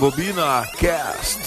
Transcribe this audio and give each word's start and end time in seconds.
Rebobina 0.00 0.66
Cast. 0.78 1.38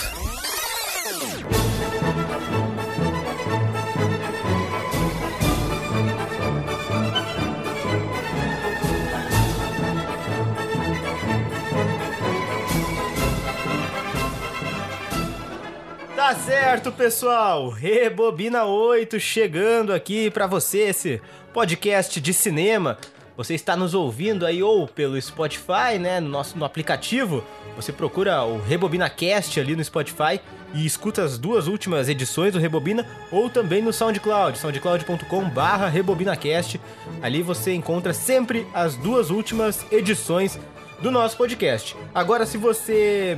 Tá 16.16 16.36
certo, 16.36 16.92
pessoal. 16.92 17.70
Rebobina 17.70 18.66
8 18.66 19.20
chegando 19.20 19.92
aqui 19.92 20.30
pra 20.30 20.46
você 20.46 20.90
esse 20.90 21.20
podcast 21.52 22.22
de 22.22 22.32
cinema. 22.32 23.00
Você 23.36 23.56
está 23.56 23.76
nos 23.76 23.96
ouvindo 23.96 24.46
aí 24.46 24.62
ou 24.62 24.88
pelo 24.88 25.20
Spotify, 25.20 25.98
né, 26.00 26.20
no 26.20 26.30
nosso 26.30 26.56
no 26.56 26.64
aplicativo. 26.66 27.44
Você 27.76 27.92
procura 27.92 28.44
o 28.44 28.62
Rebobina 28.62 29.10
Cast 29.10 29.60
ali 29.60 29.76
no 29.76 29.84
Spotify 29.84 30.40
e 30.74 30.86
escuta 30.86 31.22
as 31.24 31.38
duas 31.38 31.68
últimas 31.68 32.08
edições 32.10 32.54
do 32.54 32.60
Rebobina 32.60 33.06
ou 33.32 33.50
também 33.50 33.82
no 33.82 33.92
SoundCloud, 33.92 34.58
soundcloud.com/rebobinacast. 34.58 36.80
Ali 37.22 37.42
você 37.42 37.74
encontra 37.74 38.14
sempre 38.14 38.66
as 38.74 38.96
duas 38.96 39.30
últimas 39.30 39.86
edições 39.92 40.58
do 41.02 41.12
nosso 41.12 41.36
podcast. 41.38 41.98
Agora 42.14 42.46
se 42.46 42.58
você 42.58 43.38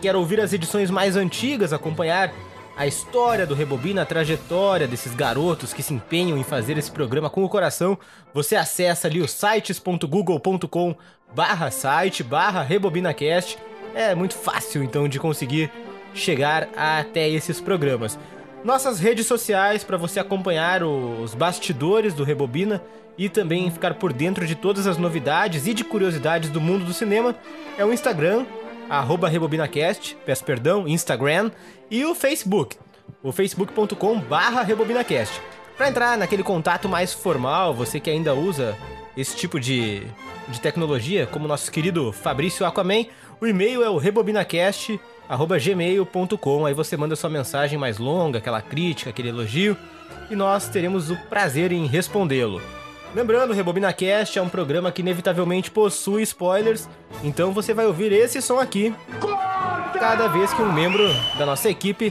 quer 0.00 0.14
ouvir 0.16 0.40
as 0.40 0.52
edições 0.52 0.90
mais 0.90 1.16
antigas, 1.16 1.72
acompanhar 1.72 2.32
a 2.76 2.86
história 2.86 3.46
do 3.46 3.54
Rebobina, 3.54 4.02
a 4.02 4.06
trajetória 4.06 4.88
desses 4.88 5.14
garotos 5.14 5.74
que 5.74 5.82
se 5.82 5.92
empenham 5.92 6.38
em 6.38 6.42
fazer 6.42 6.78
esse 6.78 6.90
programa 6.90 7.28
com 7.28 7.44
o 7.44 7.48
coração, 7.48 7.98
você 8.32 8.56
acessa 8.56 9.08
ali 9.08 9.20
o 9.20 9.28
sites.google.com 9.28 10.96
barra 11.34 11.70
site, 11.70 12.22
barra 12.22 12.62
RebobinaCast. 12.62 13.58
É 13.94 14.14
muito 14.14 14.34
fácil, 14.34 14.82
então, 14.82 15.06
de 15.08 15.18
conseguir 15.18 15.70
chegar 16.14 16.68
até 16.76 17.28
esses 17.28 17.60
programas. 17.60 18.18
Nossas 18.64 19.00
redes 19.00 19.26
sociais 19.26 19.82
para 19.82 19.96
você 19.96 20.20
acompanhar 20.20 20.82
os 20.84 21.34
bastidores 21.34 22.14
do 22.14 22.22
Rebobina 22.22 22.82
e 23.18 23.28
também 23.28 23.70
ficar 23.70 23.94
por 23.94 24.12
dentro 24.12 24.46
de 24.46 24.54
todas 24.54 24.86
as 24.86 24.96
novidades 24.96 25.66
e 25.66 25.74
de 25.74 25.84
curiosidades 25.84 26.48
do 26.48 26.60
mundo 26.60 26.84
do 26.84 26.94
cinema 26.94 27.34
é 27.76 27.84
o 27.84 27.92
Instagram, 27.92 28.46
arroba 28.88 29.28
RebobinaCast, 29.28 30.16
peço 30.24 30.44
perdão, 30.44 30.86
Instagram, 30.86 31.50
e 31.90 32.04
o 32.04 32.14
Facebook, 32.14 32.76
o 33.22 33.32
facebook.com 33.32 34.20
barra 34.20 34.62
RebobinaCast. 34.62 35.40
Para 35.76 35.88
entrar 35.88 36.16
naquele 36.16 36.42
contato 36.42 36.88
mais 36.88 37.12
formal, 37.12 37.74
você 37.74 37.98
que 37.98 38.10
ainda 38.10 38.34
usa 38.34 38.76
esse 39.16 39.36
tipo 39.36 39.58
de, 39.60 40.02
de 40.48 40.60
tecnologia, 40.60 41.26
como 41.26 41.46
nosso 41.48 41.70
querido 41.70 42.12
Fabrício 42.12 42.64
Aquaman, 42.66 43.04
o 43.40 43.46
e-mail 43.46 43.82
é 43.82 43.90
o 43.90 43.98
rebobinacast.gmail.com, 43.98 46.66
aí 46.66 46.74
você 46.74 46.96
manda 46.96 47.14
sua 47.16 47.30
mensagem 47.30 47.78
mais 47.78 47.98
longa, 47.98 48.38
aquela 48.38 48.60
crítica, 48.62 49.10
aquele 49.10 49.28
elogio, 49.28 49.76
e 50.30 50.36
nós 50.36 50.68
teremos 50.68 51.10
o 51.10 51.16
prazer 51.28 51.72
em 51.72 51.86
respondê-lo. 51.86 52.60
Lembrando, 53.14 53.50
o 53.50 53.54
Rebobina 53.54 53.92
Cast 53.92 54.38
é 54.38 54.42
um 54.42 54.48
programa 54.48 54.90
que 54.90 55.02
inevitavelmente 55.02 55.70
possui 55.70 56.22
spoilers, 56.22 56.88
então 57.22 57.52
você 57.52 57.74
vai 57.74 57.84
ouvir 57.86 58.10
esse 58.12 58.40
som 58.40 58.58
aqui 58.58 58.94
cada 59.98 60.28
vez 60.28 60.50
que 60.54 60.62
um 60.62 60.72
membro 60.72 61.06
da 61.38 61.44
nossa 61.44 61.68
equipe 61.68 62.10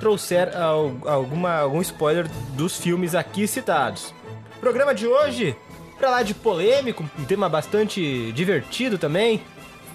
trouxer 0.00 0.48
al- 0.56 0.96
alguma, 1.06 1.58
algum 1.60 1.80
spoiler 1.80 2.26
dos 2.56 2.76
filmes 2.76 3.14
aqui 3.14 3.46
citados. 3.46 4.12
Programa 4.60 4.92
de 4.94 5.06
hoje, 5.06 5.54
pra 6.02 6.10
lá 6.10 6.22
de 6.24 6.34
polêmico, 6.34 7.08
um 7.16 7.24
tema 7.24 7.48
bastante 7.48 8.32
divertido 8.32 8.98
também, 8.98 9.40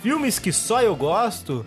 filmes 0.01 0.39
que 0.39 0.53
só 0.53 0.81
eu 0.81 0.95
gosto. 0.95 1.65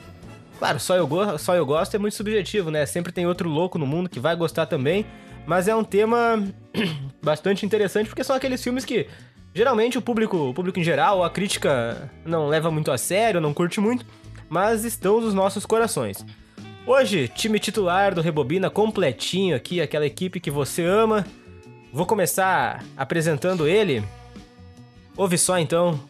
Claro, 0.58 0.80
só 0.80 0.96
eu, 0.96 1.06
go 1.06 1.36
só 1.36 1.54
eu 1.54 1.66
gosto 1.66 1.94
é 1.94 1.98
muito 1.98 2.14
subjetivo, 2.14 2.70
né? 2.70 2.86
Sempre 2.86 3.12
tem 3.12 3.26
outro 3.26 3.50
louco 3.50 3.78
no 3.78 3.86
mundo 3.86 4.08
que 4.08 4.18
vai 4.18 4.34
gostar 4.34 4.64
também. 4.64 5.04
Mas 5.46 5.68
é 5.68 5.76
um 5.76 5.84
tema 5.84 6.42
bastante 7.22 7.66
interessante 7.66 8.06
porque 8.06 8.24
são 8.24 8.34
aqueles 8.34 8.64
filmes 8.64 8.82
que 8.82 9.08
geralmente 9.54 9.98
o 9.98 10.02
público, 10.02 10.38
o 10.38 10.54
público 10.54 10.80
em 10.80 10.84
geral, 10.84 11.22
a 11.22 11.28
crítica 11.28 12.10
não 12.24 12.48
leva 12.48 12.70
muito 12.70 12.90
a 12.90 12.96
sério, 12.96 13.42
não 13.42 13.52
curte 13.52 13.78
muito, 13.78 14.06
mas 14.48 14.86
estão 14.86 15.20
nos 15.20 15.34
nossos 15.34 15.66
corações. 15.66 16.24
Hoje, 16.86 17.28
time 17.28 17.58
titular 17.58 18.14
do 18.14 18.22
Rebobina 18.22 18.70
completinho 18.70 19.54
aqui, 19.54 19.82
aquela 19.82 20.06
equipe 20.06 20.40
que 20.40 20.50
você 20.50 20.82
ama. 20.82 21.26
Vou 21.92 22.06
começar 22.06 22.82
apresentando 22.96 23.68
ele. 23.68 24.02
Ouve 25.16 25.36
só 25.36 25.58
então, 25.58 26.00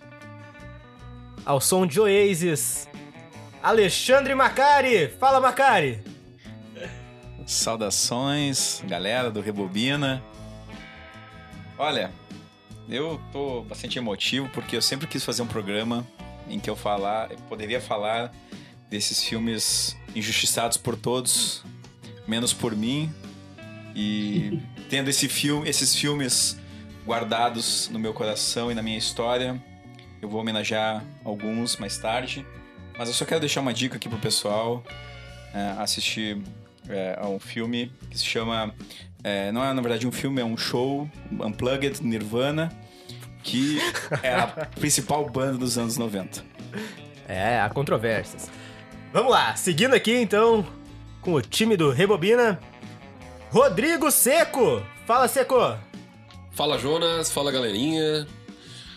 ao 1.44 1.61
som 1.61 1.87
de 1.87 2.00
Oasis, 2.00 2.88
Alexandre 3.62 4.34
Macari. 4.34 5.09
Fala, 5.09 5.41
Macari! 5.41 6.03
Saudações, 7.47 8.83
galera 8.87 9.31
do 9.31 9.41
Rebobina. 9.41 10.22
Olha, 11.77 12.12
eu 12.89 13.21
tô 13.33 13.62
bastante 13.62 13.99
emotivo 13.99 14.49
porque 14.53 14.77
eu 14.77 14.83
sempre 14.83 15.06
quis 15.06 15.25
fazer 15.25 15.43
um 15.43 15.47
programa 15.47 16.06
em 16.49 16.60
que 16.60 16.69
eu 16.69 16.77
falar, 16.77 17.31
eu 17.31 17.39
poderia 17.49 17.81
falar 17.81 18.33
desses 18.89 19.22
filmes 19.22 19.97
injustiçados 20.15 20.77
por 20.77 20.97
todos, 20.97 21.65
menos 22.27 22.53
por 22.53 22.77
mim. 22.77 23.12
E 23.94 24.60
tendo 24.91 25.09
esse 25.09 25.28
filme, 25.28 25.69
esses 25.69 25.94
filmes 25.94 26.56
guardados 27.06 27.88
no 27.88 27.99
meu 27.99 28.12
coração 28.12 28.71
e 28.71 28.75
na 28.75 28.83
minha 28.83 28.99
história, 28.99 29.61
eu 30.21 30.28
vou 30.28 30.41
homenagear 30.41 31.03
alguns 31.25 31.77
mais 31.77 31.97
tarde. 31.99 32.47
Mas 32.99 33.09
eu 33.09 33.15
só 33.15 33.25
quero 33.25 33.41
deixar 33.41 33.61
uma 33.61 33.72
dica 33.72 33.97
aqui 33.97 34.09
pro 34.09 34.19
pessoal 34.19 34.84
é, 35.55 35.75
assistir 35.78 36.41
é, 36.89 37.16
a 37.19 37.28
um 37.28 37.39
filme 37.39 37.93
que 38.10 38.19
se 38.19 38.25
chama. 38.25 38.75
é, 39.22 39.50
não 39.53 39.65
é 39.65 39.72
na 39.72 39.81
verdade 39.81 40.06
um 40.06 40.12
filme, 40.12 40.41
é 40.41 40.44
um 40.44 40.56
show, 40.56 41.09
Unplugged 41.33 42.03
Nirvana, 42.03 42.71
que 43.43 43.78
é 44.22 44.34
a 44.34 44.47
principal 44.47 45.28
banda 45.28 45.59
dos 45.59 45.78
anos 45.78 45.97
90. 45.97 46.44
É, 47.27 47.60
há 47.60 47.69
controvérsias. 47.71 48.50
Vamos 49.12 49.31
lá, 49.33 49.56
seguindo 49.56 49.94
aqui 49.94 50.15
então 50.15 50.66
com 51.21 51.34
o 51.34 51.43
time 51.43 51.77
do 51.77 51.91
Rebobina. 51.91 52.60
Rodrigo 53.50 54.10
Seco! 54.10 54.83
Fala, 55.06 55.27
Seco! 55.27 55.90
Fala 56.53 56.78
Jonas, 56.78 57.31
fala 57.31 57.50
galerinha. 57.50 58.27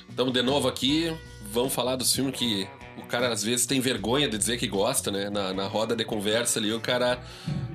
Estamos 0.09 0.33
de 0.33 0.41
novo 0.41 0.67
aqui. 0.67 1.15
Vamos 1.51 1.73
falar 1.73 1.95
dos 1.95 2.13
filmes 2.13 2.35
que 2.35 2.67
o 2.97 3.03
cara 3.03 3.31
às 3.31 3.43
vezes 3.43 3.65
tem 3.65 3.79
vergonha 3.79 4.27
de 4.27 4.37
dizer 4.37 4.57
que 4.57 4.67
gosta, 4.67 5.11
né? 5.11 5.29
Na, 5.29 5.53
na 5.53 5.67
roda 5.67 5.95
de 5.95 6.03
conversa 6.03 6.59
ali, 6.59 6.73
o 6.73 6.79
cara 6.79 7.21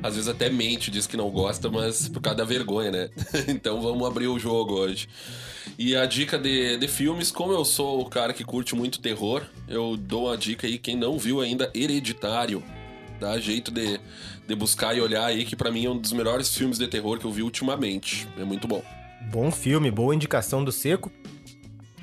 às 0.02 0.14
vezes 0.14 0.28
até 0.28 0.50
mente, 0.50 0.90
diz 0.90 1.06
que 1.06 1.16
não 1.16 1.30
gosta, 1.30 1.70
mas 1.70 2.08
por 2.08 2.20
causa 2.20 2.38
da 2.38 2.44
vergonha, 2.44 2.90
né? 2.90 3.10
então 3.48 3.80
vamos 3.80 4.06
abrir 4.06 4.26
o 4.26 4.38
jogo 4.38 4.74
hoje. 4.74 5.08
E 5.78 5.96
a 5.96 6.04
dica 6.06 6.38
de, 6.38 6.76
de 6.76 6.88
filmes, 6.88 7.30
como 7.30 7.52
eu 7.52 7.64
sou 7.64 8.00
o 8.00 8.06
cara 8.06 8.32
que 8.32 8.44
curte 8.44 8.74
muito 8.74 9.00
terror, 9.00 9.42
eu 9.68 9.96
dou 9.96 10.30
a 10.30 10.36
dica 10.36 10.66
aí, 10.66 10.76
quem 10.76 10.96
não 10.96 11.18
viu 11.18 11.40
ainda, 11.40 11.70
Hereditário. 11.74 12.62
Dá 13.20 13.38
jeito 13.38 13.70
de, 13.70 13.98
de 14.46 14.54
buscar 14.54 14.96
e 14.96 15.00
olhar 15.00 15.24
aí, 15.24 15.44
que 15.44 15.56
pra 15.56 15.70
mim 15.70 15.86
é 15.86 15.90
um 15.90 15.98
dos 15.98 16.12
melhores 16.12 16.54
filmes 16.54 16.78
de 16.78 16.86
terror 16.86 17.18
que 17.18 17.24
eu 17.24 17.32
vi 17.32 17.42
ultimamente. 17.42 18.28
É 18.38 18.44
muito 18.44 18.68
bom. 18.68 18.82
Bom 19.22 19.50
filme, 19.50 19.90
boa 19.90 20.14
indicação 20.14 20.64
do 20.64 20.72
Seco. 20.72 21.10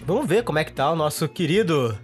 Vamos 0.05 0.27
ver 0.27 0.43
como 0.43 0.59
é 0.59 0.63
que 0.63 0.71
tá 0.73 0.91
o 0.91 0.95
nosso 0.95 1.27
querido. 1.27 1.97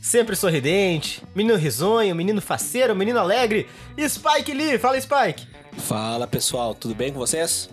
Sempre 0.00 0.34
sorridente, 0.34 1.22
menino 1.34 1.56
risonho, 1.56 2.14
menino 2.14 2.40
faceiro, 2.40 2.94
menino 2.96 3.20
alegre, 3.20 3.68
Spike 4.00 4.52
Lee. 4.52 4.76
Fala, 4.78 5.00
Spike! 5.00 5.46
Fala 5.78 6.26
pessoal, 6.26 6.74
tudo 6.74 6.94
bem 6.94 7.12
com 7.12 7.18
vocês? 7.20 7.70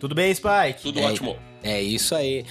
Tudo 0.00 0.12
bem, 0.14 0.34
Spike? 0.34 0.82
Tudo 0.82 0.98
É. 0.98 1.04
ótimo. 1.04 1.36
É 1.62 1.80
isso 1.80 2.16
aí. 2.16 2.44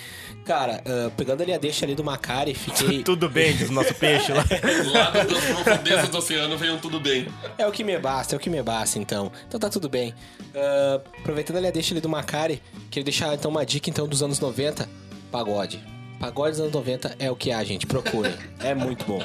Cara, 0.45 0.83
ah, 0.85 1.11
pegando 1.15 1.41
ali 1.43 1.53
a 1.53 1.57
deixa 1.57 1.85
ali 1.85 1.95
do 1.95 2.03
Macari, 2.03 2.53
fiquei. 2.53 3.03
Tudo 3.03 3.29
bem, 3.29 3.55
diz 3.55 3.69
o 3.69 3.73
nosso 3.73 3.93
peixe 3.93 4.31
lá. 4.33 4.43
Lá 4.91 5.09
das 5.11 5.43
profundezas 5.45 6.09
do 6.09 6.17
oceano 6.17 6.57
veio 6.57 6.77
tudo 6.79 6.99
bem. 6.99 7.27
É 7.57 7.65
o 7.67 7.71
que 7.71 7.83
me 7.83 7.97
basta, 7.97 8.35
é 8.35 8.37
o 8.37 8.39
que 8.39 8.49
me 8.49 8.61
basta 8.61 8.99
então. 8.99 9.31
Então 9.47 9.59
tá 9.59 9.69
tudo 9.69 9.87
bem. 9.87 10.13
Ah, 10.55 10.99
aproveitando 11.19 11.57
ali 11.57 11.67
a 11.67 11.71
deixa 11.71 11.93
ali 11.93 12.01
do 12.01 12.09
Macari, 12.09 12.61
queria 12.89 13.03
deixar 13.03 13.33
então 13.33 13.51
uma 13.51 13.65
dica 13.65 13.89
então 13.89 14.07
dos 14.07 14.23
anos 14.23 14.39
90, 14.39 14.89
pagode. 15.31 15.81
Pagode 16.19 16.51
dos 16.51 16.59
anos 16.61 16.73
90 16.73 17.15
é 17.19 17.31
o 17.31 17.35
que 17.35 17.51
há, 17.51 17.63
gente. 17.63 17.85
Procurem. 17.85 18.33
É 18.59 18.75
muito 18.75 19.05
bom. 19.05 19.23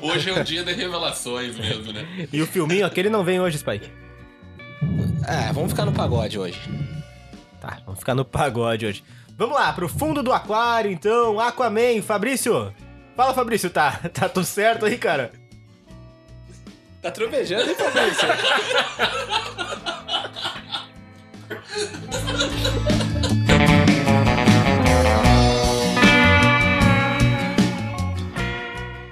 Hoje 0.00 0.30
é 0.30 0.32
um 0.32 0.44
dia 0.44 0.62
de 0.62 0.72
revelações 0.72 1.58
mesmo, 1.58 1.92
né? 1.92 2.28
E 2.32 2.40
o 2.40 2.46
filminho, 2.46 2.86
aquele 2.86 3.10
não 3.10 3.24
vem 3.24 3.40
hoje, 3.40 3.58
Spike. 3.58 3.90
É, 5.26 5.52
vamos 5.52 5.72
ficar 5.72 5.84
no 5.84 5.92
pagode 5.92 6.38
hoje. 6.38 6.58
Tá, 7.60 7.80
vamos 7.84 7.98
ficar 7.98 8.14
no 8.14 8.24
pagode 8.24 8.86
hoje. 8.86 9.02
Vamos 9.38 9.54
lá, 9.54 9.72
pro 9.72 9.88
fundo 9.88 10.20
do 10.20 10.32
aquário, 10.32 10.90
então, 10.90 11.38
Aquaman, 11.38 12.02
Fabrício. 12.02 12.74
Fala, 13.14 13.32
Fabrício, 13.32 13.70
tá, 13.70 13.92
tá 14.12 14.28
tudo 14.28 14.44
certo 14.44 14.84
aí, 14.84 14.98
cara? 14.98 15.30
Tá 17.00 17.08
trovejando, 17.12 17.70
hein, 17.70 17.76
Fabrício? 17.76 18.28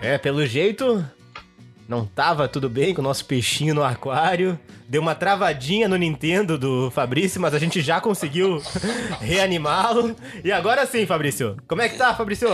É, 0.03 0.19
pelo 0.19 0.45
jeito, 0.45 1.09
não 1.89 2.05
tava 2.05 2.49
tudo 2.49 2.69
bem 2.69 2.93
com 2.93 3.01
o 3.01 3.05
nosso 3.05 3.25
peixinho 3.25 3.75
no 3.75 3.85
aquário. 3.85 4.59
Deu 4.89 5.01
uma 5.01 5.15
travadinha 5.15 5.89
no 5.89 5.97
Nintendo 5.97 6.59
do 6.59 6.91
Fabrício, 6.91 7.41
mas 7.41 7.55
a 7.55 7.59
gente 7.59 7.81
já 7.81 8.01
conseguiu 8.01 8.61
reanimá-lo. 9.21 10.17
E 10.45 10.51
agora 10.51 10.85
sim, 10.87 11.07
Fabrício. 11.07 11.57
Como 11.69 11.83
é 11.83 11.89
que 11.89 11.97
tá, 11.97 12.15
Fabrício? 12.15 12.49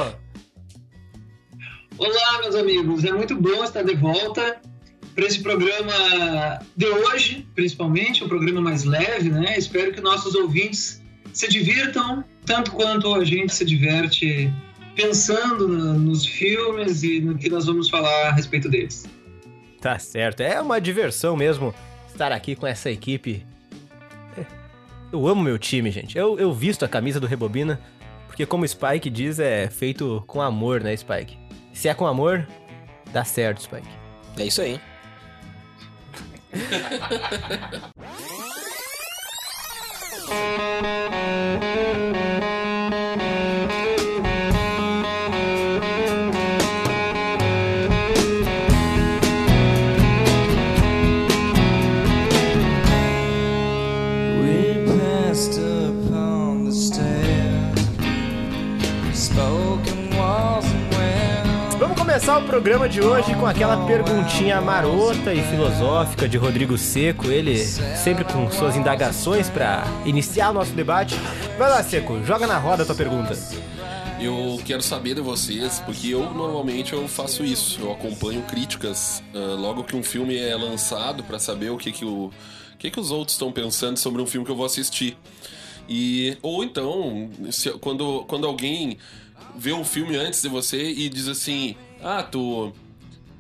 Olá, 1.97 2.39
meus 2.41 2.55
amigos. 2.55 3.05
É 3.05 3.13
muito 3.13 3.35
bom 3.37 3.65
estar 3.65 3.83
de 3.83 3.95
volta 3.95 4.61
para 5.15 5.25
esse 5.25 5.41
programa 5.41 6.59
de 6.77 6.87
hoje, 6.87 7.47
principalmente, 7.55 8.25
um 8.25 8.29
programa 8.29 8.61
mais 8.61 8.85
leve, 8.85 9.31
né? 9.31 9.57
Espero 9.59 9.93
que 9.93 10.01
nossos 10.01 10.35
ouvintes 10.35 11.03
se 11.33 11.49
divirtam 11.49 12.25
tanto 12.45 12.73
quanto 12.73 13.15
a 13.15 13.25
gente 13.25 13.55
se 13.55 13.65
diverte 13.65 14.53
pensando 14.95 15.69
no, 15.69 15.95
nos 15.95 16.27
filmes 16.27 17.03
e 17.03 17.21
no 17.21 17.37
que 17.37 17.49
nós 17.49 17.67
vamos 17.67 17.89
falar 17.89 18.29
a 18.29 18.33
respeito 18.33 18.69
deles. 18.69 19.07
Tá 19.83 19.99
certo. 19.99 20.41
É 20.41 20.61
uma 20.61 20.81
diversão 20.81 21.37
mesmo 21.37 21.75
estar 22.07 22.31
aqui 22.31 22.55
com 22.55 22.69
essa 22.69 22.89
equipe. 22.89 23.45
É, 24.39 24.47
eu 25.13 25.27
amo 25.27 25.43
meu 25.43 25.59
time, 25.59 25.91
gente. 25.91 26.17
Eu, 26.17 26.39
eu 26.39 26.53
visto 26.53 26.85
a 26.85 26.89
camisa 26.89 27.19
do 27.19 27.27
Rebobina, 27.27 27.81
porque 28.29 28.47
como 28.47 28.65
o 28.65 28.69
Spike 28.69 29.11
diz, 29.11 29.41
é 29.41 29.69
feito 29.69 30.23
com 30.29 30.41
amor, 30.41 30.81
né, 30.81 30.97
Spike? 30.97 31.37
Se 31.73 31.89
é 31.89 31.95
com 31.95 32.07
amor, 32.07 32.47
dá 33.13 33.25
certo, 33.25 33.61
Spike. 33.61 33.89
É 34.39 34.45
isso 34.45 34.63
aí. 34.63 34.81
programa 62.53 62.87
de 62.87 63.01
hoje 63.01 63.35
com 63.37 63.47
aquela 63.47 63.87
perguntinha 63.87 64.61
marota 64.61 65.33
e 65.33 65.41
filosófica 65.41 66.29
de 66.29 66.37
Rodrigo 66.37 66.77
Seco, 66.77 67.29
ele 67.31 67.57
sempre 67.57 68.25
com 68.25 68.51
suas 68.51 68.77
indagações 68.77 69.49
pra 69.49 69.85
iniciar 70.05 70.51
o 70.51 70.53
nosso 70.53 70.73
debate. 70.75 71.15
Vai 71.57 71.71
lá, 71.71 71.83
Seco, 71.83 72.23
joga 72.27 72.47
na 72.47 72.59
roda 72.59 72.83
a 72.83 72.87
tua 72.87 72.95
pergunta. 72.95 73.35
Eu 74.21 74.61
quero 74.67 74.83
saber 74.83 75.15
de 75.15 75.23
vocês, 75.23 75.81
porque 75.87 76.09
eu 76.11 76.31
normalmente 76.35 76.93
eu 76.93 77.09
faço 77.09 77.43
isso. 77.43 77.81
Eu 77.81 77.91
acompanho 77.91 78.43
críticas 78.43 79.23
ah, 79.35 79.57
logo 79.59 79.83
que 79.83 79.97
um 79.97 80.03
filme 80.03 80.37
é 80.37 80.55
lançado 80.55 81.25
pra 81.25 81.39
saber 81.39 81.71
o 81.71 81.79
que 81.79 81.91
que 81.91 82.05
o, 82.05 82.27
o 82.27 82.33
que 82.79 82.91
que 82.91 83.01
os 83.01 83.11
outros 83.11 83.35
estão 83.35 83.51
pensando 83.51 83.97
sobre 83.97 84.21
um 84.21 84.27
filme 84.27 84.45
que 84.45 84.53
eu 84.53 84.57
vou 84.57 84.67
assistir. 84.67 85.17
E 85.89 86.37
ou 86.43 86.63
então, 86.63 87.31
se- 87.51 87.71
quando 87.81 88.25
quando 88.29 88.47
alguém 88.47 88.99
vê 89.57 89.73
um 89.73 89.85
filme 89.85 90.17
antes 90.17 90.43
de 90.43 90.49
você 90.51 90.83
e 90.91 91.09
diz 91.09 91.29
assim: 91.29 91.75
"Ah, 92.03 92.23
tu 92.23 92.73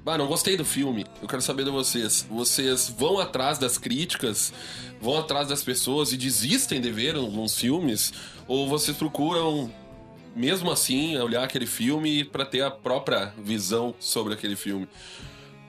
ah, 0.04 0.18
não 0.18 0.26
gostei 0.26 0.56
do 0.56 0.64
filme. 0.64 1.06
Eu 1.20 1.28
quero 1.28 1.40
saber 1.40 1.64
de 1.64 1.70
vocês. 1.70 2.26
Vocês 2.28 2.88
vão 2.88 3.20
atrás 3.20 3.56
das 3.56 3.78
críticas, 3.78 4.52
vão 5.00 5.18
atrás 5.18 5.48
das 5.48 5.62
pessoas 5.62 6.12
e 6.12 6.16
desistem 6.16 6.80
de 6.80 6.90
ver 6.90 7.16
uns 7.16 7.56
filmes? 7.56 8.12
Ou 8.48 8.68
vocês 8.68 8.96
procuram, 8.96 9.72
mesmo 10.34 10.72
assim, 10.72 11.16
olhar 11.18 11.44
aquele 11.44 11.66
filme 11.66 12.24
para 12.24 12.44
ter 12.44 12.62
a 12.62 12.70
própria 12.70 13.32
visão 13.38 13.94
sobre 14.00 14.34
aquele 14.34 14.56
filme? 14.56 14.88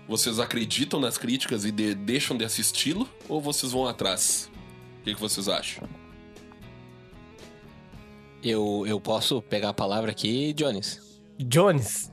Vocês 0.07 0.39
acreditam 0.39 0.99
nas 0.99 1.15
críticas 1.17 1.63
e 1.63 1.71
de- 1.71 1.93
deixam 1.93 2.35
de 2.35 2.43
assisti-lo? 2.43 3.07
Ou 3.29 3.39
vocês 3.39 3.71
vão 3.71 3.87
atrás? 3.87 4.49
O 4.99 5.03
que, 5.03 5.13
que 5.13 5.21
vocês 5.21 5.47
acham? 5.47 5.87
Eu, 8.43 8.83
eu 8.87 8.99
posso 8.99 9.43
pegar 9.43 9.69
a 9.69 9.73
palavra 9.73 10.09
aqui, 10.09 10.53
Jones? 10.53 11.02
Jones. 11.39 12.11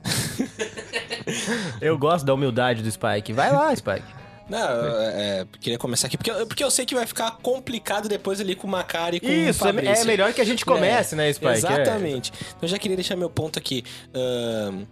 eu 1.79 1.97
gosto 1.97 2.25
da 2.25 2.33
humildade 2.33 2.81
do 2.83 2.91
Spike. 2.91 3.33
Vai 3.33 3.51
lá, 3.51 3.75
Spike. 3.75 4.03
Não, 4.49 4.57
é, 4.59 5.39
é, 5.41 5.45
queria 5.61 5.79
começar 5.79 6.07
aqui, 6.07 6.17
porque, 6.17 6.29
eu- 6.31 6.45
porque 6.45 6.63
eu 6.63 6.69
sei 6.69 6.85
que 6.85 6.93
vai 6.93 7.05
ficar 7.05 7.31
complicado 7.41 8.09
depois 8.09 8.41
ali 8.41 8.53
com 8.53 8.67
o 8.67 8.69
Macari 8.69 9.17
e 9.17 9.19
com 9.21 9.27
o 9.27 9.31
Isso, 9.31 9.63
é, 9.63 9.67
Fabrício. 9.67 10.01
é 10.01 10.05
melhor 10.05 10.33
que 10.33 10.41
a 10.41 10.45
gente 10.45 10.65
comece, 10.65 11.15
É, 11.15 11.17
né, 11.17 11.31
Spike? 11.33 11.51
É. 11.51 11.57
Exatamente. 11.57 12.31
Então 12.49 12.59
eu 12.63 12.67
já 12.67 12.77
queria 12.77 12.97
deixar 12.97 13.15
meu 13.15 13.29
ponto 13.29 13.57
aqui. 13.57 13.83
Ahn, 14.13 14.83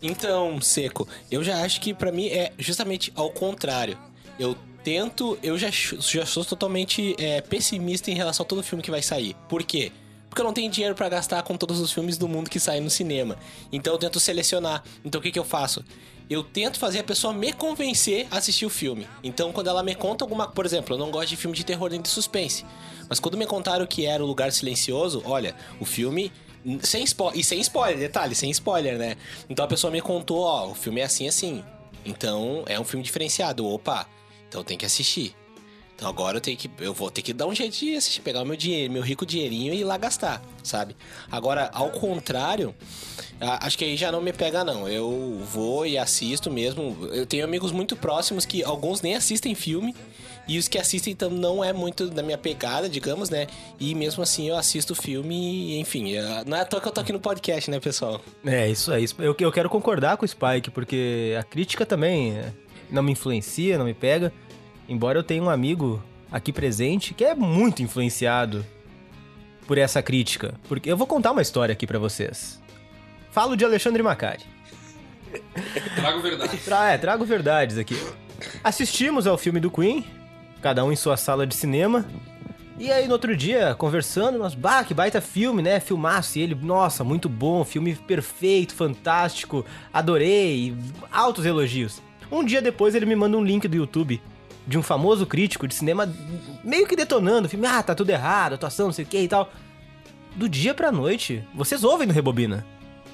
então, 0.00 0.60
Seco, 0.60 1.08
eu 1.28 1.42
já 1.42 1.62
acho 1.62 1.80
que 1.80 1.92
pra 1.92 2.12
mim 2.12 2.28
é 2.28 2.52
justamente 2.56 3.12
ao 3.16 3.30
contrário. 3.30 3.98
Eu 4.38 4.56
tento, 4.84 5.36
eu 5.42 5.58
já, 5.58 5.70
já 5.72 6.24
sou 6.24 6.44
totalmente 6.44 7.16
é, 7.18 7.40
pessimista 7.40 8.12
em 8.12 8.14
relação 8.14 8.44
a 8.44 8.46
todo 8.46 8.62
filme 8.62 8.82
que 8.82 8.90
vai 8.92 9.02
sair. 9.02 9.34
Por 9.48 9.64
quê? 9.64 9.90
Porque 9.90 10.03
eu 10.40 10.44
não 10.44 10.52
tenho 10.52 10.70
dinheiro 10.70 10.94
pra 10.94 11.08
gastar 11.08 11.42
com 11.42 11.56
todos 11.56 11.80
os 11.80 11.92
filmes 11.92 12.16
do 12.16 12.28
mundo 12.28 12.50
que 12.50 12.60
saem 12.60 12.80
no 12.80 12.90
cinema. 12.90 13.36
Então 13.72 13.92
eu 13.92 13.98
tento 13.98 14.18
selecionar. 14.20 14.82
Então 15.04 15.20
o 15.20 15.22
que, 15.22 15.30
que 15.30 15.38
eu 15.38 15.44
faço? 15.44 15.84
Eu 16.28 16.42
tento 16.42 16.78
fazer 16.78 17.00
a 17.00 17.04
pessoa 17.04 17.32
me 17.32 17.52
convencer 17.52 18.26
a 18.30 18.38
assistir 18.38 18.64
o 18.64 18.70
filme. 18.70 19.06
Então 19.22 19.52
quando 19.52 19.68
ela 19.68 19.82
me 19.82 19.94
conta 19.94 20.24
alguma... 20.24 20.48
Por 20.48 20.64
exemplo, 20.64 20.94
eu 20.94 20.98
não 20.98 21.10
gosto 21.10 21.28
de 21.28 21.36
filme 21.36 21.56
de 21.56 21.64
terror 21.64 21.90
nem 21.90 22.00
de 22.00 22.08
suspense. 22.08 22.64
Mas 23.08 23.20
quando 23.20 23.36
me 23.36 23.46
contaram 23.46 23.86
que 23.86 24.06
era 24.06 24.22
o 24.22 24.26
Lugar 24.26 24.50
Silencioso, 24.52 25.22
olha, 25.24 25.54
o 25.78 25.84
filme... 25.84 26.32
Sem 26.82 27.04
e 27.34 27.44
sem 27.44 27.60
spoiler, 27.60 27.98
detalhe, 27.98 28.34
sem 28.34 28.50
spoiler, 28.50 28.96
né? 28.96 29.16
Então 29.50 29.66
a 29.66 29.68
pessoa 29.68 29.90
me 29.90 30.00
contou, 30.00 30.38
ó, 30.38 30.68
o 30.68 30.74
filme 30.74 31.02
é 31.02 31.04
assim, 31.04 31.28
assim. 31.28 31.62
Então 32.06 32.62
é 32.66 32.80
um 32.80 32.84
filme 32.84 33.04
diferenciado. 33.04 33.66
Opa, 33.66 34.06
então 34.48 34.64
tem 34.64 34.78
que 34.78 34.86
assistir. 34.86 35.36
Então 35.96 36.08
agora 36.08 36.36
eu 36.38 36.40
tenho 36.40 36.56
que. 36.56 36.68
Eu 36.80 36.92
vou 36.92 37.10
ter 37.10 37.22
que 37.22 37.32
dar 37.32 37.46
um 37.46 37.54
jeito 37.54 37.76
de 37.78 37.94
assistir, 37.96 38.20
pegar 38.20 38.42
o 38.42 38.44
meu 38.46 38.56
dinheiro, 38.56 38.92
meu 38.92 39.02
rico 39.02 39.24
dinheirinho 39.24 39.72
e 39.72 39.80
ir 39.80 39.84
lá 39.84 39.96
gastar, 39.96 40.42
sabe? 40.62 40.96
Agora, 41.30 41.70
ao 41.72 41.90
contrário, 41.90 42.74
acho 43.40 43.78
que 43.78 43.84
aí 43.84 43.96
já 43.96 44.10
não 44.10 44.20
me 44.20 44.32
pega, 44.32 44.64
não. 44.64 44.88
Eu 44.88 45.40
vou 45.52 45.86
e 45.86 45.96
assisto 45.96 46.50
mesmo. 46.50 46.96
Eu 47.12 47.24
tenho 47.26 47.44
amigos 47.44 47.70
muito 47.70 47.94
próximos 47.96 48.44
que 48.44 48.62
alguns 48.64 49.02
nem 49.02 49.14
assistem 49.14 49.54
filme. 49.54 49.94
E 50.46 50.58
os 50.58 50.68
que 50.68 50.76
assistem 50.76 51.12
então 51.14 51.30
não 51.30 51.64
é 51.64 51.72
muito 51.72 52.08
da 52.10 52.22
minha 52.22 52.36
pegada, 52.36 52.86
digamos, 52.86 53.30
né? 53.30 53.46
E 53.80 53.94
mesmo 53.94 54.22
assim 54.22 54.48
eu 54.50 54.56
assisto 54.56 54.94
filme 54.94 55.78
enfim, 55.80 56.14
é- 56.16 56.44
não 56.44 56.54
é 56.56 56.60
à 56.60 56.64
toa 56.66 56.82
que 56.82 56.88
eu 56.88 56.92
tô 56.92 57.00
aqui 57.00 57.14
no 57.14 57.20
podcast, 57.20 57.70
né, 57.70 57.80
pessoal? 57.80 58.20
É, 58.44 58.68
isso 58.68 58.92
aí. 58.92 59.06
Eu, 59.18 59.34
eu 59.38 59.50
quero 59.52 59.70
concordar 59.70 60.18
com 60.18 60.24
o 60.26 60.28
Spike, 60.28 60.70
porque 60.70 61.34
a 61.40 61.42
crítica 61.42 61.86
também 61.86 62.32
é, 62.36 62.52
não 62.90 63.02
me 63.02 63.12
influencia, 63.12 63.78
não 63.78 63.86
me 63.86 63.94
pega. 63.94 64.30
Embora 64.88 65.18
eu 65.18 65.22
tenha 65.22 65.42
um 65.42 65.50
amigo 65.50 66.02
aqui 66.30 66.52
presente 66.52 67.14
que 67.14 67.24
é 67.24 67.34
muito 67.34 67.82
influenciado 67.82 68.64
por 69.66 69.78
essa 69.78 70.02
crítica. 70.02 70.54
Porque 70.68 70.90
eu 70.90 70.96
vou 70.96 71.06
contar 71.06 71.32
uma 71.32 71.42
história 71.42 71.72
aqui 71.72 71.86
pra 71.86 71.98
vocês. 71.98 72.60
Falo 73.30 73.56
de 73.56 73.64
Alexandre 73.64 74.02
Macari. 74.02 74.44
Trago 75.96 76.20
verdade. 76.20 76.56
Tra 76.58 76.90
é, 76.90 76.98
trago 76.98 77.24
verdades 77.24 77.78
aqui. 77.78 77.96
Assistimos 78.62 79.26
ao 79.26 79.38
filme 79.38 79.58
do 79.58 79.70
Queen, 79.70 80.04
cada 80.60 80.84
um 80.84 80.92
em 80.92 80.96
sua 80.96 81.16
sala 81.16 81.46
de 81.46 81.54
cinema. 81.54 82.06
E 82.78 82.90
aí, 82.90 83.06
no 83.06 83.12
outro 83.12 83.36
dia, 83.36 83.74
conversando, 83.76 84.36
nós, 84.36 84.54
bah, 84.54 84.82
que 84.82 84.92
baita 84.92 85.20
filme, 85.20 85.62
né? 85.62 85.78
Filmaço. 85.78 86.38
E 86.38 86.42
ele, 86.42 86.54
nossa, 86.56 87.04
muito 87.04 87.28
bom, 87.28 87.64
filme 87.64 87.94
perfeito, 87.94 88.74
fantástico, 88.74 89.64
adorei, 89.92 90.76
altos 91.10 91.46
elogios. 91.46 92.02
Um 92.30 92.44
dia 92.44 92.60
depois, 92.60 92.94
ele 92.94 93.06
me 93.06 93.14
manda 93.14 93.36
um 93.36 93.44
link 93.44 93.68
do 93.68 93.76
YouTube 93.76 94.20
de 94.66 94.78
um 94.78 94.82
famoso 94.82 95.26
crítico 95.26 95.68
de 95.68 95.74
cinema 95.74 96.12
meio 96.62 96.86
que 96.86 96.96
detonando 96.96 97.46
o 97.46 97.50
filme. 97.50 97.66
Ah, 97.66 97.82
tá 97.82 97.94
tudo 97.94 98.10
errado, 98.10 98.54
atuação, 98.54 98.86
não 98.86 98.92
sei 98.92 99.04
o 99.04 99.08
que 99.08 99.18
e 99.18 99.28
tal. 99.28 99.50
Do 100.34 100.48
dia 100.48 100.74
pra 100.74 100.90
noite, 100.90 101.46
vocês 101.54 101.84
ouvem 101.84 102.06
no 102.06 102.12
Rebobina. 102.12 102.66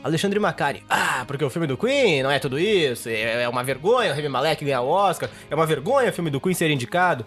Alexandre 0.02 0.38
Macari. 0.40 0.82
Ah, 0.88 1.24
porque 1.26 1.44
o 1.44 1.50
filme 1.50 1.66
do 1.66 1.76
Queen 1.76 2.22
não 2.22 2.30
é 2.30 2.38
tudo 2.38 2.58
isso. 2.58 3.08
É 3.08 3.42
é 3.42 3.48
uma 3.48 3.62
vergonha 3.62 4.10
o 4.10 4.14
Remy 4.14 4.28
Malek 4.28 4.64
ganhar 4.64 4.80
o 4.80 4.88
Oscar. 4.88 5.28
É 5.50 5.54
uma 5.54 5.66
vergonha 5.66 6.08
o 6.08 6.12
filme 6.12 6.30
do 6.30 6.40
Queen 6.40 6.54
ser 6.54 6.70
indicado. 6.70 7.26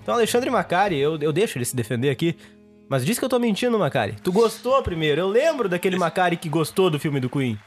Então, 0.00 0.14
Alexandre 0.14 0.50
Macari, 0.50 0.98
eu, 0.98 1.18
eu 1.20 1.32
deixo 1.32 1.58
ele 1.58 1.64
se 1.64 1.74
defender 1.74 2.10
aqui. 2.10 2.36
Mas 2.88 3.04
diz 3.04 3.18
que 3.18 3.24
eu 3.24 3.28
tô 3.28 3.38
mentindo, 3.38 3.78
Macari. 3.78 4.16
Tu 4.22 4.30
gostou 4.30 4.80
primeiro. 4.82 5.20
Eu 5.20 5.28
lembro 5.28 5.68
daquele 5.68 5.96
Macari 5.96 6.36
que 6.36 6.48
gostou 6.48 6.90
do 6.90 7.00
filme 7.00 7.18
do 7.18 7.30
Queen. 7.30 7.58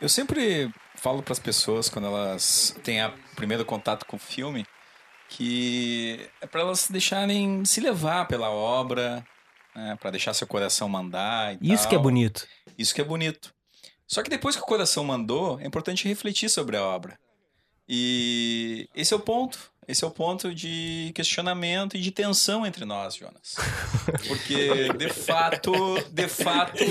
Eu 0.00 0.08
sempre 0.08 0.70
falo 0.94 1.22
para 1.22 1.32
as 1.32 1.38
pessoas 1.38 1.88
quando 1.88 2.06
elas 2.06 2.76
têm 2.84 3.04
o 3.04 3.12
primeiro 3.34 3.64
contato 3.64 4.04
com 4.06 4.16
o 4.16 4.20
filme 4.20 4.66
que 5.28 6.28
é 6.40 6.46
para 6.46 6.60
elas 6.60 6.88
deixarem 6.88 7.64
se 7.64 7.80
levar 7.80 8.26
pela 8.26 8.50
obra, 8.50 9.24
né, 9.74 9.96
para 10.00 10.10
deixar 10.10 10.34
seu 10.34 10.46
coração 10.46 10.88
mandar 10.88 11.58
Isso 11.60 11.82
tal. 11.82 11.90
que 11.90 11.94
é 11.94 11.98
bonito. 11.98 12.46
Isso 12.78 12.94
que 12.94 13.00
é 13.00 13.04
bonito. 13.04 13.54
Só 14.06 14.22
que 14.22 14.30
depois 14.30 14.56
que 14.56 14.62
o 14.62 14.66
coração 14.66 15.04
mandou, 15.04 15.60
é 15.60 15.66
importante 15.66 16.06
refletir 16.06 16.48
sobre 16.48 16.76
a 16.76 16.82
obra. 16.82 17.18
E 17.88 18.88
esse 18.94 19.12
é 19.12 19.16
o 19.16 19.20
ponto. 19.20 19.58
Esse 19.88 20.02
é 20.02 20.06
o 20.06 20.10
ponto 20.10 20.52
de 20.52 21.12
questionamento 21.14 21.96
e 21.96 22.00
de 22.00 22.10
tensão 22.10 22.66
entre 22.66 22.84
nós, 22.84 23.14
Jonas. 23.14 23.54
Porque, 24.26 24.92
de 24.94 25.08
fato, 25.08 25.72
de 26.10 26.26
fato, 26.26 26.82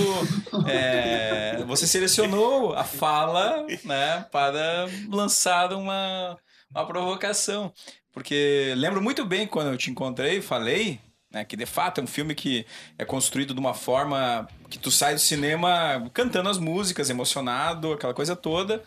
é, 0.66 1.62
você 1.66 1.86
selecionou 1.86 2.74
a 2.74 2.86
fala 2.86 3.66
né, 3.84 4.26
para 4.32 4.88
lançar 5.10 5.74
uma, 5.74 6.38
uma 6.72 6.86
provocação. 6.88 7.74
Porque 8.16 8.74
lembro 8.78 9.02
muito 9.02 9.26
bem 9.26 9.46
quando 9.46 9.72
eu 9.72 9.78
te 9.78 9.92
encontrei, 9.92 10.42
falei, 10.42 11.02
né, 11.30 11.44
que 11.44 11.58
de 11.58 11.66
fato 11.66 12.00
é 12.00 12.04
um 12.06 12.08
filme 12.08 12.34
que 12.34 12.66
é 12.98 13.04
construído 13.04 13.54
de 13.54 13.60
uma 13.60 13.74
forma 13.74 14.48
que 14.70 14.80
tu 14.80 14.90
sai 14.90 15.16
do 15.16 15.20
cinema 15.20 16.10
cantando 16.14 16.48
as 16.48 16.58
músicas, 16.58 17.10
emocionado, 17.10 17.92
aquela 17.92 18.14
coisa 18.14 18.34
toda, 18.34 18.82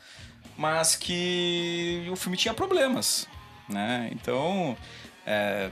mas 0.57 0.97
que 0.97 2.09
o 2.11 2.17
filme 2.17 2.39
tinha 2.39 2.55
problemas, 2.55 3.29
né? 3.69 4.09
Então, 4.13 4.75
é, 5.27 5.71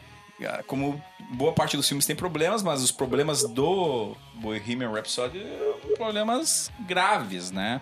como 0.67 1.03
boa 1.31 1.55
parte 1.55 1.79
dos 1.79 1.89
filmes 1.89 2.05
tem 2.05 2.15
problemas, 2.15 2.63
mas 2.63 2.83
os 2.83 2.93
problemas 2.93 3.43
do 3.43 4.15
Bohemian 4.35 4.93
Rhapsody 4.93 5.43
são 5.83 5.97
problemas 5.97 6.71
graves, 6.81 7.51
né? 7.51 7.81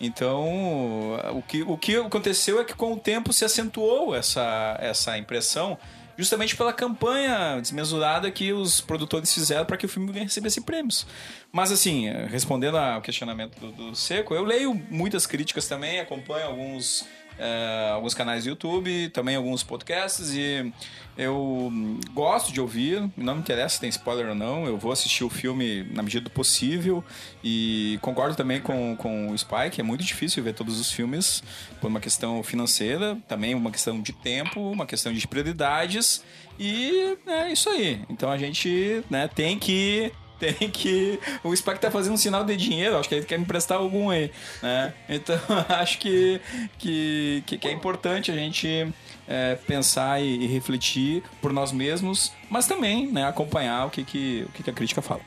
Então, 0.00 1.14
o 1.34 1.42
que, 1.42 1.62
o 1.62 1.76
que 1.76 1.96
aconteceu 1.96 2.60
é 2.60 2.64
que 2.64 2.74
com 2.74 2.92
o 2.92 2.96
tempo 2.98 3.32
se 3.32 3.44
acentuou 3.44 4.14
essa, 4.14 4.76
essa 4.80 5.18
impressão, 5.18 5.76
justamente 6.16 6.56
pela 6.56 6.72
campanha 6.72 7.60
desmesurada 7.60 8.30
que 8.30 8.52
os 8.52 8.80
produtores 8.80 9.32
fizeram 9.32 9.64
para 9.64 9.76
que 9.76 9.86
o 9.86 9.88
filme 9.88 10.12
recebesse 10.12 10.60
prêmios. 10.60 11.06
Mas, 11.52 11.72
assim, 11.72 12.08
respondendo 12.28 12.76
ao 12.76 13.00
questionamento 13.00 13.58
do, 13.58 13.72
do 13.72 13.94
Seco, 13.94 14.34
eu 14.34 14.44
leio 14.44 14.74
muitas 14.90 15.26
críticas 15.26 15.66
também, 15.66 16.00
acompanho 16.00 16.46
alguns 16.46 17.06
é, 17.38 17.90
alguns 17.92 18.14
canais 18.14 18.44
do 18.44 18.50
YouTube, 18.50 19.08
também 19.10 19.36
alguns 19.36 19.62
podcasts 19.62 20.30
e 20.34 20.72
eu 21.16 21.72
gosto 22.14 22.52
de 22.52 22.60
ouvir, 22.60 23.10
não 23.16 23.34
me 23.34 23.40
interessa 23.40 23.74
se 23.74 23.80
tem 23.80 23.88
spoiler 23.88 24.28
ou 24.28 24.34
não, 24.36 24.66
eu 24.66 24.78
vou 24.78 24.92
assistir 24.92 25.24
o 25.24 25.28
filme 25.28 25.82
na 25.90 26.02
medida 26.02 26.24
do 26.24 26.30
possível 26.30 27.02
e 27.42 27.98
concordo 28.00 28.36
também 28.36 28.60
com, 28.60 28.94
com 28.96 29.32
o 29.32 29.36
Spike, 29.36 29.80
é 29.80 29.82
muito 29.82 30.04
difícil 30.04 30.44
ver 30.44 30.54
todos 30.54 30.78
os 30.78 30.92
filmes 30.92 31.42
por 31.80 31.88
uma 31.88 31.98
questão 31.98 32.40
financeira, 32.42 33.18
também 33.26 33.54
uma 33.54 33.72
questão 33.72 34.00
de 34.00 34.12
tempo, 34.12 34.60
uma 34.60 34.86
questão 34.86 35.12
de 35.12 35.26
prioridades 35.26 36.22
e 36.58 37.16
é 37.26 37.52
isso 37.52 37.68
aí. 37.68 38.00
Então 38.08 38.30
a 38.30 38.38
gente 38.38 39.02
né, 39.10 39.28
tem 39.28 39.58
que 39.58 40.12
tem 40.38 40.70
que. 40.70 41.18
O 41.42 41.54
Spike 41.54 41.80
tá 41.80 41.90
fazendo 41.90 42.14
um 42.14 42.16
sinal 42.16 42.44
de 42.44 42.56
dinheiro, 42.56 42.96
acho 42.96 43.08
que 43.08 43.14
ele 43.14 43.26
quer 43.26 43.38
me 43.38 43.44
emprestar 43.44 43.78
algum 43.78 44.10
aí, 44.10 44.30
né? 44.62 44.94
Então 45.08 45.38
acho 45.68 45.98
que, 45.98 46.40
que, 46.78 47.42
que 47.46 47.68
é 47.68 47.72
importante 47.72 48.30
a 48.30 48.34
gente 48.34 48.92
é, 49.26 49.56
pensar 49.66 50.22
e, 50.22 50.44
e, 50.44 50.46
refletir 50.46 51.22
por 51.42 51.52
nós 51.52 51.70
mesmos, 51.70 52.32
mas 52.50 52.66
também 52.66 53.06
né, 53.12 53.26
acompanhar 53.26 53.86
o 53.86 53.90
que, 53.90 54.02
que, 54.02 54.46
o 54.48 54.52
que, 54.52 54.70
a 54.70 54.72
crítica 54.72 55.02
fala. 55.02 55.20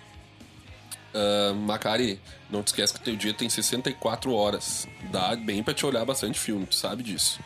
Uh, 1.14 1.54
Macari, 1.54 2.20
não 2.50 2.64
te 2.64 2.68
esquece 2.68 2.94
que 2.94 3.02
teu 3.02 3.16
dia 3.16 3.34
tem 3.34 3.50
64 3.50 4.34
horas. 4.34 4.88
Dá 5.12 5.36
bem 5.36 5.62
pra 5.62 5.74
te 5.74 5.86
olhar 5.86 6.06
bastante 6.06 6.40
filme, 6.40 6.66
tu 6.66 6.76
sabe 6.76 7.04
disso. 7.04 7.40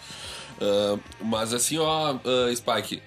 Uh, 0.62 1.00
mas 1.22 1.54
assim, 1.54 1.78
ó, 1.78 2.14
uh, 2.14 2.56
Spike. 2.56 3.02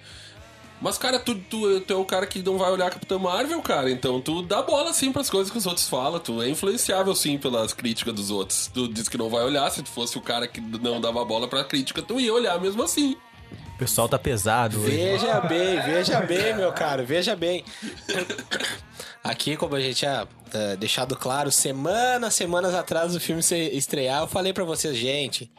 Mas, 0.80 0.96
cara, 0.96 1.18
tu, 1.18 1.34
tu, 1.34 1.80
tu, 1.80 1.92
é 1.92 1.96
o 1.96 2.04
cara 2.04 2.26
que 2.26 2.42
não 2.42 2.56
vai 2.56 2.70
olhar 2.70 2.90
Capitão 2.90 3.18
Marvel, 3.18 3.60
cara. 3.60 3.90
Então 3.90 4.20
tu 4.20 4.42
dá 4.42 4.62
bola, 4.62 4.92
sim, 4.92 5.12
pras 5.12 5.28
coisas 5.28 5.50
que 5.50 5.58
os 5.58 5.66
outros 5.66 5.88
falam. 5.88 6.20
Tu 6.20 6.40
é 6.40 6.48
influenciável, 6.48 7.14
sim, 7.14 7.36
pelas 7.36 7.72
críticas 7.72 8.14
dos 8.14 8.30
outros. 8.30 8.70
Tu 8.72 8.88
diz 8.88 9.08
que 9.08 9.18
não 9.18 9.28
vai 9.28 9.44
olhar. 9.44 9.68
Se 9.70 9.82
tu 9.82 9.88
fosse 9.88 10.16
o 10.16 10.20
cara 10.20 10.46
que 10.46 10.60
não 10.60 11.00
dava 11.00 11.24
bola 11.24 11.48
pra 11.48 11.64
crítica, 11.64 12.00
tu 12.00 12.20
ia 12.20 12.32
olhar 12.32 12.60
mesmo 12.60 12.82
assim. 12.82 13.16
O 13.74 13.78
pessoal 13.78 14.08
tá 14.08 14.18
pesado 14.18 14.80
hoje. 14.80 14.90
Veja 14.90 15.40
bem, 15.46 15.80
veja 15.82 16.20
bem, 16.20 16.54
meu 16.56 16.72
cara, 16.72 17.02
veja 17.04 17.34
bem. 17.34 17.64
Aqui, 19.22 19.56
como 19.56 19.74
a 19.74 19.80
gente 19.80 19.96
tinha 19.96 20.24
uh, 20.24 20.76
deixado 20.76 21.16
claro, 21.16 21.50
semanas, 21.50 22.34
semanas 22.34 22.74
atrás 22.74 23.12
do 23.12 23.20
filme 23.20 23.42
se 23.42 23.56
estrear, 23.56 24.22
eu 24.22 24.26
falei 24.26 24.52
para 24.52 24.64
vocês, 24.64 24.96
gente, 24.96 25.50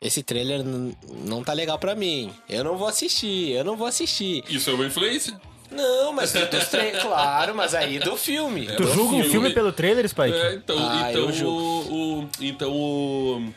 esse 0.00 0.22
trailer 0.22 0.62
não 0.64 1.42
tá 1.42 1.52
legal 1.52 1.78
pra 1.78 1.94
mim. 1.94 2.32
Eu 2.48 2.62
não 2.62 2.76
vou 2.76 2.86
assistir, 2.86 3.50
eu 3.50 3.64
não 3.64 3.76
vou 3.76 3.86
assistir. 3.86 4.44
Isso 4.48 4.70
é 4.70 4.74
uma 4.74 4.86
influência? 4.86 5.38
Não, 5.70 6.12
mas 6.12 6.32
dos 6.32 6.68
trailers, 6.68 7.02
claro, 7.04 7.54
mas 7.54 7.74
aí 7.74 7.98
do 7.98 8.16
filme. 8.16 8.66
tu 8.66 8.82
do 8.82 8.92
julga 8.92 9.10
filme. 9.10 9.26
um 9.26 9.30
filme 9.30 9.50
pelo 9.52 9.72
trailer, 9.72 10.08
Spike? 10.08 10.32
É, 10.32 10.54
então, 10.54 10.76
ah, 10.78 11.10
então, 11.10 11.46
o, 11.46 12.20
o, 12.20 12.28
então 12.40 12.72
o 12.72 13.52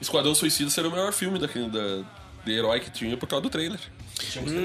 Esquadrão 0.00 0.34
Suicida 0.34 0.70
seria 0.70 0.88
o 0.88 0.92
melhor 0.92 1.12
filme 1.12 1.38
da, 1.38 1.46
da, 1.46 2.04
de 2.44 2.52
herói 2.52 2.80
que 2.80 2.90
tinha 2.90 3.16
por 3.16 3.28
causa 3.28 3.42
do 3.42 3.50
trailer. 3.50 3.80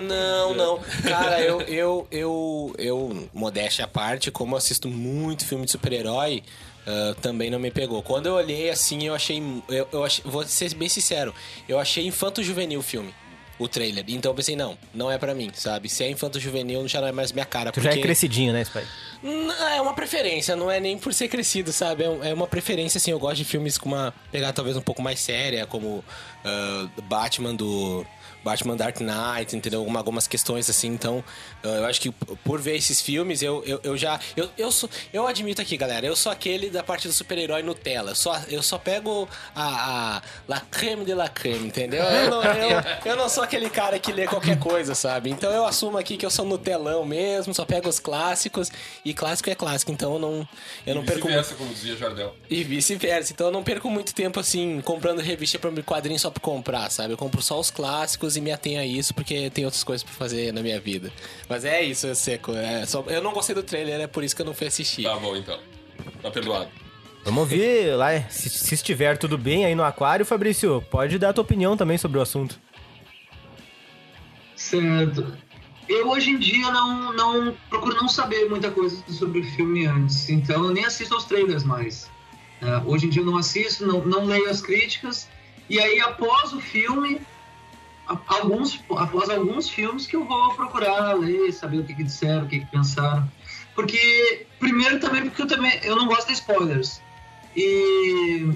Não, 0.07 0.53
não. 0.53 0.79
Cara, 1.03 1.41
eu, 1.41 1.61
eu, 1.61 2.07
eu, 2.11 2.75
eu, 2.77 3.29
modéstia 3.33 3.85
à 3.85 3.87
parte, 3.87 4.31
como 4.31 4.55
assisto 4.55 4.87
muito 4.87 5.45
filme 5.45 5.65
de 5.65 5.71
super-herói, 5.71 6.43
uh, 6.87 7.15
também 7.15 7.49
não 7.49 7.59
me 7.59 7.71
pegou. 7.71 8.01
Quando 8.01 8.27
eu 8.27 8.33
olhei 8.33 8.69
assim, 8.69 9.07
eu 9.07 9.13
achei. 9.13 9.41
Eu, 9.69 9.87
eu 9.91 10.03
achei, 10.03 10.23
vou 10.25 10.43
ser 10.45 10.73
bem 10.73 10.89
sincero, 10.89 11.33
eu 11.67 11.79
achei 11.79 12.05
infanto-juvenil 12.05 12.79
o 12.79 12.83
filme. 12.83 13.13
O 13.59 13.67
trailer. 13.67 14.03
Então 14.07 14.31
eu 14.31 14.35
pensei, 14.35 14.55
não, 14.55 14.75
não 14.91 15.11
é 15.11 15.19
para 15.19 15.35
mim, 15.35 15.51
sabe? 15.53 15.87
Se 15.87 16.03
é 16.03 16.09
infanto-juvenil, 16.09 16.87
já 16.87 16.99
não 16.99 17.07
é 17.07 17.11
mais 17.11 17.31
minha 17.31 17.45
cara. 17.45 17.71
Tu 17.71 17.75
porque... 17.75 17.93
já 17.93 17.99
é 17.99 18.01
crescidinho, 18.01 18.51
né, 18.51 18.63
Spy? 18.63 18.81
É 19.75 19.79
uma 19.79 19.93
preferência, 19.93 20.55
não 20.55 20.71
é 20.71 20.79
nem 20.79 20.97
por 20.97 21.13
ser 21.13 21.27
crescido, 21.27 21.71
sabe? 21.71 22.03
É, 22.03 22.29
é 22.29 22.33
uma 22.33 22.47
preferência, 22.47 22.97
assim. 22.97 23.11
Eu 23.11 23.19
gosto 23.19 23.37
de 23.37 23.45
filmes 23.45 23.77
com 23.77 23.89
uma 23.89 24.15
pegada 24.31 24.51
talvez 24.53 24.75
um 24.75 24.81
pouco 24.81 24.99
mais 25.03 25.19
séria, 25.19 25.67
como 25.67 25.87
uh, 25.87 27.01
Batman 27.03 27.53
do 27.53 28.03
Batman 28.43 28.75
Dark 28.75 28.99
Knight, 28.99 29.55
entendeu? 29.55 29.79
Alguma, 29.79 29.99
algumas 29.99 30.27
questões 30.27 30.69
assim. 30.69 30.87
Então, 30.87 31.23
eu 31.63 31.85
acho 31.85 32.01
que 32.01 32.11
por 32.11 32.59
ver 32.59 32.75
esses 32.75 33.01
filmes, 33.01 33.41
eu, 33.41 33.63
eu, 33.65 33.79
eu 33.83 33.97
já. 33.97 34.19
Eu, 34.35 34.49
eu, 34.57 34.71
sou, 34.71 34.89
eu 35.13 35.27
admito 35.27 35.61
aqui, 35.61 35.77
galera, 35.77 36.05
eu 36.05 36.15
sou 36.15 36.31
aquele 36.31 36.69
da 36.69 36.83
parte 36.83 37.07
do 37.07 37.13
super-herói 37.13 37.61
Nutella. 37.61 38.11
Eu 38.11 38.15
só, 38.15 38.41
eu 38.49 38.63
só 38.63 38.77
pego 38.77 39.27
a, 39.55 40.17
a 40.17 40.21
La 40.47 40.59
creme 40.59 41.05
de 41.05 41.13
la 41.13 41.29
creme, 41.29 41.67
entendeu? 41.67 42.03
Eu 42.03 42.29
não, 42.29 42.43
eu, 42.43 42.79
eu 43.05 43.15
não 43.15 43.29
sou 43.29 43.43
aquele 43.43 43.69
cara 43.69 43.99
que 43.99 44.11
lê 44.11 44.27
qualquer 44.27 44.57
coisa, 44.59 44.95
sabe? 44.95 45.29
Então 45.29 45.51
eu 45.51 45.65
assumo 45.65 45.97
aqui 45.97 46.17
que 46.17 46.25
eu 46.25 46.29
sou 46.29 46.45
Nutelão 46.45 47.05
mesmo, 47.05 47.53
só 47.53 47.65
pego 47.65 47.87
os 47.87 47.99
clássicos. 47.99 48.71
E 49.05 49.13
clássico 49.13 49.49
é 49.49 49.55
clássico, 49.55 49.91
então 49.91 50.13
eu 50.13 50.19
não, 50.19 50.47
eu 50.85 50.95
não 50.95 51.05
perco. 51.05 51.27
Vice-versa, 51.27 51.55
como 51.55 51.73
dizia 51.73 51.95
Jardel. 51.95 52.35
E 52.49 52.63
vice-versa. 52.63 53.33
Então 53.33 53.47
eu 53.47 53.51
não 53.51 53.63
perco 53.63 53.89
muito 53.89 54.13
tempo 54.13 54.39
assim, 54.39 54.81
comprando 54.81 55.19
revista 55.19 55.59
para 55.59 55.71
quadrinho 55.83 56.19
só 56.19 56.29
pra 56.29 56.41
comprar, 56.41 56.89
sabe? 56.89 57.13
Eu 57.13 57.17
compro 57.17 57.41
só 57.41 57.59
os 57.59 57.71
clássicos 57.71 58.30
e 58.35 58.41
me 58.41 58.51
atenho 58.51 58.79
a 58.79 58.85
isso 58.85 59.13
porque 59.13 59.49
tem 59.49 59.65
outras 59.65 59.83
coisas 59.83 60.03
pra 60.03 60.13
fazer 60.13 60.51
na 60.53 60.61
minha 60.61 60.79
vida. 60.79 61.11
Mas 61.47 61.65
é 61.65 61.81
isso, 61.83 62.07
é 62.07 62.13
seco. 62.13 62.53
É 62.53 62.85
só... 62.85 63.03
Eu 63.07 63.21
não 63.21 63.33
gostei 63.33 63.55
do 63.55 63.63
trailer, 63.63 64.01
é 64.01 64.07
por 64.07 64.23
isso 64.23 64.35
que 64.35 64.41
eu 64.41 64.45
não 64.45 64.53
fui 64.53 64.67
assistir. 64.67 65.03
Tá 65.03 65.15
bom, 65.17 65.35
então. 65.35 65.59
Tá 66.21 66.31
perdoado. 66.31 66.69
Vamos 67.23 67.47
ver 67.47 67.95
lá, 67.95 68.19
se, 68.29 68.49
se 68.49 68.73
estiver 68.73 69.17
tudo 69.17 69.37
bem 69.37 69.65
aí 69.65 69.75
no 69.75 69.83
aquário, 69.83 70.25
Fabrício, 70.25 70.83
pode 70.89 71.19
dar 71.19 71.29
a 71.29 71.33
tua 71.33 71.43
opinião 71.43 71.77
também 71.77 71.97
sobre 71.97 72.17
o 72.17 72.21
assunto. 72.21 72.59
Certo. 74.55 75.37
Eu 75.87 76.09
hoje 76.09 76.31
em 76.31 76.39
dia 76.39 76.71
não, 76.71 77.13
não 77.13 77.55
procuro 77.69 77.95
não 77.97 78.07
saber 78.07 78.49
muita 78.49 78.71
coisa 78.71 79.03
sobre 79.07 79.41
o 79.41 79.43
filme 79.43 79.85
antes, 79.85 80.29
então 80.29 80.65
eu 80.65 80.71
nem 80.71 80.85
assisto 80.85 81.13
aos 81.13 81.25
trailers 81.25 81.63
mais. 81.63 82.09
Uh, 82.61 82.89
hoje 82.89 83.07
em 83.07 83.09
dia 83.09 83.21
eu 83.21 83.25
não 83.25 83.37
assisto, 83.37 83.85
não, 83.85 84.03
não 84.05 84.25
leio 84.25 84.49
as 84.49 84.61
críticas, 84.61 85.27
e 85.69 85.79
aí 85.79 85.99
após 85.99 86.53
o 86.53 86.61
filme 86.61 87.21
alguns, 88.27 88.79
após 88.97 89.29
alguns 89.29 89.69
filmes 89.69 90.07
que 90.07 90.15
eu 90.15 90.25
vou 90.25 90.53
procurar 90.53 91.13
ler, 91.13 91.51
saber 91.51 91.79
o 91.79 91.83
que, 91.83 91.93
que 91.93 92.03
disseram, 92.03 92.45
o 92.45 92.47
que, 92.47 92.59
que 92.59 92.65
pensaram. 92.65 93.29
Porque, 93.75 94.45
primeiro 94.59 94.99
também 94.99 95.23
porque 95.23 95.41
eu 95.41 95.47
também 95.47 95.79
eu 95.83 95.95
não 95.95 96.07
gosto 96.07 96.27
de 96.27 96.33
spoilers. 96.33 97.01
E, 97.55 98.49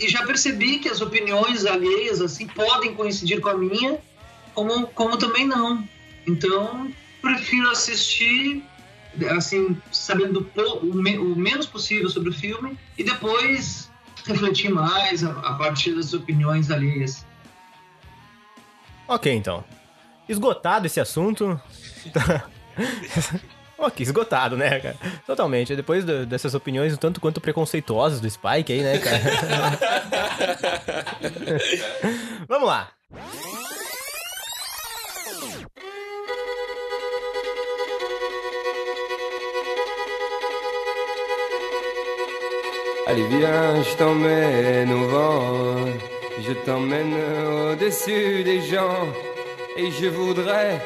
e 0.00 0.08
já 0.08 0.24
percebi 0.24 0.78
que 0.78 0.88
as 0.88 1.00
opiniões 1.00 1.66
alheias 1.66 2.20
assim 2.20 2.46
podem 2.46 2.94
coincidir 2.94 3.40
com 3.40 3.48
a 3.48 3.56
minha, 3.56 3.98
como, 4.54 4.86
como 4.88 5.16
também 5.16 5.46
não. 5.46 5.86
Então, 6.26 6.90
prefiro 7.20 7.70
assistir 7.70 8.62
assim, 9.36 9.76
sabendo 9.92 10.50
o, 10.56 11.22
o 11.22 11.36
menos 11.36 11.66
possível 11.66 12.08
sobre 12.08 12.30
o 12.30 12.32
filme 12.32 12.76
e 12.98 13.04
depois 13.04 13.90
refletir 14.26 14.70
mais 14.70 15.22
a, 15.22 15.30
a 15.30 15.54
partir 15.54 15.94
das 15.94 16.12
opiniões 16.12 16.70
alheias. 16.70 17.24
Ok, 19.06 19.32
então. 19.32 19.62
Esgotado 20.28 20.86
esse 20.86 21.00
assunto. 21.00 21.60
ok, 23.78 24.02
esgotado, 24.02 24.56
né, 24.56 24.80
cara? 24.80 24.96
Totalmente. 25.26 25.76
Depois 25.76 26.04
do, 26.04 26.24
dessas 26.24 26.54
opiniões, 26.54 26.94
um 26.94 26.96
tanto 26.96 27.20
quanto 27.20 27.40
preconceituosas 27.40 28.20
do 28.20 28.30
Spike 28.30 28.72
aí, 28.72 28.82
né, 28.82 28.98
cara? 28.98 29.20
Vamos 32.48 32.68
lá. 32.68 32.88
Allez 43.06 43.28
viens, 43.28 43.86
je 43.86 44.02
au 44.02 44.14
vent 44.14 46.13
Je 46.40 46.52
t'emmène 46.64 47.14
au-dessus 47.72 48.42
des 48.44 48.60
gens 48.62 49.06
et 49.76 49.90
je 49.90 50.06
voudrais 50.06 50.80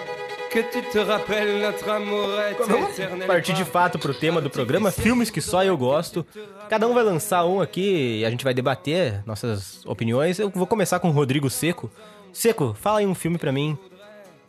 Que 0.50 0.60
tu 0.60 0.82
te 0.90 0.98
rappelles 0.98 1.60
notre 1.60 1.88
amourette 1.90 2.58
éternelle 2.60 3.26
partir 3.26 3.54
de 3.54 3.64
fato 3.64 3.98
pro 3.98 4.14
tema 4.14 4.40
do 4.40 4.48
programa, 4.48 4.90
filmes 4.90 5.30
que 5.30 5.42
só 5.42 5.62
eu 5.62 5.76
gosto. 5.76 6.24
Cada 6.70 6.88
um 6.88 6.94
vai 6.94 7.04
lançar 7.04 7.44
um 7.44 7.60
aqui 7.60 8.20
e 8.20 8.24
a 8.24 8.30
gente 8.30 8.44
vai 8.44 8.54
debater 8.54 9.22
nossas 9.26 9.84
opiniões. 9.84 10.38
Eu 10.38 10.48
vou 10.48 10.66
começar 10.66 11.00
com 11.00 11.08
o 11.08 11.12
Rodrigo 11.12 11.50
Seco. 11.50 11.90
Seco, 12.32 12.74
fala 12.80 13.00
aí 13.00 13.06
um 13.06 13.14
filme 13.14 13.36
pra 13.36 13.52
mim. 13.52 13.76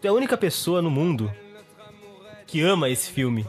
Tu 0.01 0.07
é 0.07 0.09
a 0.09 0.13
única 0.13 0.37
pessoa 0.37 0.81
no 0.81 0.89
mundo 0.89 1.29
que 2.47 2.61
ama 2.61 2.89
esse 2.89 3.11
filme. 3.11 3.45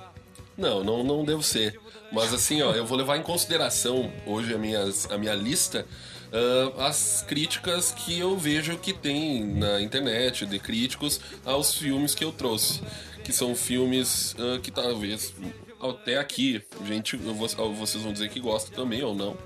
Não, 0.58 0.82
não, 0.82 1.04
não 1.04 1.24
devo 1.24 1.42
ser. 1.44 1.78
Mas 2.12 2.34
assim, 2.34 2.62
ó, 2.62 2.72
eu 2.72 2.84
vou 2.84 2.98
levar 2.98 3.16
em 3.16 3.22
consideração 3.22 4.10
hoje 4.26 4.52
a, 4.52 4.58
minhas, 4.58 5.08
a 5.10 5.16
minha 5.16 5.34
lista 5.34 5.86
ah, 6.32 6.86
as 6.86 7.24
críticas 7.26 7.92
que 7.92 8.18
eu 8.18 8.36
vejo 8.36 8.76
que 8.78 8.92
tem 8.92 9.44
na 9.44 9.80
internet 9.80 10.46
de 10.46 10.58
críticos 10.58 11.20
aos 11.44 11.74
filmes 11.74 12.14
que 12.14 12.24
eu 12.24 12.32
trouxe. 12.32 12.80
Que 13.24 13.32
são 13.32 13.54
filmes 13.54 14.34
ah, 14.38 14.58
que 14.62 14.70
talvez 14.70 15.32
até 15.80 16.18
aqui, 16.18 16.62
gente, 16.86 17.16
vou- 17.16 17.48
vocês 17.74 18.02
vão 18.02 18.12
dizer 18.12 18.28
que 18.28 18.38
gostam 18.40 18.74
também 18.74 19.02
ou 19.02 19.14
não. 19.14 19.36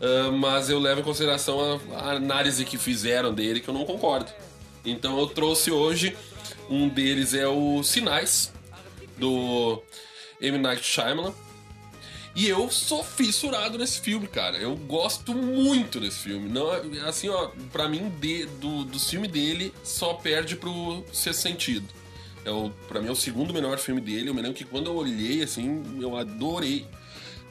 Ah, 0.00 0.30
mas 0.32 0.68
eu 0.70 0.78
levo 0.78 1.00
em 1.00 1.04
consideração 1.04 1.80
a, 1.92 1.96
a 1.96 2.10
análise 2.16 2.64
que 2.64 2.76
fizeram 2.78 3.32
dele 3.32 3.60
que 3.60 3.68
eu 3.68 3.74
não 3.74 3.84
concordo. 3.84 4.30
Então 4.84 5.18
eu 5.18 5.26
trouxe 5.28 5.70
hoje 5.70 6.16
um 6.68 6.88
deles 6.88 7.34
é 7.34 7.46
o 7.46 7.82
Sinais 7.82 8.52
do 9.16 9.80
M. 10.40 10.58
Night 10.58 10.82
Shyamalan. 10.84 11.32
E 12.34 12.48
eu 12.48 12.70
sou 12.70 13.04
fissurado 13.04 13.76
nesse 13.76 14.00
filme, 14.00 14.26
cara. 14.26 14.56
Eu 14.56 14.74
gosto 14.74 15.34
muito 15.34 16.00
desse 16.00 16.20
filme. 16.20 16.48
Não, 16.48 16.70
assim, 17.06 17.28
ó, 17.28 17.50
pra 17.70 17.88
mim, 17.88 18.10
de, 18.20 18.46
do, 18.46 18.84
do 18.84 18.98
filme 18.98 19.28
dele, 19.28 19.72
só 19.84 20.14
perde 20.14 20.56
pro 20.56 21.04
Sexto 21.12 21.42
Sentido. 21.42 21.86
É 22.44 22.50
o, 22.50 22.70
pra 22.88 23.00
mim 23.00 23.08
é 23.08 23.12
o 23.12 23.16
segundo 23.16 23.52
melhor 23.52 23.78
filme 23.78 24.00
dele. 24.00 24.30
Eu 24.30 24.34
me 24.34 24.40
lembro 24.40 24.56
que 24.56 24.64
quando 24.64 24.86
eu 24.86 24.96
olhei, 24.96 25.42
assim, 25.42 25.82
eu 26.00 26.16
adorei. 26.16 26.86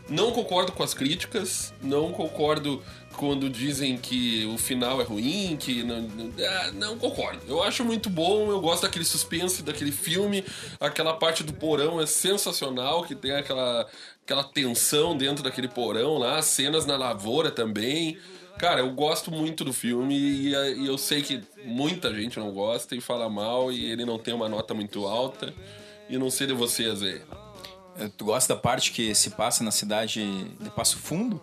Não 0.10 0.32
concordo 0.32 0.72
com 0.74 0.84
as 0.84 0.94
críticas, 0.94 1.74
não 1.82 2.12
concordo 2.12 2.84
quando 3.16 3.50
dizem 3.50 3.98
que 3.98 4.46
o 4.46 4.58
final 4.58 5.00
é 5.00 5.04
ruim, 5.04 5.56
que 5.58 5.84
não, 5.84 6.02
não, 6.02 6.32
ah, 6.46 6.72
não 6.74 6.98
concordo. 6.98 7.40
Eu 7.48 7.62
acho 7.64 7.86
muito 7.86 8.10
bom, 8.10 8.50
eu 8.50 8.60
gosto 8.60 8.84
daquele 8.84 9.06
suspense 9.06 9.64
daquele 9.64 9.92
filme, 9.92 10.44
aquela 10.80 11.14
parte 11.14 11.44
do 11.44 11.54
porão 11.54 12.02
é 12.02 12.06
sensacional, 12.06 13.04
que 13.04 13.16
tem 13.16 13.32
aquela, 13.32 13.88
aquela 14.24 14.44
tensão 14.44 15.18
dentro 15.18 15.44
daquele 15.44 15.68
porão 15.68 16.18
lá, 16.18 16.38
as 16.38 16.46
cenas 16.46 16.86
na 16.86 16.96
lavoura 16.98 17.52
também. 17.52 18.18
Cara, 18.58 18.82
eu 18.82 18.92
gosto 18.92 19.32
muito 19.32 19.64
do 19.64 19.74
filme 19.74 20.16
e, 20.16 20.50
e 20.54 20.86
eu 20.86 20.98
sei 20.98 21.22
que 21.22 21.42
muita 21.66 22.14
gente 22.14 22.38
não 22.38 22.52
gosta 22.52 22.96
e 22.96 23.02
fala 23.02 23.30
mal 23.30 23.72
e 23.72 23.92
ele 23.92 24.06
não 24.06 24.20
tem 24.20 24.34
uma 24.34 24.48
nota 24.48 24.74
muito 24.74 25.06
alta. 25.08 25.54
E 26.10 26.18
não 26.18 26.30
sei 26.30 26.48
de 26.48 26.54
vocês 26.54 27.02
aí. 27.02 27.22
Eh, 27.98 28.10
Tu 28.18 28.26
gosta 28.26 28.54
da 28.54 28.60
parte 28.60 28.92
que 28.92 29.16
se 29.16 29.32
passa 29.32 29.64
na 29.64 29.72
cidade 29.72 30.44
de 30.60 30.70
Passo 30.72 30.98
Fundo? 30.98 31.42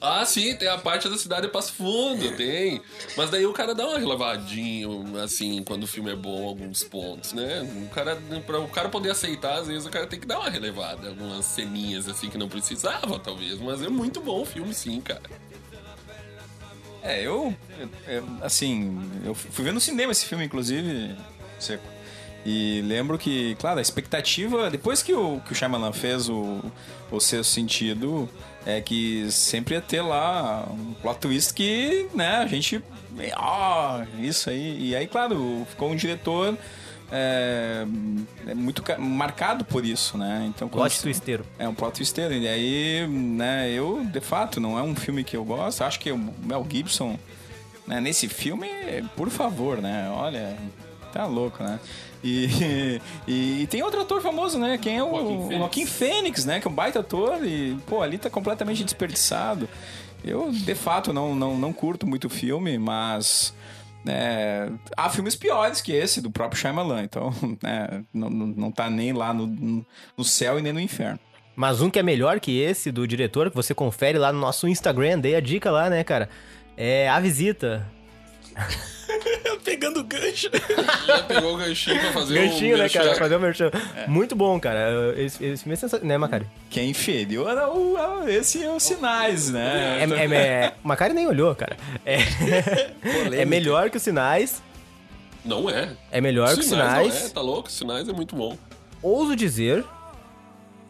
Ah, 0.00 0.24
sim, 0.26 0.54
tem 0.56 0.68
a 0.68 0.76
parte 0.76 1.08
da 1.08 1.16
cidade 1.16 1.46
de 1.46 1.52
Passo 1.52 1.72
Fundo, 1.72 2.30
tem. 2.36 2.82
Mas 3.16 3.30
daí 3.30 3.46
o 3.46 3.52
cara 3.52 3.74
dá 3.74 3.86
uma 3.86 3.98
relevadinha, 3.98 4.86
assim, 5.24 5.62
quando 5.64 5.84
o 5.84 5.86
filme 5.86 6.10
é 6.12 6.14
bom, 6.14 6.46
alguns 6.46 6.84
pontos, 6.84 7.32
né? 7.32 7.62
O 7.84 7.88
cara, 7.94 8.16
pra 8.46 8.60
o 8.60 8.68
cara 8.68 8.88
poder 8.90 9.10
aceitar, 9.10 9.58
às 9.60 9.66
vezes 9.68 9.86
o 9.86 9.90
cara 9.90 10.06
tem 10.06 10.20
que 10.20 10.26
dar 10.26 10.38
uma 10.38 10.50
relevada, 10.50 11.08
algumas 11.08 11.46
ceninhas, 11.46 12.06
assim, 12.08 12.28
que 12.28 12.36
não 12.36 12.48
precisava, 12.48 13.18
talvez. 13.18 13.58
Mas 13.58 13.80
é 13.82 13.88
muito 13.88 14.20
bom 14.20 14.42
o 14.42 14.44
filme, 14.44 14.74
sim, 14.74 15.00
cara. 15.00 15.22
É, 17.02 17.20
eu, 17.22 17.54
eu- 17.78 17.88
eu, 18.16 18.26
assim, 18.42 19.00
eu 19.24 19.34
fui 19.34 19.64
ver 19.64 19.72
no 19.72 19.80
cinema 19.80 20.12
esse 20.12 20.26
filme, 20.26 20.44
inclusive, 20.44 21.14
Seco. 21.58 21.84
E 22.44 22.80
lembro 22.84 23.18
que, 23.18 23.54
claro, 23.56 23.78
a 23.78 23.82
expectativa, 23.82 24.70
depois 24.70 25.02
que 25.02 25.12
o, 25.12 25.40
que 25.40 25.52
o 25.52 25.54
Shyamalan 25.54 25.92
fez 25.92 26.28
o, 26.28 26.60
o 27.10 27.18
Sexto 27.20 27.50
Sentido, 27.50 28.28
é 28.66 28.80
que 28.80 29.30
sempre 29.30 29.74
ia 29.74 29.80
ter 29.80 30.02
lá 30.02 30.66
um 30.70 30.92
plot 30.94 31.18
twist 31.20 31.54
que, 31.54 32.08
né, 32.14 32.36
a 32.38 32.46
gente... 32.46 32.82
Ah, 33.34 34.04
isso 34.18 34.50
aí. 34.50 34.90
E 34.90 34.96
aí, 34.96 35.06
claro, 35.06 35.66
ficou 35.70 35.90
um 35.90 35.96
diretor 35.96 36.58
é, 37.10 37.86
é 38.46 38.54
muito 38.54 38.82
ca- 38.82 38.98
marcado 38.98 39.64
por 39.64 39.84
isso, 39.86 40.18
né? 40.18 40.44
Então, 40.48 40.68
Plot 40.68 40.92
se- 40.96 41.02
twisteiro. 41.02 41.46
é 41.58 41.66
um 41.68 41.74
plot 41.74 41.94
twisteiro. 41.94 42.34
E 42.34 42.46
aí, 42.48 43.06
né, 43.08 43.70
eu, 43.70 44.04
de 44.04 44.20
fato, 44.20 44.60
não 44.60 44.78
é 44.78 44.82
um 44.82 44.94
filme 44.94 45.22
que 45.24 45.36
eu 45.36 45.44
gosto. 45.44 45.82
Acho 45.82 45.98
que 46.00 46.10
o 46.12 46.18
Mel 46.18 46.66
Gibson, 46.68 47.16
né, 47.86 48.00
nesse 48.00 48.28
filme, 48.28 48.68
por 49.16 49.30
favor, 49.30 49.80
né? 49.80 50.10
Olha, 50.10 50.56
tá 51.12 51.24
louco, 51.24 51.62
né? 51.62 51.78
E, 52.26 53.00
e, 53.26 53.62
e 53.62 53.66
tem 53.68 53.82
outro 53.82 54.00
ator 54.00 54.20
famoso, 54.20 54.58
né? 54.58 54.76
Quem 54.78 54.98
é 54.98 55.04
o. 55.04 55.50
Joaquim 55.50 55.86
Fênix, 55.86 56.44
né? 56.44 56.58
Que 56.60 56.66
é 56.66 56.70
um 56.70 56.74
baita 56.74 57.00
ator 57.00 57.44
e, 57.46 57.76
pô, 57.86 58.02
ali 58.02 58.18
tá 58.18 58.28
completamente 58.28 58.82
desperdiçado. 58.82 59.68
Eu, 60.24 60.50
de 60.50 60.74
fato, 60.74 61.12
não, 61.12 61.34
não, 61.34 61.56
não 61.56 61.72
curto 61.72 62.06
muito 62.06 62.24
o 62.26 62.30
filme, 62.30 62.78
mas... 62.78 63.54
né, 64.04 64.72
há 64.96 65.08
filmes 65.08 65.36
piores 65.36 65.80
que 65.80 65.92
esse, 65.92 66.20
do 66.20 66.30
próprio 66.30 66.60
Shyamalan. 66.60 67.04
Então, 67.04 67.32
né, 67.62 68.02
não, 68.12 68.28
não, 68.28 68.46
não 68.46 68.70
tá 68.72 68.90
nem 68.90 69.12
lá 69.12 69.32
no, 69.32 69.84
no 70.16 70.24
céu 70.24 70.58
e 70.58 70.62
nem 70.62 70.72
no 70.72 70.80
inferno. 70.80 71.20
Mas 71.54 71.80
um 71.80 71.88
que 71.88 71.98
é 71.98 72.02
melhor 72.02 72.40
que 72.40 72.60
esse 72.60 72.90
do 72.90 73.06
diretor, 73.06 73.50
que 73.50 73.56
você 73.56 73.72
confere 73.72 74.18
lá 74.18 74.32
no 74.32 74.40
nosso 74.40 74.66
Instagram, 74.66 75.18
dei 75.18 75.36
a 75.36 75.40
dica 75.40 75.70
lá, 75.70 75.88
né, 75.88 76.02
cara? 76.02 76.28
É 76.76 77.08
A 77.08 77.18
Visita. 77.20 77.86
Pegando 79.64 80.02
gancho. 80.04 80.48
Já 81.06 81.22
pegou 81.24 81.54
o 81.54 81.56
ganchinho 81.58 82.00
pra 82.00 82.12
fazer 82.12 82.34
Ganchinho, 82.34 82.74
o 82.76 82.78
né, 82.78 82.88
cara? 82.88 83.14
Fazer 83.16 83.36
o 83.36 83.40
merchan. 83.40 83.70
Muito 84.06 84.34
bom, 84.36 84.58
cara. 84.60 85.14
Esse, 85.16 85.44
esse 85.44 85.62
filme 85.64 85.74
é 85.74 85.76
sensacional, 85.76 86.06
né, 86.08 86.18
Macari? 86.18 86.46
que 86.70 86.80
é 86.80 86.84
inferior 86.84 87.56
ao, 87.58 87.96
ao- 87.96 88.28
esse 88.28 88.62
é 88.62 88.70
os 88.70 88.82
sinais, 88.82 89.50
né? 89.50 89.98
É, 90.00 90.04
é, 90.04 90.34
é, 90.34 90.72
o 90.82 90.88
Macari 90.88 91.14
nem 91.14 91.26
olhou, 91.26 91.54
cara. 91.54 91.76
É, 92.04 92.18
é 93.40 93.44
melhor 93.44 93.90
que 93.90 93.96
os 93.96 94.02
sinais. 94.02 94.62
Não 95.44 95.68
é. 95.70 95.90
É 96.10 96.20
melhor 96.20 96.52
que 96.54 96.60
os 96.60 96.66
sinais. 96.66 97.14
Não 97.20 97.26
é, 97.26 97.30
tá 97.30 97.40
louco? 97.40 97.70
Sinais 97.70 98.08
é 98.08 98.12
muito 98.12 98.34
bom. 98.36 98.56
Ouso 99.02 99.36
dizer. 99.36 99.84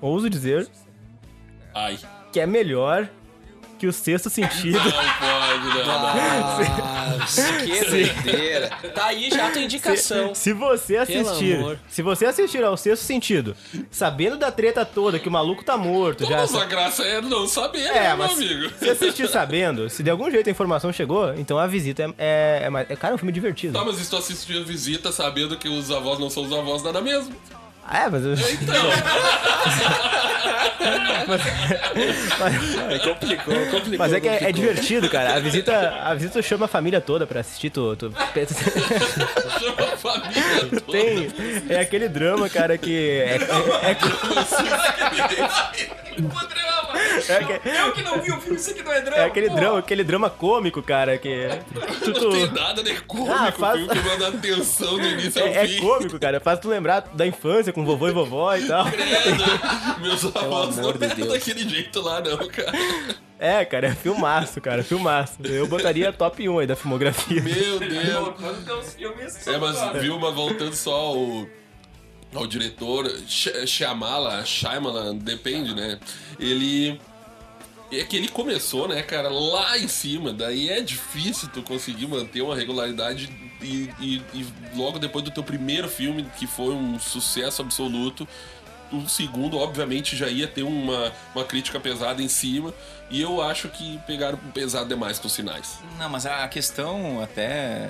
Ouso 0.00 0.28
dizer 0.30 0.68
Ai. 1.74 1.98
que 2.32 2.38
é 2.40 2.46
melhor 2.46 3.08
que 3.78 3.86
o 3.86 3.92
sexto 3.92 4.30
sentido. 4.30 4.78
Não 4.78 4.84
pode, 4.84 5.68
não. 5.68 5.86
não. 5.86 7.18
Nossa, 7.18 7.42
que 7.64 7.84
doideira. 7.90 8.70
Tá 8.94 9.06
aí 9.06 9.30
já 9.30 9.48
a 9.48 9.50
tua 9.50 9.62
indicação. 9.62 10.34
Se 10.34 10.52
você 10.52 10.96
assistir, 10.96 11.58
se 11.88 12.02
você 12.02 12.26
assistir 12.26 12.62
ao 12.64 12.76
sexto 12.76 13.02
sentido, 13.02 13.56
sabendo 13.90 14.36
da 14.36 14.50
treta 14.50 14.84
toda 14.84 15.18
que 15.18 15.28
o 15.28 15.32
maluco 15.32 15.64
tá 15.64 15.76
morto, 15.76 16.24
já 16.24 16.36
Mas 16.38 16.54
a 16.54 16.64
graça 16.64 17.02
é 17.04 17.20
não 17.20 17.46
saber, 17.46 17.80
É, 17.86 17.92
né, 17.94 18.08
meu 18.08 18.16
mas 18.18 18.32
amigo? 18.32 18.70
se 18.78 18.88
assistir 18.90 19.28
sabendo, 19.28 19.88
se 19.90 20.02
de 20.02 20.10
algum 20.10 20.30
jeito 20.30 20.48
a 20.48 20.50
informação 20.50 20.92
chegou, 20.92 21.34
então 21.34 21.58
a 21.58 21.66
visita 21.66 22.02
é, 22.02 22.06
é, 22.18 22.60
é, 22.64 22.70
mais- 22.70 22.90
é- 22.90 22.96
cara, 22.96 23.12
é 23.12 23.14
um 23.14 23.18
filme 23.18 23.32
divertido. 23.32 23.72
Tá, 23.78 23.84
mas 23.84 23.96
se 23.96 24.08
tu 24.08 24.16
assistir 24.16 24.58
a 24.58 24.64
visita 24.64 25.10
sabendo 25.12 25.56
que 25.56 25.68
os 25.68 25.90
avós 25.90 26.18
não 26.18 26.30
são 26.30 26.44
os 26.44 26.52
avós, 26.52 26.82
nada 26.82 27.00
mesmo. 27.00 27.34
É, 27.92 28.08
mas 28.10 28.24
eu- 28.24 28.32
Então, 28.34 28.74
complicou, 33.04 33.54
complicou. 33.70 33.98
Mas 33.98 34.12
é 34.12 34.20
que 34.20 34.28
é, 34.28 34.44
é 34.44 34.52
divertido, 34.52 35.08
cara. 35.08 35.34
A 35.34 35.40
visita, 35.40 35.94
a 36.02 36.14
visita 36.14 36.40
chama 36.42 36.66
a 36.66 36.68
família 36.68 37.00
toda 37.00 37.26
pra 37.26 37.40
assistir. 37.40 37.70
Tu, 37.70 37.96
tu- 37.96 38.12
chama 38.12 39.92
a 39.92 39.96
família 39.96 40.66
toda. 40.70 40.80
tem. 40.92 41.28
É 41.68 41.80
aquele 41.80 42.08
drama, 42.08 42.48
cara, 42.48 42.76
que. 42.78 42.94
É, 42.94 43.36
é, 43.82 43.90
é, 43.90 43.96
é 47.32 47.44
que- 47.58 47.68
Eu 47.68 47.92
que 47.92 48.02
não 48.02 48.20
vi 48.20 48.30
o 48.32 48.40
filme, 48.40 48.56
isso 48.58 48.70
aqui 48.70 48.82
não 48.82 48.92
é 48.92 49.00
drama. 49.00 49.22
é 49.22 49.24
aquele 49.26 49.48
pô. 49.48 49.54
drama, 49.56 49.78
aquele 49.78 50.04
drama 50.04 50.30
cômico, 50.30 50.82
cara, 50.82 51.18
que. 51.18 51.48
Tu, 52.04 52.10
Não 52.12 52.30
tem 52.30 52.48
tu, 52.48 52.54
nada 52.54 52.82
de 52.82 52.94
cômico, 53.02 53.32
Ah, 53.32 53.52
faz- 53.52 53.78
filme 53.80 53.94
que 54.00 54.08
manda 54.08 54.28
atenção 54.28 54.98
do 54.98 55.04
início 55.06 55.40
ao 55.42 55.48
é, 55.48 55.64
é 55.64 55.80
cômico, 55.80 56.18
cara. 56.18 56.40
Faz 56.40 56.58
tu 56.60 56.68
lembrar 56.68 57.00
da 57.12 57.26
infância 57.26 57.72
com 57.72 57.84
vovô 57.84 58.08
e 58.08 58.12
vovó 58.12 58.54
e 58.56 58.66
tal. 58.66 58.84
Credo. 58.90 60.00
Meus 60.00 60.24
avós 60.36 60.76
não 60.76 60.92
de 60.92 61.04
eram 61.04 61.16
Deus. 61.16 61.28
daquele 61.32 61.68
jeito 61.68 62.00
lá, 62.00 62.20
não, 62.20 62.38
cara. 62.48 62.72
É, 63.38 63.64
cara, 63.66 63.88
é 63.88 63.94
filmaço, 63.94 64.60
cara, 64.62 64.82
filmaço. 64.82 65.34
Eu 65.44 65.66
botaria 65.66 66.10
top 66.12 66.48
1 66.48 66.58
aí 66.60 66.66
da 66.66 66.74
filmografia. 66.74 67.42
Meu 67.42 67.78
Deus. 67.78 68.34
É, 69.46 69.58
mas 69.58 70.00
viu, 70.02 70.18
mas 70.18 70.34
voltando 70.34 70.74
só 70.74 70.92
ao, 70.94 71.46
ao 72.34 72.46
diretor, 72.46 73.06
Sh- 73.28 73.66
Shyamala, 73.66 74.44
Shyamalan, 74.44 75.16
depende, 75.16 75.74
né? 75.74 75.98
Ele... 76.40 76.98
É 77.92 78.02
que 78.04 78.16
ele 78.16 78.28
começou, 78.28 78.88
né, 78.88 79.00
cara, 79.02 79.28
lá 79.28 79.78
em 79.78 79.86
cima, 79.86 80.32
daí 80.32 80.68
é 80.70 80.80
difícil 80.80 81.48
tu 81.52 81.62
conseguir 81.62 82.06
manter 82.08 82.40
uma 82.42 82.56
regularidade 82.56 83.30
e, 83.62 83.88
e- 84.00 84.22
e 84.34 84.46
logo 84.74 84.98
depois 84.98 85.24
do 85.24 85.30
teu 85.30 85.42
primeiro 85.44 85.88
filme, 85.88 86.24
que 86.36 86.46
foi 86.48 86.74
um 86.74 86.98
sucesso 86.98 87.62
absoluto, 87.62 88.26
o 88.92 89.08
segundo, 89.08 89.56
obviamente, 89.58 90.16
já 90.16 90.28
ia 90.28 90.46
ter 90.48 90.62
uma, 90.64 91.12
uma 91.34 91.44
crítica 91.44 91.78
pesada 91.78 92.20
em 92.22 92.28
cima, 92.28 92.72
e 93.10 93.20
eu 93.20 93.40
acho 93.40 93.68
que 93.68 93.98
pegaram 94.06 94.36
pesado 94.52 94.88
demais 94.88 95.18
com 95.18 95.26
os 95.28 95.32
sinais. 95.32 95.78
Não, 95.98 96.08
mas 96.08 96.26
a 96.26 96.46
questão 96.48 97.20
até 97.22 97.88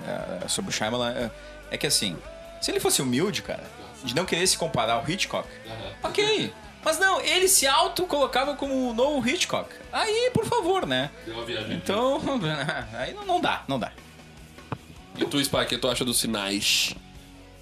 sobre 0.48 0.70
o 0.70 0.72
Shyamalan 0.74 1.10
é, 1.12 1.30
é 1.70 1.76
que 1.78 1.86
assim, 1.86 2.16
se 2.60 2.70
ele 2.70 2.80
fosse 2.80 3.00
humilde, 3.00 3.40
cara, 3.42 3.64
de 4.04 4.14
não 4.14 4.24
querer 4.26 4.46
se 4.46 4.56
comparar 4.58 4.94
ao 4.94 5.08
Hitchcock, 5.10 5.48
ok. 6.02 6.52
Mas 6.86 7.00
não, 7.00 7.20
ele 7.20 7.48
se 7.48 7.66
auto-colocava 7.66 8.54
como 8.54 8.90
o 8.90 8.94
novo 8.94 9.28
Hitchcock. 9.28 9.68
Aí, 9.92 10.30
por 10.32 10.44
favor, 10.46 10.86
né? 10.86 11.10
Deu 11.24 11.34
uma 11.34 11.44
viagem. 11.44 11.74
Então, 11.74 12.22
aí 12.96 13.12
não, 13.12 13.26
não 13.26 13.40
dá, 13.40 13.64
não 13.66 13.76
dá. 13.76 13.90
E 15.18 15.24
tu, 15.24 15.44
Spike, 15.44 15.64
o 15.64 15.66
que 15.66 15.78
tu 15.78 15.88
acha 15.88 16.04
dos 16.04 16.20
sinais? 16.20 16.94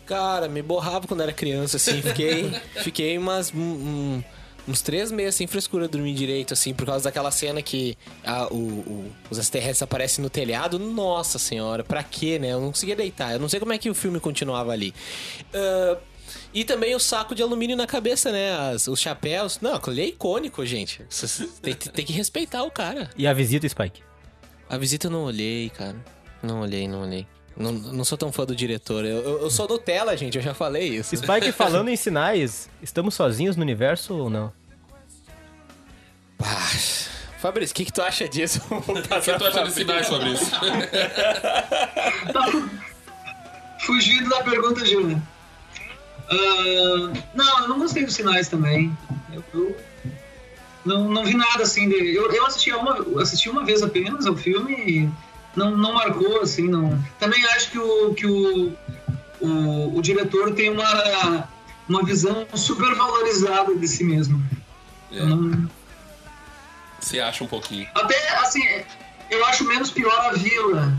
Cara, 0.05 0.47
me 0.47 0.61
borrava 0.61 1.07
quando 1.09 1.23
era 1.23 1.33
criança, 1.33 1.79
assim. 1.79 2.03
Fiquei, 2.03 2.51
fiquei 2.85 3.17
umas, 3.17 3.51
um- 3.55 4.23
uns 4.69 4.83
três 4.83 5.11
meses 5.11 5.37
sem 5.37 5.47
frescura 5.47 5.89
dormir 5.89 6.13
direito, 6.13 6.53
assim, 6.53 6.75
por 6.75 6.85
causa 6.85 7.05
daquela 7.05 7.31
cena 7.31 7.63
que 7.63 7.97
a- 8.27 8.49
o- 8.53 8.57
o- 8.57 9.13
os 9.31 9.39
extraterrestres 9.39 9.81
aparecem 9.83 10.23
no 10.23 10.29
telhado. 10.29 10.79
Nossa 10.79 11.39
senhora, 11.39 11.83
pra 11.83 12.03
quê, 12.03 12.39
né? 12.39 12.53
Eu 12.53 12.61
não 12.61 12.69
conseguia 12.73 12.95
deitar. 12.95 13.33
Eu 13.33 13.39
não 13.39 13.49
sei 13.49 13.59
como 13.59 13.73
é 13.73 13.79
que 13.79 13.89
o 13.89 13.95
filme 13.95 14.21
continuava 14.21 14.71
ali. 14.73 14.93
Ah, 15.55 15.97
e 16.53 16.65
também 16.65 16.95
o 16.95 16.99
saco 17.01 17.35
de 17.35 17.43
alumínio 17.43 17.77
na 17.77 17.87
cabeça, 17.87 18.31
né? 18.33 18.55
As- 18.73 18.87
os 18.89 19.01
chapéus. 19.01 19.59
Não, 19.61 19.75
aquilo 19.75 19.99
é 20.01 20.05
icônico, 20.07 20.65
gente. 20.67 21.03
Tem, 21.63 21.75
tem 21.75 22.05
que 22.05 22.13
respeitar 22.13 22.63
o 22.63 22.71
cara. 22.71 23.11
E 23.17 23.27
a 23.27 23.33
visita, 23.33 23.69
Spike? 23.69 24.03
A 24.69 24.77
visita 24.79 25.07
eu 25.07 25.11
não 25.11 25.25
olhei, 25.25 25.71
cara. 25.71 25.97
Não 26.43 26.61
olhei, 26.61 26.87
não 26.89 27.03
olhei. 27.03 27.27
Não, 27.57 27.71
não 27.73 28.05
sou 28.05 28.19
tão 28.19 28.33
fã 28.33 28.45
do 28.45 28.55
diretor. 28.57 29.05
Eu, 29.05 29.19
eu, 29.23 29.41
eu 29.43 29.51
sou 29.51 29.69
Nutella, 29.69 30.17
gente, 30.17 30.37
eu 30.37 30.43
já 30.43 30.53
falei 30.55 30.89
isso. 30.89 31.17
Spike, 31.17 31.53
falando 31.53 31.89
em 31.89 31.97
sinais, 31.97 32.69
estamos 32.83 33.15
sozinhos 33.15 33.55
no 33.57 33.63
universo 33.63 34.15
ou 34.15 34.29
não? 34.31 34.53
Pá. 36.37 36.69
Fabrício, 37.39 37.73
o 37.73 37.77
que, 37.77 37.85
que 37.85 37.93
tu 37.93 38.01
acha 38.03 38.27
disso? 38.29 38.61
O 38.71 38.81
que 38.83 39.03
tu 39.03 39.15
acha 39.45 39.63
dos 39.65 39.75
sinais, 39.75 40.09
Fabrício? 40.09 40.47
Fugindo 43.81 44.29
da 44.31 44.43
pergunta, 44.43 44.85
Júlia. 44.85 45.23
Ah, 46.31 47.13
não, 47.35 47.61
eu 47.63 47.69
não 47.69 47.79
gostei 47.79 48.05
dos 48.05 48.15
sinais 48.15 48.49
também. 48.49 48.97
Eu, 49.33 49.45
eu 49.53 49.77
não, 50.85 51.09
não 51.09 51.25
vi 51.25 51.35
nada 51.35 51.63
assim. 51.63 51.91
Eu, 51.93 52.31
eu 52.33 52.47
assisti, 52.47 52.73
uma, 52.73 53.21
assisti 53.23 53.49
uma 53.51 53.65
vez 53.65 53.83
apenas 53.83 54.27
ao 54.27 54.37
filme 54.37 54.73
e 54.75 55.11
não, 55.57 55.71
não 55.77 55.93
marcou, 55.95 56.41
assim, 56.41 56.69
não. 56.69 57.03
Também 57.19 57.45
acho 57.49 57.71
que 57.71 57.79
o, 57.79 58.15
que 58.15 58.27
o, 58.27 58.73
o, 59.41 59.97
o 59.99 60.03
diretor 60.03 60.53
tem 60.55 60.71
uma, 60.71 61.49
uma 61.89 62.03
visão 62.05 62.47
super 62.55 62.95
valorizada 62.95 63.75
de 63.77 63.87
si 63.89 64.05
mesmo. 64.05 64.43
É. 65.13 65.25
Não- 65.25 65.69
Você 67.01 67.21
acha 67.21 67.45
um 67.45 67.47
pouquinho. 67.49 67.87
até, 67.95 68.37
assim, 68.39 68.63
eu 69.31 69.45
acho 69.47 69.65
menos 69.65 69.91
pior 69.91 70.19
a 70.21 70.33
vila 70.33 70.93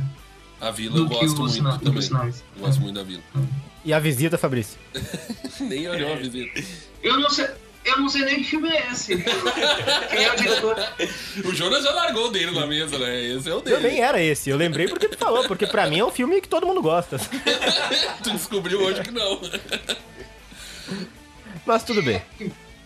A 0.60 0.72
vila 0.72 0.98
eu 0.98 1.06
gosto 1.08 1.44
os 1.44 1.60
muito 1.60 1.80
também. 1.80 2.10
Eu 2.10 2.34
gosto 2.60 2.82
muito 2.82 2.96
da 2.96 3.04
vila. 3.04 3.22
E 3.84 3.94
a 3.94 4.00
visita, 4.00 4.38
Fabrício? 4.38 4.80
Nem 5.60 5.88
olhou 5.88 6.14
a 6.14 6.16
visita. 6.16 6.64
Eu 7.04 7.20
não 7.20 7.30
sei. 7.30 7.48
Eu 7.84 8.00
não 8.00 8.10
sei 8.10 8.26
nem 8.26 8.38
que 8.38 8.46
filme 8.46 8.68
é 8.68 8.92
esse. 8.92 9.16
Quem 9.16 10.24
é 10.24 10.34
o 10.34 10.36
diretor? 10.36 10.76
O 11.46 11.54
Jonas 11.54 11.84
já 11.84 11.92
largou 11.92 12.30
o 12.30 12.32
dele 12.32 12.50
na 12.50 12.66
mesa, 12.66 12.98
né? 12.98 13.24
Esse 13.26 13.48
é 13.48 13.54
o 13.54 13.62
Eu 13.64 13.80
nem 13.80 13.92
dele. 13.92 14.00
era 14.00 14.20
esse, 14.20 14.50
eu 14.50 14.58
lembrei 14.58 14.88
porque 14.88 15.08
tu 15.08 15.16
falou, 15.16 15.48
porque 15.48 15.68
pra 15.68 15.86
mim 15.86 16.00
é 16.00 16.06
um 16.06 16.10
filme 16.10 16.42
que 16.42 16.48
todo 16.50 16.66
mundo 16.66 16.82
gosta. 16.82 17.20
tu 18.24 18.32
descobriu 18.32 18.82
hoje 18.82 19.04
que 19.04 19.12
não. 19.12 19.40
Mas 21.64 21.84
tudo 21.84 22.02
bem. 22.02 22.24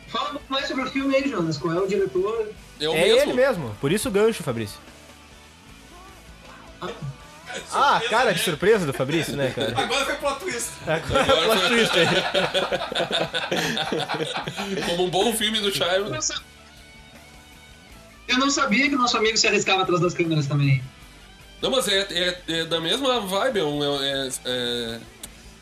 Fala 0.09 0.29
um 0.29 0.31
pouco 0.33 0.45
mais 0.49 0.67
sobre 0.67 0.83
o 0.83 0.91
filme 0.91 1.15
aí, 1.15 1.29
Jonas. 1.29 1.57
Qual 1.57 1.73
é 1.73 1.79
o 1.79 1.87
diretor? 1.87 2.51
É 2.81 2.89
o 2.89 2.93
é 2.93 3.05
mesmo. 3.05 3.21
ele 3.21 3.33
mesmo, 3.33 3.77
por 3.79 3.93
isso 3.93 4.09
o 4.09 4.11
gancho, 4.11 4.43
Fabrício. 4.43 4.79
Ah, 6.81 6.89
cara 8.09 8.33
de 8.33 8.39
surpresa 8.41 8.85
do 8.85 8.93
Fabrício, 8.93 9.35
né, 9.35 9.51
cara? 9.55 9.73
Agora 9.81 10.05
foi 10.05 10.15
plot 10.15 10.39
twist. 10.39 10.69
Agora 10.85 11.21
é 11.21 11.43
plot 11.45 11.67
twist 11.67 11.91
aí. 11.99 12.07
Como 14.85 15.05
um 15.05 15.09
bom 15.09 15.33
filme 15.33 15.59
do 15.59 15.71
sa- 15.75 16.41
Eu 18.27 18.37
não 18.37 18.49
sabia 18.49 18.87
que 18.89 18.95
o 18.95 18.97
nosso 18.97 19.17
amigo 19.17 19.37
se 19.37 19.47
arriscava 19.47 19.81
atrás 19.83 20.01
das 20.01 20.13
câmeras 20.13 20.45
também. 20.47 20.83
Não, 21.61 21.71
mas 21.71 21.87
é, 21.87 21.99
é- 22.09 22.41
é 22.59 22.65
da 22.65 22.79
mesma 22.79 23.19
vibe. 23.21 23.59
É, 23.59 23.63
um- 23.63 24.03
é- 24.03 24.27
é- 24.27 24.29
é- 24.45 24.99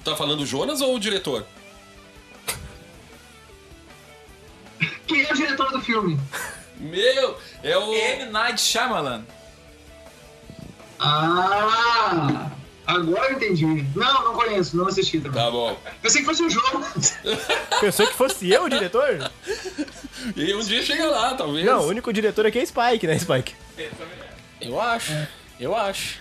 Tá 0.03 0.15
falando 0.15 0.41
o 0.41 0.45
Jonas 0.45 0.79
ou 0.81 0.95
o 0.95 0.99
diretor? 0.99 1.45
Quem 5.07 5.21
é 5.23 5.31
o 5.31 5.35
diretor 5.35 5.71
do 5.71 5.81
filme? 5.81 6.19
Meu, 6.77 7.37
é 7.63 7.77
o. 7.77 7.93
M. 7.93 8.25
Night 8.31 8.61
Shyamalan. 8.61 9.23
Ah! 10.99 12.51
Agora 12.85 13.31
eu 13.31 13.35
entendi. 13.35 13.65
Não, 13.95 14.23
não 14.23 14.33
conheço, 14.33 14.77
não 14.77 14.87
assisti 14.87 15.19
também. 15.19 15.41
Tá 15.43 15.51
bom. 15.51 15.77
Pensei 16.01 16.21
que 16.21 16.25
fosse 16.25 16.41
um 16.41 16.49
jogo. 16.49 16.85
Pensou 17.81 18.07
que 18.07 18.13
fosse 18.13 18.49
eu 18.49 18.63
o 18.63 18.69
diretor? 18.69 19.29
E 20.35 20.53
um 20.53 20.61
dia 20.61 20.81
chega 20.81 21.05
lá, 21.07 21.33
talvez. 21.35 21.65
Não, 21.65 21.81
o 21.81 21.87
único 21.87 22.13
diretor 22.13 22.45
aqui 22.45 22.59
é 22.59 22.65
Spike, 22.65 23.05
né, 23.05 23.19
Spike? 23.19 23.53
Eu 24.61 24.79
acho. 24.79 25.11
Eu 25.59 25.75
acho. 25.75 26.19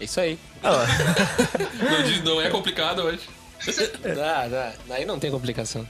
É 0.00 0.04
isso 0.04 0.18
aí. 0.20 0.38
Não, 0.62 2.02
diz- 2.02 2.24
não 2.24 2.40
é 2.40 2.50
complicado 2.50 3.02
hoje. 3.02 3.20
Dá, 4.16 4.46
dá. 4.48 4.72
Aí 4.90 5.04
não 5.04 5.18
tem 5.18 5.30
complicação. 5.30 5.88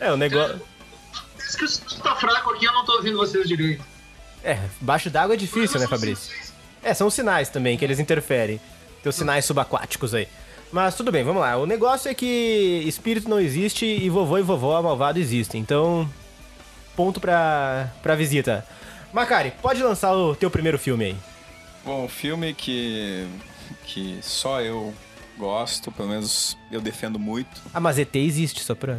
É, 0.00 0.12
o 0.12 0.16
negócio. 0.16 0.60
Diz 1.36 1.54
que 1.56 1.64
o 1.64 2.02
tá 2.02 2.14
fraco 2.16 2.50
aqui, 2.50 2.64
eu 2.64 2.72
não 2.72 2.84
tô 2.84 2.92
ouvindo 2.96 3.16
vocês 3.16 3.46
direito. 3.48 3.84
É, 4.44 4.58
baixo 4.80 5.08
d'água 5.10 5.34
é 5.34 5.36
difícil, 5.36 5.78
né, 5.80 5.86
Fabrício? 5.86 6.34
É, 6.82 6.94
são 6.94 7.06
os 7.06 7.14
sinais 7.14 7.48
também 7.48 7.76
que 7.76 7.84
eles 7.84 7.98
interferem. 7.98 8.60
Tem 9.02 9.10
os 9.10 9.16
sinais 9.16 9.44
subaquáticos 9.44 10.14
aí. 10.14 10.28
Mas 10.70 10.94
tudo 10.94 11.10
bem, 11.10 11.24
vamos 11.24 11.40
lá. 11.40 11.56
O 11.56 11.66
negócio 11.66 12.10
é 12.10 12.14
que 12.14 12.82
espírito 12.86 13.28
não 13.28 13.40
existe 13.40 13.86
e 13.86 14.10
vovô 14.10 14.38
e 14.38 14.42
vovó 14.42 14.80
malvado 14.82 15.18
existem. 15.18 15.60
Então, 15.60 16.08
ponto 16.94 17.20
pra, 17.20 17.90
pra 18.02 18.14
visita. 18.14 18.66
Macari, 19.12 19.52
pode 19.62 19.82
lançar 19.82 20.14
o 20.14 20.34
teu 20.34 20.50
primeiro 20.50 20.78
filme 20.78 21.04
aí. 21.06 21.16
Bom, 21.84 22.04
um 22.04 22.08
filme 22.08 22.52
que, 22.52 23.26
que 23.84 24.18
só 24.20 24.60
eu 24.60 24.92
gosto, 25.38 25.90
pelo 25.90 26.08
menos 26.08 26.56
eu 26.70 26.80
defendo 26.80 27.18
muito. 27.18 27.62
Ah, 27.72 27.80
mas 27.80 27.98
ET 27.98 28.14
existe, 28.16 28.62
só 28.62 28.74
pra... 28.74 28.98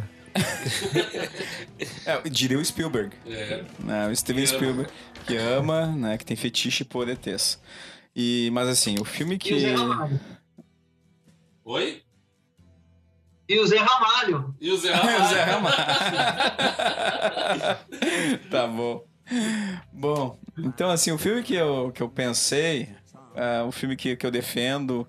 É, 2.04 2.28
diria 2.28 2.58
o 2.58 2.64
Spielberg. 2.64 3.16
É. 3.26 3.64
né, 3.78 4.08
o 4.08 4.16
Steven 4.16 4.44
Que 4.44 4.50
ama. 4.50 4.58
Spielberg, 4.58 4.92
que 5.26 5.36
ama, 5.36 5.86
né, 5.86 6.18
que 6.18 6.24
tem 6.24 6.36
fetiche 6.36 6.84
por 6.84 7.08
ETs. 7.08 7.60
E, 8.14 8.50
mas 8.52 8.68
assim, 8.68 8.96
o 9.00 9.04
filme 9.04 9.38
E 9.44 9.54
o 9.54 9.60
Zé 9.60 9.70
que... 9.70 9.74
Ramalho. 9.74 10.20
Oi? 11.64 12.02
E 13.48 13.58
o 13.58 13.66
Zé 13.66 13.78
Ramalho. 13.78 14.54
E 14.60 14.70
o 14.70 14.76
Zé 14.76 14.88
Zé 14.92 15.42
Ramalho? 15.44 15.76
Ramalho. 15.76 17.78
tá 18.50 18.66
bom. 18.66 19.04
Bom, 19.92 20.38
então 20.58 20.90
assim, 20.90 21.12
o 21.12 21.18
filme 21.18 21.42
que 21.42 21.54
eu, 21.54 21.92
que 21.92 22.02
eu 22.02 22.08
pensei, 22.08 22.88
é 23.34 23.62
um 23.62 23.72
filme 23.72 23.96
que, 23.96 24.16
que 24.16 24.26
eu 24.26 24.30
defendo, 24.30 25.06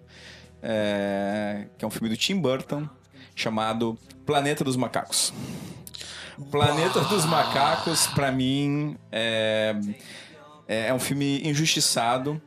é, 0.61 1.67
que 1.77 1.83
é 1.83 1.87
um 1.87 1.91
filme 1.91 2.09
do 2.09 2.17
Tim 2.17 2.39
Burton, 2.39 2.87
chamado 3.35 3.97
Planeta 4.31 4.63
dos 4.63 4.77
Macacos. 4.77 5.33
Planeta 6.49 7.01
dos 7.01 7.25
Macacos, 7.25 8.07
pra 8.07 8.31
mim, 8.31 8.95
é, 9.11 9.75
é 10.65 10.93
um 10.93 10.99
filme 10.99 11.41
injustiçado. 11.43 12.41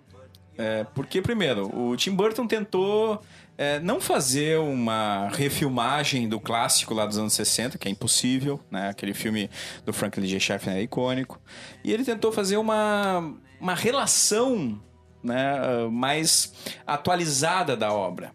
É, 0.57 0.85
porque, 0.95 1.21
primeiro, 1.21 1.71
o 1.79 1.95
Tim 1.95 2.13
Burton 2.13 2.47
tentou 2.47 3.21
é, 3.59 3.81
não 3.81 4.01
fazer 4.01 4.59
uma 4.59 5.29
refilmagem 5.29 6.27
do 6.27 6.41
clássico 6.41 6.95
lá 6.95 7.05
dos 7.05 7.19
anos 7.19 7.35
60, 7.35 7.77
que 7.77 7.87
é 7.87 7.91
impossível, 7.91 8.59
né? 8.71 8.89
Aquele 8.89 9.13
filme 9.13 9.51
do 9.85 9.93
Franklin 9.93 10.25
J. 10.27 10.41
Schaffner 10.41 10.79
é 10.79 10.83
icônico. 10.83 11.39
E 11.85 11.93
ele 11.93 12.03
tentou 12.03 12.33
fazer 12.33 12.57
uma, 12.57 13.31
uma 13.61 13.75
relação 13.75 14.81
né, 15.23 15.87
mais 15.93 16.51
atualizada 16.87 17.77
da 17.77 17.93
obra. 17.93 18.33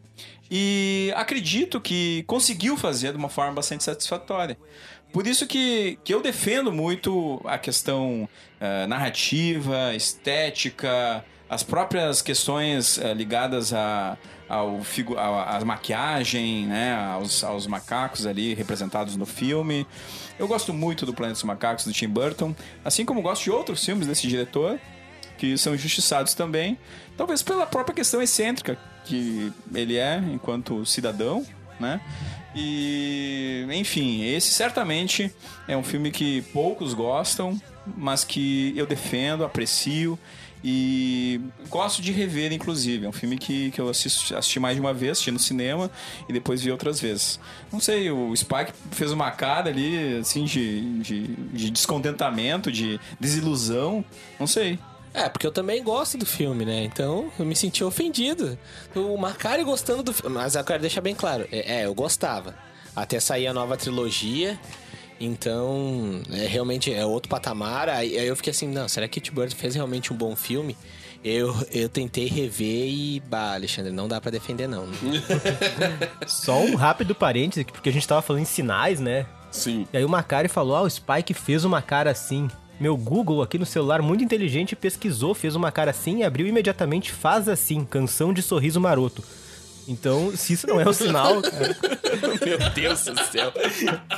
E 0.50 1.14
acredito 1.16 1.80
que 1.80 2.24
conseguiu 2.26 2.76
fazer 2.76 3.12
de 3.12 3.18
uma 3.18 3.30
forma 3.30 3.54
bastante 3.54 3.84
satisfatória. 3.84 4.58
Por 5.12 5.26
isso 5.26 5.48
que, 5.48 5.98
que 6.04 6.14
eu 6.14 6.22
defendo 6.22 6.72
muito 6.72 7.42
a 7.46 7.58
questão 7.58 8.30
eh, 8.60 8.86
narrativa, 8.88 9.94
estética, 9.96 11.24
as 11.50 11.64
próprias 11.64 12.22
questões 12.22 13.00
eh, 13.00 13.14
ligadas 13.14 13.74
a, 13.74 14.18
ao 14.48 14.80
a, 15.18 15.58
a 15.58 15.66
maquiagem, 15.66 16.68
né, 16.68 16.96
aos, 16.96 17.44
aos 17.44 17.66
macacos 17.66 18.28
ali 18.28 18.54
representados 18.54 19.16
no 19.16 19.26
filme. 19.26 19.86
Eu 20.38 20.48
gosto 20.48 20.74
muito 20.74 21.08
do 21.08 21.14
Planeta 21.14 21.36
dos 21.36 21.44
Macacos 21.44 21.86
do 21.86 21.92
Tim 21.92 22.08
Burton, 22.08 22.56
assim 22.86 23.04
como 23.04 23.22
gosto 23.22 23.44
de 23.44 23.52
outros 23.52 23.84
filmes 23.84 24.06
desse 24.06 24.28
diretor 24.28 24.80
que 25.40 25.58
são 25.58 25.74
injustiçados 25.74 26.36
também, 26.36 26.78
talvez 27.18 27.42
pela 27.42 27.66
própria 27.66 27.96
questão 27.96 28.22
excêntrica 28.22 28.78
que 29.06 29.52
ele 29.74 29.98
é 29.98 30.18
enquanto 30.32 30.86
cidadão, 30.86 31.44
né? 31.80 32.00
E, 32.54 33.66
enfim, 33.72 34.24
esse 34.24 34.52
certamente 34.52 35.34
é 35.68 35.78
um 35.78 35.84
filme 35.84 36.12
que 36.12 36.42
poucos 36.54 36.94
gostam, 36.94 37.60
mas 37.98 38.24
que 38.24 38.74
eu 38.76 38.86
defendo, 38.86 39.46
aprecio 39.46 40.20
E 40.64 41.40
gosto 41.70 42.02
de 42.02 42.12
rever, 42.12 42.52
inclusive. 42.52 43.06
É 43.06 43.10
um 43.10 43.14
filme 43.14 43.38
que, 43.38 43.72
que 43.72 43.80
eu 43.80 43.88
assisto, 43.88 44.36
assisti 44.36 44.60
mais 44.60 44.76
de 44.76 44.82
uma 44.82 44.94
vez, 44.94 45.14
assisti 45.14 45.32
no 45.32 45.40
cinema 45.40 45.90
e 46.28 46.34
depois 46.34 46.62
vi 46.62 46.70
outras 46.70 47.00
vezes. 47.00 47.40
Não 47.72 47.80
sei, 47.80 48.12
o 48.12 48.36
Spike 48.36 48.74
fez 48.92 49.12
uma 49.12 49.32
cara 49.32 49.70
ali, 49.70 50.18
assim, 50.18 50.44
de, 50.44 51.00
de, 51.00 51.28
de 51.28 51.70
descontentamento, 51.70 52.72
de 52.72 53.00
desilusão. 53.20 54.04
Não 54.38 54.48
sei. 54.48 54.78
É, 55.14 55.28
porque 55.28 55.46
eu 55.46 55.52
também 55.52 55.84
gosto 55.84 56.18
do 56.18 56.26
filme, 56.26 56.66
né? 56.66 56.84
Então 56.84 57.32
eu 57.38 57.46
me 57.46 57.56
senti 57.56 57.84
ofendido. 57.84 58.58
O 58.96 59.18
Macari 59.18 59.64
gostando 59.64 60.04
do 60.04 60.14
filme. 60.14 60.36
Mas 60.36 60.56
eu 60.56 60.64
quero 60.64 60.82
deixar 60.82 61.02
bem 61.02 61.16
claro: 61.16 61.48
é, 61.52 61.82
é, 61.82 61.86
eu 61.86 61.94
gostava. 61.94 62.56
Até 62.96 63.20
sair 63.20 63.48
a 63.48 63.54
nova 63.54 63.78
trilogia. 63.78 64.60
Então, 65.20 66.22
é, 66.32 66.48
realmente 66.48 66.94
é 66.94 67.06
outro 67.06 67.30
patamar. 67.30 67.90
Aí, 67.90 68.18
aí 68.18 68.28
eu 68.28 68.36
fiquei 68.36 68.52
assim: 68.52 68.68
não, 68.68 68.88
será 68.88 69.08
que 69.08 69.20
Tim 69.20 69.32
Burton 69.32 69.56
fez 69.56 69.76
realmente 69.76 70.14
um 70.14 70.16
bom 70.16 70.36
filme? 70.36 70.78
Eu, 71.24 71.54
eu 71.72 71.90
tentei 71.90 72.28
rever 72.28 72.88
e, 72.88 73.20
bah, 73.28 73.54
Alexandre, 73.54 73.92
não 73.92 74.08
dá 74.08 74.22
pra 74.22 74.32
defender, 74.32 74.68
não. 74.68 74.88
Só 76.26 76.62
um 76.62 76.76
rápido 76.76 77.14
parêntese, 77.14 77.66
porque 77.66 77.90
a 77.90 77.92
gente 77.92 78.08
tava 78.08 78.22
falando 78.22 78.44
em 78.44 78.46
sinais, 78.46 79.02
né? 79.02 79.26
Sim. 79.52 79.86
E 79.92 79.98
aí 79.98 80.06
o 80.06 80.10
Macari 80.10 80.48
falou: 80.48 80.76
Ah, 80.76 80.82
o 80.82 80.90
Spike 80.90 81.34
fez 81.34 81.66
uma 81.66 81.82
cara 81.82 82.12
assim. 82.12 82.50
Meu 82.80 82.96
Google 82.96 83.42
aqui 83.42 83.58
no 83.58 83.66
celular, 83.66 84.02
muito 84.02 84.24
inteligente, 84.24 84.76
pesquisou, 84.76 85.34
fez 85.36 85.56
uma 85.56 85.72
cara 85.72 85.92
assim 85.92 86.20
e 86.20 86.24
abriu 86.24 86.48
imediatamente 86.48 87.12
Faz 87.12 87.48
Assim, 87.50 87.84
canção 87.84 88.34
de 88.34 88.42
sorriso 88.42 88.80
maroto. 88.80 89.24
Então, 89.88 90.32
se 90.38 90.54
isso 90.54 90.68
não 90.68 90.80
é 90.80 90.88
um 90.88 90.94
sinal, 90.94 91.42
cara, 91.42 91.76
Meu 92.46 92.70
Deus 92.70 93.04
do 93.06 93.24
céu. 93.26 93.52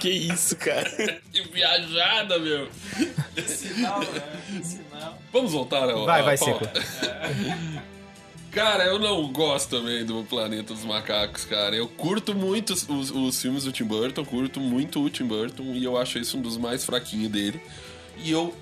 Que 0.01 0.09
isso, 0.09 0.55
cara? 0.57 0.89
Que 1.31 1.41
viajada, 1.49 2.37
meu. 2.39 2.67
Sinal, 3.47 4.01
né? 4.01 4.61
Sinal. 4.61 5.17
Vamos 5.31 5.53
voltar 5.53 5.89
ao. 5.89 6.05
vai, 6.05 6.19
à 6.19 6.23
vai. 6.25 6.37
Seco. 6.37 6.65
Cara, 8.51 8.83
eu 8.83 8.99
não 8.99 9.31
gosto 9.31 9.77
também 9.79 10.03
do 10.05 10.25
Planeta 10.25 10.73
dos 10.73 10.83
Macacos, 10.83 11.45
cara. 11.45 11.73
Eu 11.73 11.87
curto 11.87 12.35
muito 12.35 12.73
os, 12.73 12.85
os- 12.89 13.09
os 13.09 13.41
filmes 13.41 13.63
do 13.63 13.71
Tim 13.71 13.85
Burton, 13.85 14.25
curto 14.25 14.59
muito 14.59 15.01
o 15.01 15.09
Tim 15.09 15.23
Burton 15.23 15.63
e 15.73 15.81
eu 15.85 15.97
acho 15.97 16.19
esse 16.19 16.35
um 16.35 16.41
dos 16.41 16.57
mais 16.57 16.83
fraquinhos 16.83 17.31
dele. 17.31 17.61
E 18.23 18.31
eu 18.31 18.53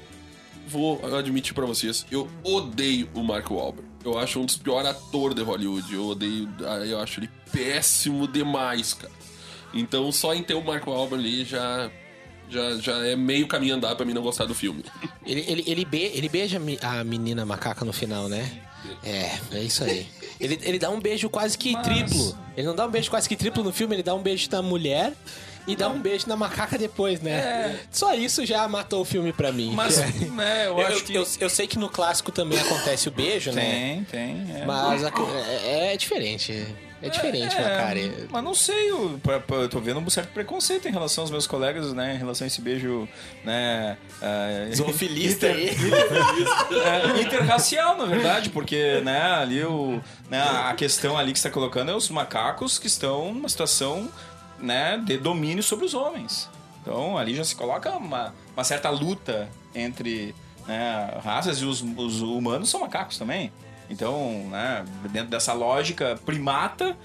vou 0.67 1.01
admitir 1.15 1.53
pra 1.53 1.65
vocês, 1.65 2.05
eu 2.11 2.27
odeio 2.43 3.09
o 3.13 3.23
Mark 3.23 3.49
Wahlberg. 3.49 3.87
Eu 4.03 4.17
acho 4.17 4.39
um 4.39 4.45
dos 4.45 4.55
piores 4.57 4.89
atores 4.89 5.35
de 5.35 5.41
Hollywood. 5.43 5.93
Eu 5.93 6.07
odeio, 6.07 6.47
ah, 6.65 6.77
eu 6.85 6.99
acho 6.99 7.19
ele 7.19 7.29
péssimo 7.51 8.27
demais, 8.27 8.93
cara. 8.93 9.11
Então 9.73 10.11
só 10.11 10.33
em 10.33 10.41
ter 10.41 10.53
o 10.53 10.63
Mark 10.63 10.85
Wahlberg 10.87 11.23
ali 11.23 11.43
já 11.45 11.91
já, 12.49 12.77
já 12.77 13.05
é 13.05 13.15
meio 13.15 13.47
caminho 13.47 13.75
andar 13.75 13.95
pra 13.95 14.03
mim 14.05 14.13
não 14.13 14.23
gostar 14.23 14.45
do 14.45 14.55
filme. 14.55 14.83
Ele, 15.25 15.41
ele, 15.47 15.63
ele, 15.67 15.85
be- 15.85 16.11
ele 16.15 16.27
beija 16.27 16.59
a 16.81 17.03
menina 17.03 17.45
macaca 17.45 17.85
no 17.85 17.93
final, 17.93 18.27
né? 18.27 18.49
É, 19.03 19.37
é 19.51 19.61
isso 19.61 19.83
aí. 19.83 20.07
Ele, 20.39 20.57
ele 20.63 20.79
dá 20.79 20.89
um 20.89 20.99
beijo 20.99 21.29
quase 21.29 21.55
que 21.55 21.79
triplo. 21.83 22.35
Ele 22.57 22.65
não 22.65 22.75
dá 22.75 22.87
um 22.87 22.89
beijo 22.89 23.11
quase 23.11 23.29
que 23.29 23.35
triplo 23.35 23.63
no 23.63 23.71
filme, 23.71 23.93
ele 23.95 24.01
dá 24.01 24.15
um 24.15 24.23
beijo 24.23 24.49
na 24.51 24.63
mulher 24.63 25.13
e 25.67 25.75
dá 25.75 25.87
um 25.89 25.99
beijo 25.99 26.27
na 26.27 26.35
macaca 26.35 26.77
depois, 26.77 27.21
né? 27.21 27.79
Só 27.91 28.13
isso 28.13 28.45
já 28.45 28.67
matou 28.67 29.01
o 29.01 29.05
filme 29.05 29.31
pra 29.31 29.51
mim. 29.51 29.71
Mas, 29.73 29.97
né, 30.31 30.67
eu 30.67 30.79
eu, 30.79 31.01
que. 31.03 31.13
eu, 31.15 31.27
eu 31.39 31.49
sei 31.49 31.67
que 31.67 31.77
no 31.77 31.89
clássico 31.89 32.31
também 32.31 32.59
acontece 32.59 33.07
o 33.07 33.11
beijo, 33.11 33.51
né? 33.51 33.61
Tem, 33.61 34.03
tem. 34.05 34.55
é. 34.61 34.65
Mas 34.65 35.03
a- 35.03 35.11
é, 35.63 35.93
é 35.93 35.97
diferente. 35.97 36.67
É 37.01 37.07
diferente, 37.07 37.55
É, 37.55 37.61
Macari. 37.61 38.27
Mas 38.29 38.43
não 38.43 38.53
sei, 38.53 38.91
eu, 38.91 39.17
eu 39.51 39.69
tô 39.69 39.79
vendo 39.79 40.01
um 40.01 40.09
certo 40.09 40.33
preconceito 40.33 40.85
em 40.85 40.91
relação 40.91 41.23
aos 41.23 41.31
meus 41.31 41.47
colegas, 41.47 41.93
né? 41.93 42.15
Em 42.15 42.17
relação 42.17 42.43
a 42.43 42.47
esse 42.49 42.59
beijo, 42.59 43.07
né? 43.45 43.95
é, 44.21 44.69
Zoofilista 44.75 45.47
aí. 45.47 45.69
é, 47.17 47.21
interracial, 47.21 47.97
na 47.97 48.05
verdade, 48.05 48.49
porque, 48.49 48.99
né, 49.01 49.21
ali 49.31 49.63
o, 49.63 50.01
né, 50.29 50.41
a 50.41 50.73
questão 50.73 51.17
ali 51.17 51.31
que 51.31 51.39
você 51.39 51.47
está 51.47 51.53
colocando 51.53 51.89
é 51.91 51.95
os 51.95 52.09
macacos 52.09 52.77
que 52.77 52.87
estão 52.87 53.33
numa 53.33 53.47
situação, 53.47 54.09
né, 54.61 55.01
de 55.03 55.17
domínio 55.17 55.63
sobre 55.63 55.85
os 55.85 55.93
homens. 55.93 56.49
Então, 56.81 57.17
ali 57.17 57.35
já 57.35 57.43
se 57.43 57.55
coloca 57.55 57.91
uma, 57.91 58.33
uma 58.55 58.63
certa 58.63 58.89
luta 58.89 59.49
entre 59.75 60.33
né, 60.67 61.19
raças 61.23 61.59
e 61.59 61.65
os, 61.65 61.81
os 61.81 62.21
humanos 62.21 62.69
são 62.69 62.81
macacos 62.81 63.17
também. 63.17 63.51
Então, 63.89 64.47
né, 64.49 64.85
dentro 65.11 65.29
dessa 65.29 65.53
lógica 65.53 66.19
primata, 66.25 66.95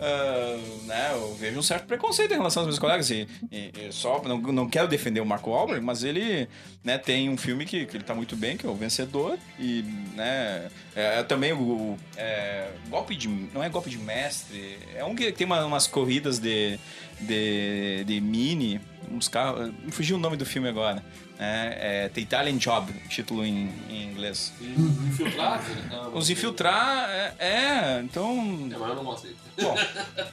ah, 0.00 0.58
né, 0.86 1.10
eu 1.12 1.34
vejo 1.34 1.58
um 1.58 1.62
certo 1.62 1.86
preconceito 1.86 2.32
em 2.32 2.36
relação 2.36 2.62
aos 2.62 2.68
meus 2.68 2.78
colegas. 2.78 3.10
E, 3.10 3.28
e- 3.52 3.70
e 3.88 3.92
só 3.92 4.22
não, 4.22 4.38
não 4.38 4.68
quero 4.68 4.88
defender 4.88 5.20
o 5.20 5.26
Marco 5.26 5.50
Wahlberg, 5.50 5.84
mas 5.84 6.02
ele 6.04 6.48
né, 6.82 6.96
tem 6.98 7.28
um 7.28 7.36
filme 7.36 7.64
que, 7.66 7.84
que 7.86 7.96
ele 7.96 8.04
tá 8.04 8.14
muito 8.14 8.34
bem, 8.36 8.56
que 8.56 8.66
é 8.66 8.68
o 8.68 8.74
Vencedor. 8.74 9.38
E 9.58 9.82
né, 10.14 10.68
é, 10.96 11.18
é 11.20 11.22
também 11.22 11.52
o- 11.52 11.96
é, 12.16 12.68
golpe 12.88 13.14
de. 13.14 13.28
Não 13.28 13.62
é 13.62 13.68
golpe 13.68 13.90
de 13.90 13.98
mestre. 13.98 14.78
É 14.94 15.04
um 15.04 15.14
que 15.14 15.30
tem 15.32 15.46
uma- 15.46 15.64
umas 15.64 15.86
corridas 15.86 16.38
de, 16.38 16.78
de, 17.20 18.04
de 18.04 18.20
mini. 18.20 18.80
Uns 19.10 19.28
carros. 19.28 19.72
Me 19.84 19.90
fugiu 19.90 20.16
o 20.16 20.20
nome 20.20 20.36
do 20.36 20.46
filme 20.46 20.68
agora. 20.68 21.04
É, 21.42 22.04
é 22.04 22.08
The 22.10 22.20
Italian 22.20 22.58
Job, 22.58 22.92
título 23.08 23.46
em, 23.46 23.72
em 23.88 24.10
inglês. 24.10 24.52
Não, 24.60 26.14
Os 26.14 26.28
infiltrar 26.28 27.08
é, 27.08 27.34
é, 27.38 28.00
então. 28.04 28.68
É, 28.70 28.76
mas 28.76 28.88
eu 28.90 28.94
não 28.94 29.04
gostei. 29.04 29.34
Bom, 29.58 29.74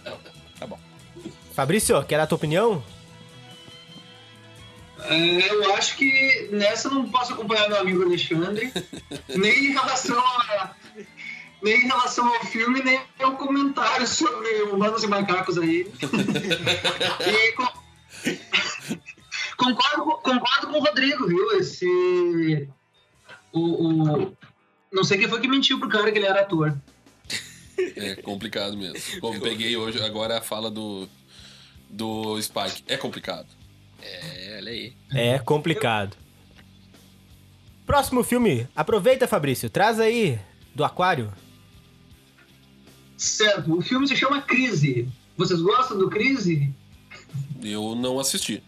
tá 0.59 0.67
bom. 0.67 0.77
Fabrício, 1.53 2.03
quer 2.03 2.17
dar 2.17 2.23
a 2.23 2.27
tua 2.27 2.35
opinião? 2.35 2.83
É, 5.05 5.49
eu 5.49 5.73
acho 5.75 5.95
que 5.95 6.49
nessa 6.51 6.89
eu 6.89 6.95
não 6.95 7.09
posso 7.09 7.31
acompanhar 7.31 7.69
meu 7.69 7.79
amigo 7.79 8.03
Alexandre, 8.03 8.73
nem 9.33 9.67
em 9.67 9.71
relação 9.71 10.19
a. 10.19 10.75
Nem 11.61 11.85
em 11.85 11.87
relação 11.87 12.27
ao 12.27 12.45
filme, 12.45 12.83
nem 12.83 12.99
ao 13.19 13.35
comentário 13.37 14.05
sobre 14.05 14.61
humanos 14.63 15.03
e 15.03 15.07
macacos 15.07 15.57
aí. 15.57 15.89
E 17.25 19.06
concordo, 19.57 20.03
com- 20.03 20.17
concordo 20.31 20.67
com 20.67 20.77
o 20.79 20.83
Rodrigo, 20.83 21.27
viu? 21.27 21.51
Esse. 21.59 22.67
O, 23.51 23.59
o- 24.23 24.37
Não 24.91 25.03
sei 25.03 25.17
quem 25.17 25.27
foi 25.27 25.39
que 25.41 25.47
mentiu 25.47 25.79
pro 25.79 25.89
cara 25.89 26.11
que 26.11 26.17
ele 26.17 26.25
era 26.27 26.41
ator. 26.41 26.77
É 27.95 28.15
complicado 28.15 28.75
mesmo. 28.77 28.97
Como 29.21 29.39
peguei 29.39 29.75
hoje, 29.77 30.01
agora 30.03 30.37
a 30.37 30.41
fala 30.41 30.71
do, 30.71 31.07
do 31.89 32.41
Spike. 32.41 32.83
É 32.87 32.97
complicado. 32.97 33.47
É, 34.01 34.55
olha 34.57 34.71
aí. 34.71 34.93
É 35.13 35.37
complicado. 35.39 36.15
Próximo 37.85 38.23
filme. 38.23 38.67
Aproveita, 38.75 39.27
Fabrício. 39.27 39.69
Traz 39.69 39.99
aí 39.99 40.39
do 40.73 40.83
aquário. 40.83 41.31
Certo, 43.17 43.75
o 43.77 43.81
filme 43.81 44.07
se 44.07 44.15
chama 44.15 44.41
Crise. 44.41 45.07
Vocês 45.37 45.61
gostam 45.61 45.97
do 45.97 46.09
Crise? 46.09 46.73
Eu 47.63 47.95
não 47.95 48.19
assisti. 48.19 48.61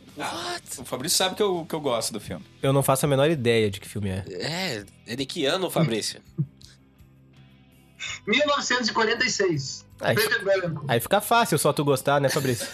O 0.77 0.85
Fabrício 0.85 1.17
sabe 1.17 1.35
que 1.35 1.43
eu, 1.43 1.65
que 1.67 1.73
eu 1.73 1.79
gosto 1.79 2.11
do 2.13 2.19
filme. 2.19 2.45
Eu 2.61 2.73
não 2.73 2.83
faço 2.83 3.05
a 3.05 3.09
menor 3.09 3.29
ideia 3.29 3.69
de 3.69 3.79
que 3.79 3.87
filme 3.87 4.09
é. 4.09 4.25
É, 4.29 4.85
é 5.07 5.15
de 5.15 5.25
que 5.25 5.45
ano, 5.45 5.69
Fabrício? 5.69 6.21
1946. 8.25 9.85
Ai. 10.01 10.15
Preto 10.15 10.35
e 10.35 10.43
branco. 10.43 10.85
Aí 10.87 10.99
fica 10.99 11.19
fácil 11.19 11.57
só 11.57 11.73
tu 11.73 11.83
gostar, 11.83 12.21
né, 12.21 12.29
Fabrício? 12.29 12.67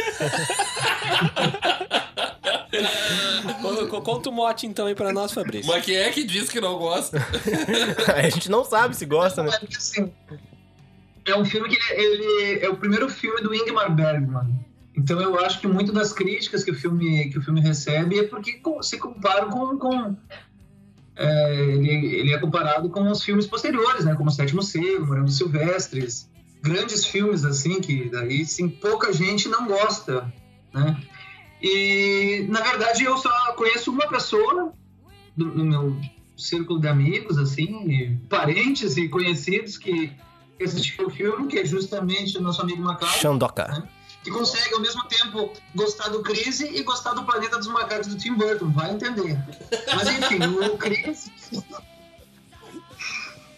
Conta 4.03 4.29
o 4.29 4.31
mote 4.31 4.67
então 4.67 4.85
aí 4.85 4.95
pra 4.95 5.11
nós, 5.11 5.31
Fabrício. 5.31 5.71
Mas 5.71 5.83
quem 5.85 5.95
é 5.95 6.09
que 6.11 6.23
diz 6.23 6.49
que 6.49 6.61
não 6.61 6.77
gosta? 6.77 7.17
a 8.15 8.29
gente 8.29 8.49
não 8.49 8.63
sabe 8.63 8.95
se 8.95 9.05
gosta, 9.05 9.41
né? 9.43 9.51
É 9.51 9.75
assim, 9.75 10.11
é 11.25 11.35
um 11.35 11.45
filme 11.45 11.69
que 11.69 11.93
ele, 11.93 12.23
ele 12.23 12.65
é 12.65 12.69
o 12.69 12.77
primeiro 12.77 13.09
filme 13.09 13.41
do 13.41 13.53
Ingmar 13.53 13.91
Bergman. 13.93 14.65
Então 14.97 15.19
eu 15.19 15.39
acho 15.39 15.59
que 15.59 15.67
muito 15.67 15.91
das 15.91 16.13
críticas 16.13 16.63
que 16.63 16.71
o 16.71 16.75
filme 16.75 17.29
que 17.29 17.37
o 17.37 17.41
filme 17.41 17.59
recebe 17.59 18.19
é 18.19 18.23
porque 18.23 18.61
se 18.81 18.97
comparam 18.97 19.49
com, 19.49 19.77
com 19.77 20.15
é, 21.15 21.55
ele, 21.55 21.89
ele 21.89 22.33
é 22.33 22.39
comparado 22.39 22.89
com 22.89 23.09
os 23.09 23.23
filmes 23.23 23.45
posteriores, 23.45 24.05
né? 24.05 24.15
Como 24.15 24.29
o 24.29 24.33
Sétimo 24.33 24.61
Selo, 24.61 25.05
Morando 25.05 25.31
Silvestres, 25.31 26.29
grandes 26.61 27.05
filmes 27.05 27.43
assim 27.43 27.81
que 27.81 28.09
daí 28.09 28.45
sim 28.45 28.69
pouca 28.69 29.11
gente 29.11 29.49
não 29.49 29.67
gosta, 29.67 30.31
né? 30.73 30.97
E 31.61 32.45
na 32.49 32.61
verdade 32.61 33.03
eu 33.03 33.17
só 33.17 33.29
conheço 33.53 33.91
uma 33.91 34.07
pessoa 34.07 34.73
do, 35.35 35.45
no 35.45 35.65
meu 35.65 35.97
círculo 36.37 36.79
de 36.79 36.87
amigos, 36.87 37.37
assim, 37.37 37.89
e 37.89 38.17
parentes 38.29 38.97
e 38.97 39.07
conhecidos 39.07 39.77
que 39.77 40.11
assistiu 40.61 41.07
o 41.07 41.09
filme, 41.09 41.47
que 41.47 41.59
é 41.59 41.65
justamente 41.65 42.37
o 42.37 42.41
nosso 42.41 42.61
amigo 42.61 42.81
Macaco, 42.81 43.19
Xandoca. 43.19 43.89
Que 44.25 44.31
consegue 44.31 44.73
ao 44.73 44.81
mesmo 44.81 45.03
tempo 45.03 45.53
gostar 45.75 46.09
do 46.09 46.23
Crise 46.23 46.65
e 46.75 46.81
gostar 46.81 47.13
do 47.13 47.23
Planeta 47.23 47.59
dos 47.59 47.67
Macacos 47.67 48.07
do 48.07 48.17
Tim 48.17 48.33
Burton, 48.33 48.71
vai 48.71 48.91
entender. 48.91 49.37
Mas 49.95 50.07
enfim, 50.09 50.39
o 50.65 50.75
Crise. 50.79 51.31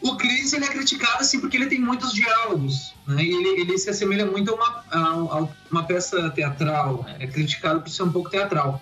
O 0.01 0.17
Crise 0.17 0.57
ele 0.57 0.65
é 0.65 0.67
criticado 0.67 1.21
assim 1.21 1.39
porque 1.39 1.55
ele 1.55 1.67
tem 1.67 1.79
muitos 1.79 2.11
diálogos, 2.11 2.93
né? 3.07 3.23
Ele, 3.23 3.61
ele 3.61 3.77
se 3.77 3.89
assemelha 3.89 4.25
muito 4.25 4.51
a 4.51 4.55
uma, 4.55 4.83
a, 4.91 5.37
a 5.39 5.47
uma 5.71 5.83
peça 5.83 6.29
teatral, 6.31 7.03
né? 7.03 7.15
é 7.21 7.27
criticado 7.27 7.79
por 7.79 7.89
ser 7.89 8.03
um 8.03 8.11
pouco 8.11 8.29
teatral. 8.29 8.81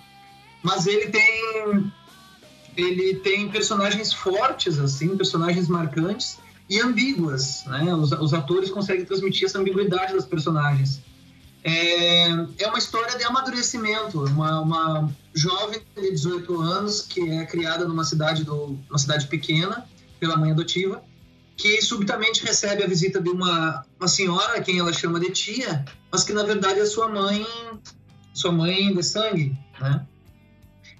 Mas 0.63 0.87
ele 0.87 1.11
tem 1.11 1.93
ele 2.75 3.17
tem 3.17 3.47
personagens 3.47 4.11
fortes, 4.11 4.79
assim, 4.79 5.15
personagens 5.15 5.67
marcantes 5.67 6.39
e 6.67 6.81
ambíguas, 6.81 7.63
né? 7.67 7.93
Os, 7.93 8.11
os 8.11 8.33
atores 8.33 8.71
conseguem 8.71 9.05
transmitir 9.05 9.45
essa 9.45 9.59
ambiguidade 9.59 10.13
das 10.13 10.25
personagens. 10.25 10.99
É, 11.67 12.27
é 12.59 12.67
uma 12.67 12.77
história 12.77 13.17
de 13.17 13.23
amadurecimento, 13.23 14.23
uma, 14.23 14.61
uma 14.61 15.11
jovem 15.33 15.81
de 15.95 16.11
18 16.11 16.61
anos 16.61 17.01
que 17.01 17.27
é 17.31 17.43
criada 17.43 17.87
numa 17.87 18.03
cidade, 18.03 18.43
do, 18.43 18.77
uma 18.87 18.99
cidade 18.99 19.25
pequena 19.25 19.83
pela 20.19 20.37
mãe 20.37 20.51
adotiva, 20.51 21.03
que 21.57 21.81
subitamente 21.81 22.45
recebe 22.45 22.83
a 22.83 22.87
visita 22.87 23.19
de 23.19 23.29
uma, 23.29 23.83
uma 23.99 24.07
senhora, 24.07 24.61
quem 24.61 24.77
ela 24.77 24.93
chama 24.93 25.19
de 25.19 25.31
tia, 25.31 25.83
mas 26.11 26.23
que 26.23 26.33
na 26.33 26.43
verdade 26.43 26.79
é 26.79 26.85
sua 26.85 27.09
mãe, 27.09 27.43
sua 28.31 28.51
mãe 28.51 28.93
de 28.93 29.01
sangue, 29.01 29.57
né? 29.81 30.05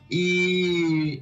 E 0.10 1.22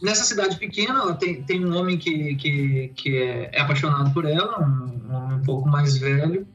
nessa 0.00 0.22
cidade 0.22 0.56
pequena, 0.58 1.00
ela 1.00 1.14
tem, 1.14 1.42
tem 1.42 1.66
um 1.66 1.76
homem 1.76 1.98
que, 1.98 2.36
que, 2.36 2.92
que 2.94 3.16
é, 3.16 3.50
é 3.52 3.60
apaixonado 3.62 4.14
por 4.14 4.24
ela, 4.24 4.60
um, 4.60 5.34
um 5.34 5.42
pouco 5.42 5.68
mais 5.68 5.96
velho, 5.96 6.46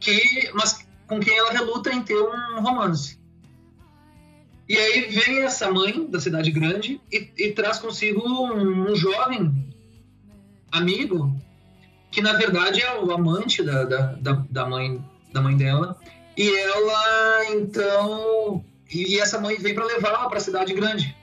que, 0.00 0.50
mas 0.52 0.86
com 1.08 1.18
quem 1.18 1.36
ela 1.36 1.50
reluta 1.50 1.92
em 1.92 2.02
ter 2.02 2.20
um 2.20 2.60
romance. 2.60 3.18
E 4.68 4.76
aí 4.76 5.08
vem 5.10 5.40
essa 5.40 5.70
mãe 5.70 6.06
da 6.06 6.20
cidade 6.20 6.50
grande 6.50 7.00
e, 7.10 7.30
e 7.36 7.52
traz 7.52 7.78
consigo 7.78 8.20
um, 8.20 8.90
um, 8.90 8.94
jovem 8.94 9.74
amigo 10.70 11.34
que 12.10 12.20
na 12.20 12.34
verdade 12.34 12.82
é 12.82 13.00
o 13.00 13.10
amante 13.10 13.62
da, 13.62 13.84
da, 13.84 14.12
da, 14.12 14.32
da, 14.50 14.66
mãe 14.66 15.02
da 15.32 15.40
mãe 15.40 15.56
dela 15.56 15.98
e 16.36 16.54
ela 16.54 17.54
então 17.54 18.62
e 18.92 19.18
essa 19.18 19.40
mãe 19.40 19.56
vem 19.56 19.74
para 19.74 19.86
levá-la 19.86 20.28
para 20.28 20.36
a 20.36 20.40
cidade 20.40 20.74
grande 20.74 21.16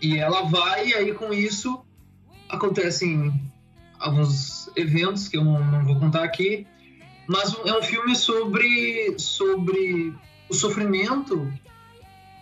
e 0.00 0.16
ela 0.16 0.42
vai, 0.42 0.88
e 0.88 0.94
aí 0.94 1.12
com 1.12 1.32
isso 1.32 1.84
acontecem 2.48 3.32
alguns 3.98 4.70
eventos 4.76 5.28
que 5.28 5.36
eu 5.36 5.44
não, 5.44 5.58
não 5.64 5.84
vou 5.84 5.98
contar 5.98 6.22
aqui, 6.22 6.66
mas 7.28 7.54
é 7.66 7.78
um 7.78 7.82
filme 7.82 8.16
sobre, 8.16 9.14
sobre 9.18 10.14
o 10.48 10.54
sofrimento 10.54 11.52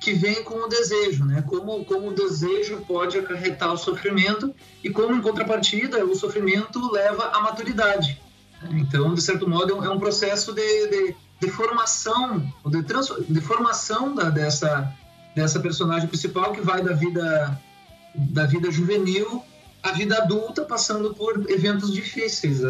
que 0.01 0.12
vem 0.12 0.44
com 0.44 0.55
o 0.55 0.68
desejo, 0.68 1.25
né? 1.25 1.42
Como, 1.42 1.85
como 1.85 2.09
o 2.09 2.14
desejo 2.14 2.85
pode 2.87 3.18
acarretar 3.18 3.72
o 3.72 3.77
sofrimento 3.77 4.55
e 4.85 4.88
como, 4.88 5.16
em 5.16 5.20
contrapartida, 5.20 6.05
o 6.05 6.14
sofrimento 6.14 6.92
leva 6.92 7.25
à 7.31 7.40
maturidade. 7.40 8.22
Então, 8.70 9.12
de 9.12 9.20
certo 9.20 9.49
modo, 9.49 9.85
é 9.85 9.90
um 9.90 9.99
processo 9.99 10.53
de, 10.53 10.87
de, 10.87 11.16
de 11.40 11.51
formação, 11.51 12.53
de, 12.66 12.83
trans, 12.85 13.11
de 13.29 13.40
formação 13.40 14.14
da, 14.14 14.31
dessa, 14.31 14.94
dessa 15.35 15.59
personagem 15.59 16.07
principal 16.09 16.53
que 16.53 16.61
vai 16.61 16.81
da 16.81 16.92
vida 16.92 17.61
da 18.14 18.46
vida 18.46 18.70
juvenil 18.70 19.42
à 19.83 19.92
vida 19.92 20.16
adulta, 20.16 20.62
passando 20.62 21.14
por 21.14 21.51
eventos 21.51 21.92
difíceis 21.92 22.62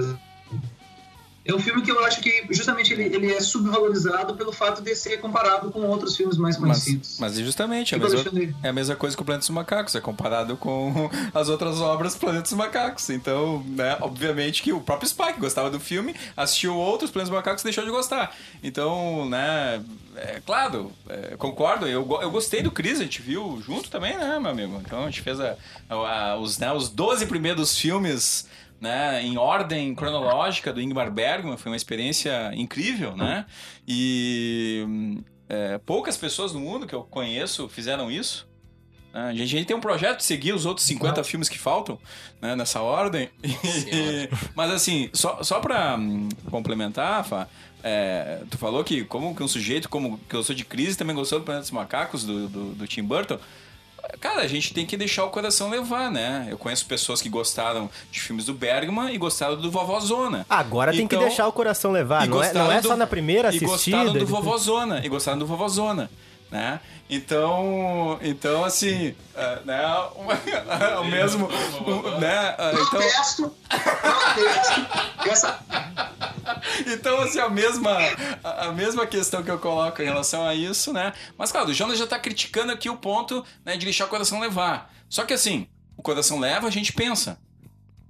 é 1.47 1.55
um 1.55 1.59
filme 1.59 1.83
que 1.83 1.91
eu 1.91 2.05
acho 2.05 2.21
que 2.21 2.45
justamente 2.51 2.93
ele, 2.93 3.05
ele 3.05 3.33
é 3.33 3.41
subvalorizado 3.41 4.35
pelo 4.35 4.53
fato 4.53 4.83
de 4.83 4.95
ser 4.95 5.19
comparado 5.19 5.71
com 5.71 5.81
outros 5.83 6.17
filmes 6.17 6.37
mais 6.37 6.57
conhecidos. 6.57 7.17
Mas, 7.21 7.37
mas 7.37 7.45
justamente, 7.45 7.95
é 7.95 7.99
a, 7.99 8.01
mesma, 8.01 8.23
é 8.63 8.69
a 8.69 8.73
mesma 8.73 8.97
coisa 8.97 9.17
que 9.17 9.23
o 9.23 9.25
Planeta 9.25 9.43
dos 9.43 9.51
Macacos, 9.51 9.95
é 9.95 10.01
comparado 10.01 10.57
com 10.57 11.09
as 11.33 11.49
outras 11.49 11.81
obras 11.81 12.17
Planeta 12.17 12.43
dos 12.43 12.53
Macacos. 12.53 13.09
Então, 13.11 13.63
né, 13.69 13.97
obviamente 14.01 14.63
que 14.63 14.73
o 14.73 14.81
próprio 14.81 15.09
Spike 15.09 15.39
gostava 15.39 15.71
do 15.71 15.79
filme, 15.79 16.15
assistiu 16.37 16.75
outros 16.75 17.11
Planetas 17.11 17.31
dos 17.31 17.37
Macacos 17.37 17.63
e 17.63 17.65
deixou 17.65 17.85
de 17.85 17.91
gostar. 17.91 18.35
Então, 18.63 19.29
né, 19.29 19.83
é 20.17 20.41
claro, 20.45 20.91
é, 21.09 21.37
concordo, 21.37 21.87
eu, 21.87 22.07
eu 22.23 22.31
gostei 22.31 22.63
do 22.63 22.71
Chris, 22.71 23.01
a 23.01 23.05
gente 23.05 23.23
viu 23.23 23.63
junto 23.65 23.91
também, 23.91 24.17
né, 24.17 24.39
meu 24.41 24.51
amigo? 24.51 24.83
Então 24.85 25.03
a 25.03 25.07
gente 25.07 25.21
fez 25.21 25.39
a, 25.39 25.57
a, 25.89 26.37
os, 26.37 26.59
né, 26.59 26.73
os 26.73 26.89
12 26.89 27.27
primeiros 27.27 27.79
filmes 27.79 28.47
né, 28.81 29.23
em 29.23 29.37
ordem 29.39 29.95
cronológica 29.95 30.73
do 30.73 30.81
Ingmar 30.81 31.11
Bergman, 31.11 31.57
foi 31.57 31.71
uma 31.73 31.77
experiência 31.77 32.53
incrível, 32.55 33.17
né? 33.17 33.47
E 33.87 35.23
é, 35.49 35.79
poucas 35.79 36.17
pessoas 36.17 36.53
no 36.53 36.61
mundo 36.61 36.87
que 36.87 36.95
eu 36.95 37.03
conheço 37.05 37.69
fizeram 37.69 38.11
isso. 38.11 38.49
Né? 39.13 39.29
A 39.29 39.31
gente, 39.33 39.43
a 39.43 39.59
gente 39.59 39.67
tem 39.67 39.77
um 39.77 39.81
projeto 39.81 40.19
de 40.19 40.25
seguir 40.25 40.53
os 40.53 40.67
outros 40.67 40.87
50 40.87 41.25
filmes 41.25 41.49
que 41.49 41.59
faltam 41.59 41.99
né, 42.41 42.55
nessa 42.55 42.83
ordem. 42.83 43.31
E, 43.43 44.29
mas 44.55 44.71
assim, 44.71 45.09
só, 45.13 45.43
só 45.43 45.61
para 45.61 45.97
hum, 45.97 46.29
complementar, 46.51 47.25
Fá, 47.25 47.49
é, 47.83 48.43
tu 48.51 48.59
falou 48.59 48.83
que 48.83 49.05
como 49.05 49.35
que 49.35 49.43
um 49.43 49.49
sujeito 49.49 49.89
como 49.89 50.19
que 50.29 50.35
eu 50.35 50.43
sou 50.43 50.55
de 50.55 50.65
crise 50.65 50.99
também 50.99 51.15
gostou 51.15 51.39
do 51.39 51.45
Planeta 51.45 51.63
dos 51.63 51.71
Macacos, 51.71 52.25
do, 52.25 52.49
do, 52.49 52.75
do 52.75 52.87
Tim 52.87 53.05
Burton. 53.05 53.39
Cara, 54.21 54.43
a 54.43 54.47
gente 54.47 54.73
tem 54.73 54.87
que 54.87 54.97
deixar 54.97 55.25
o 55.25 55.31
coração 55.31 55.69
levar, 55.69 56.11
né? 56.11 56.47
Eu 56.51 56.59
conheço 56.59 56.87
pessoas 56.87 57.21
que 57.21 57.29
gostaram 57.29 57.91
de 58.11 58.21
filmes 58.21 58.45
do 58.45 58.55
Bergman 58.55 59.13
e 59.13 59.19
gostaram 59.19 59.57
do 59.57 59.71
Vovózona. 59.71 60.47
Agora 60.49 60.91
então, 60.91 60.99
tem 60.99 61.09
que 61.09 61.15
então, 61.15 61.27
deixar 61.27 61.47
o 61.47 61.53
coração 61.53 61.91
levar, 61.91 62.27
não 62.27 62.43
é, 62.43 62.53
não 62.53 62.73
é 62.73 62.83
só 62.83 62.97
na 62.97 63.07
primeira 63.07 63.49
assistida. 63.49 63.97
E 63.97 64.05
gostaram 64.05 64.13
do 64.13 64.27
Vovózona, 64.27 65.01
e 65.05 65.09
gostaram 65.09 65.39
do 65.39 65.47
Vovózona, 65.47 66.11
né? 66.51 66.81
Então, 67.09 68.19
então 68.23 68.65
assim, 68.65 69.11
uh, 69.11 69.65
né, 69.65 69.81
o 71.01 71.05
mesmo, 71.05 71.49
né, 72.21 72.57
uh, 72.59 72.83
então... 72.83 73.01
Protesto. 73.01 73.57
Então, 76.87 77.21
assim, 77.21 77.39
a 77.39 77.49
mesma, 77.49 77.97
a 78.43 78.73
mesma 78.73 79.07
questão 79.07 79.43
que 79.43 79.51
eu 79.51 79.59
coloco 79.59 80.01
em 80.01 80.05
relação 80.05 80.47
a 80.47 80.55
isso, 80.55 80.93
né, 80.93 81.13
mas 81.37 81.51
claro, 81.51 81.71
o 81.71 81.75
Jonas 81.75 81.99
já 81.99 82.07
tá 82.07 82.19
criticando 82.19 82.73
aqui 82.73 82.89
o 82.89 82.97
ponto, 82.97 83.45
né, 83.65 83.77
de 83.77 83.85
deixar 83.85 84.07
o 84.07 84.09
coração 84.09 84.41
levar. 84.41 84.93
Só 85.09 85.25
que 85.25 85.33
assim, 85.35 85.69
o 85.97 86.03
coração 86.03 86.39
leva, 86.39 86.67
a 86.67 86.71
gente 86.71 86.93
pensa, 86.93 87.39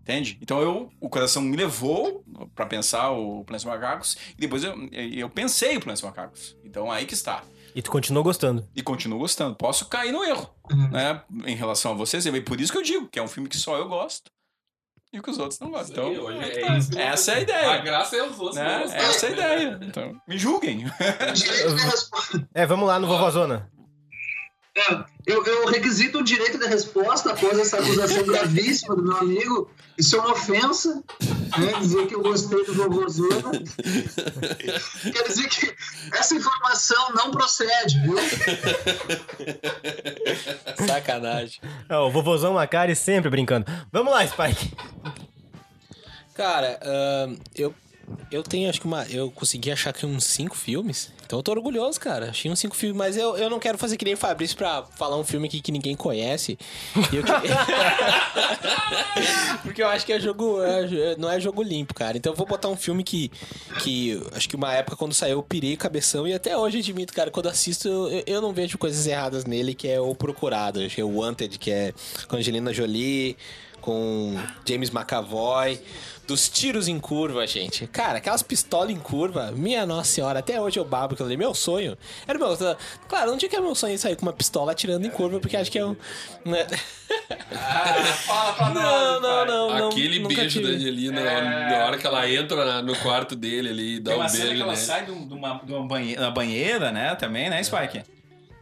Entende? 0.06 0.38
Então 0.40 0.60
eu, 0.60 0.88
o 1.00 1.08
coração 1.08 1.42
me 1.42 1.56
levou 1.56 2.24
para 2.54 2.64
pensar 2.64 3.10
o 3.10 3.42
Planeta 3.44 3.68
Macacos 3.68 4.16
e 4.38 4.40
depois 4.40 4.62
eu, 4.62 4.72
eu 4.92 5.28
pensei 5.28 5.76
o 5.76 5.80
Planeta 5.80 6.06
Macacos. 6.06 6.56
Então 6.64 6.92
aí 6.92 7.04
que 7.06 7.14
está. 7.14 7.42
E 7.76 7.82
tu 7.82 7.90
continuou 7.90 8.24
gostando. 8.24 8.66
E 8.74 8.82
continuo 8.82 9.18
gostando. 9.18 9.54
Posso 9.54 9.84
cair 9.84 10.10
no 10.10 10.24
erro, 10.24 10.48
uhum. 10.72 10.88
né? 10.88 11.20
Em 11.44 11.54
relação 11.54 11.92
a 11.92 11.94
vocês. 11.94 12.24
E 12.24 12.40
por 12.40 12.58
isso 12.58 12.72
que 12.72 12.78
eu 12.78 12.82
digo 12.82 13.06
que 13.06 13.18
é 13.18 13.22
um 13.22 13.28
filme 13.28 13.50
que 13.50 13.58
só 13.58 13.76
eu 13.76 13.86
gosto 13.86 14.30
e 15.12 15.20
que 15.20 15.30
os 15.30 15.38
outros 15.38 15.60
não 15.60 15.70
gostam. 15.70 16.10
Então, 16.10 16.24
hoje 16.24 16.38
é, 16.38 16.62
é 16.62 16.78
isso. 16.78 16.98
essa 16.98 17.32
é 17.32 17.34
a 17.34 17.40
ideia. 17.40 17.70
A 17.72 17.76
graça 17.76 18.16
é 18.16 18.22
os 18.22 18.38
outros 18.38 18.56
né? 18.56 18.82
Essa 18.84 19.26
é 19.26 19.28
a 19.28 19.32
ideia. 19.32 19.80
Então, 19.82 20.18
me 20.26 20.38
julguem. 20.38 20.86
é, 22.54 22.64
vamos 22.64 22.88
lá 22.88 22.98
no 22.98 23.06
Vovozona. 23.06 23.70
É, 24.74 25.04
eu, 25.26 25.44
eu 25.44 25.66
requisito 25.66 26.20
o 26.20 26.24
direito 26.24 26.58
de 26.58 26.66
resposta 26.66 27.32
após 27.32 27.58
essa 27.58 27.78
acusação 27.78 28.24
gravíssima 28.24 28.96
do 28.96 29.02
meu 29.02 29.18
amigo. 29.18 29.70
Isso 29.98 30.16
é 30.16 30.20
uma 30.20 30.32
ofensa, 30.32 31.02
né? 31.58 31.78
Dizer 31.80 32.06
que 32.06 32.14
eu 32.14 32.22
gostei 32.22 32.64
do 32.64 32.74
vovôzona. 32.74 33.52
Quer 35.12 35.22
dizer 35.28 35.48
que 35.48 35.74
essa 36.12 36.34
informação 36.34 37.12
não 37.14 37.30
procede, 37.30 38.00
viu? 38.00 38.16
Sacanagem. 40.86 41.60
É, 41.88 41.96
o 41.96 42.10
vovôzão 42.10 42.54
Macari 42.54 42.96
sempre 42.96 43.30
brincando. 43.30 43.66
Vamos 43.92 44.12
lá, 44.12 44.26
Spike. 44.26 44.74
Cara, 46.34 46.78
uh, 46.82 47.38
eu 47.54 47.74
eu 48.30 48.42
tenho, 48.42 48.68
acho 48.68 48.80
que 48.80 48.86
uma. 48.86 49.04
Eu 49.04 49.30
consegui 49.30 49.70
achar 49.70 49.92
que 49.92 50.04
uns 50.04 50.24
cinco 50.24 50.56
filmes. 50.56 51.12
Então 51.24 51.38
eu 51.38 51.42
tô 51.42 51.52
orgulhoso, 51.52 51.98
cara. 51.98 52.30
Achei 52.30 52.50
uns 52.50 52.58
cinco 52.58 52.76
filmes, 52.76 52.96
mas 52.96 53.16
eu, 53.16 53.36
eu 53.36 53.50
não 53.50 53.58
quero 53.58 53.76
fazer 53.76 53.96
que 53.96 54.04
nem 54.04 54.14
o 54.14 54.16
Fabrício 54.16 54.56
pra 54.56 54.84
falar 54.96 55.16
um 55.16 55.24
filme 55.24 55.48
aqui 55.48 55.60
que 55.60 55.72
ninguém 55.72 55.96
conhece. 55.96 56.58
Eu 57.12 57.24
que... 57.24 57.32
Porque 59.62 59.82
eu 59.82 59.88
acho 59.88 60.06
que 60.06 60.12
é 60.12 60.20
jogo. 60.20 60.62
É, 60.62 61.16
não 61.16 61.30
é 61.30 61.40
jogo 61.40 61.62
limpo, 61.62 61.94
cara. 61.94 62.16
Então 62.16 62.32
eu 62.32 62.36
vou 62.36 62.46
botar 62.46 62.68
um 62.68 62.76
filme 62.76 63.02
que. 63.02 63.30
que 63.82 64.20
acho 64.32 64.48
que 64.48 64.56
uma 64.56 64.72
época 64.72 64.96
quando 64.96 65.14
saiu 65.14 65.38
eu 65.38 65.42
pirei 65.42 65.76
cabeção 65.76 66.26
e 66.26 66.32
até 66.32 66.56
hoje 66.56 66.78
admito, 66.78 67.12
cara, 67.12 67.30
quando 67.30 67.48
assisto 67.48 67.88
eu, 67.88 68.22
eu 68.26 68.40
não 68.40 68.52
vejo 68.52 68.78
coisas 68.78 69.06
erradas 69.06 69.44
nele, 69.44 69.74
que 69.74 69.88
é 69.88 70.00
o 70.00 70.14
Procurado. 70.14 70.80
Acho 70.80 70.94
que 70.94 71.00
é 71.00 71.04
o 71.04 71.18
Wanted, 71.18 71.58
que 71.58 71.70
é 71.70 71.92
com 72.28 72.36
Angelina 72.36 72.72
Jolie, 72.72 73.36
com 73.80 74.36
James 74.64 74.90
McAvoy 74.90 75.80
dos 76.26 76.48
tiros 76.48 76.88
em 76.88 76.98
curva, 76.98 77.46
gente. 77.46 77.86
Cara, 77.86 78.18
aquelas 78.18 78.42
pistolas 78.42 78.90
em 78.90 78.98
curva, 78.98 79.52
minha 79.52 79.86
nossa 79.86 80.10
senhora, 80.10 80.40
até 80.40 80.60
hoje 80.60 80.78
eu 80.78 80.84
babo 80.84 81.14
aquilo 81.14 81.28
ali. 81.28 81.36
Meu 81.36 81.54
sonho. 81.54 81.96
Era 82.26 82.38
meu. 82.38 82.56
Claro, 83.08 83.30
não 83.30 83.38
tinha 83.38 83.48
que 83.48 83.56
é 83.56 83.60
meu 83.60 83.74
sonho 83.74 83.98
sair 83.98 84.16
com 84.16 84.22
uma 84.22 84.32
pistola 84.32 84.72
atirando 84.72 85.06
em 85.06 85.10
curva, 85.10 85.38
porque 85.38 85.56
acho 85.56 85.70
que 85.70 85.78
é 85.78 85.86
um. 85.86 85.96
Né? 86.44 86.66
Ah, 88.28 88.72
não, 88.74 89.20
não, 89.20 89.46
não, 89.46 89.78
não. 89.78 89.88
Aquele 89.88 90.20
beijo 90.26 90.60
da 90.60 90.68
Angelina, 90.68 91.20
é... 91.20 91.70
na 91.70 91.86
hora 91.86 91.98
que 91.98 92.06
ela 92.06 92.28
entra 92.28 92.82
no 92.82 92.96
quarto 92.96 93.36
dele 93.36 93.68
ali, 93.68 94.00
dá 94.00 94.16
um 94.16 94.18
beijo. 94.18 94.32
Tem 94.32 94.40
uma 94.42 94.46
cena 94.46 94.54
que 94.54 94.62
ela 94.62 94.76
sai 94.76 95.04
de 95.04 95.12
uma, 95.12 95.60
de 95.62 95.72
uma 95.72 95.86
banheira, 95.86 96.30
banheira, 96.30 96.92
né? 96.92 97.14
Também, 97.14 97.48
né, 97.48 97.62
Spike? 97.62 98.02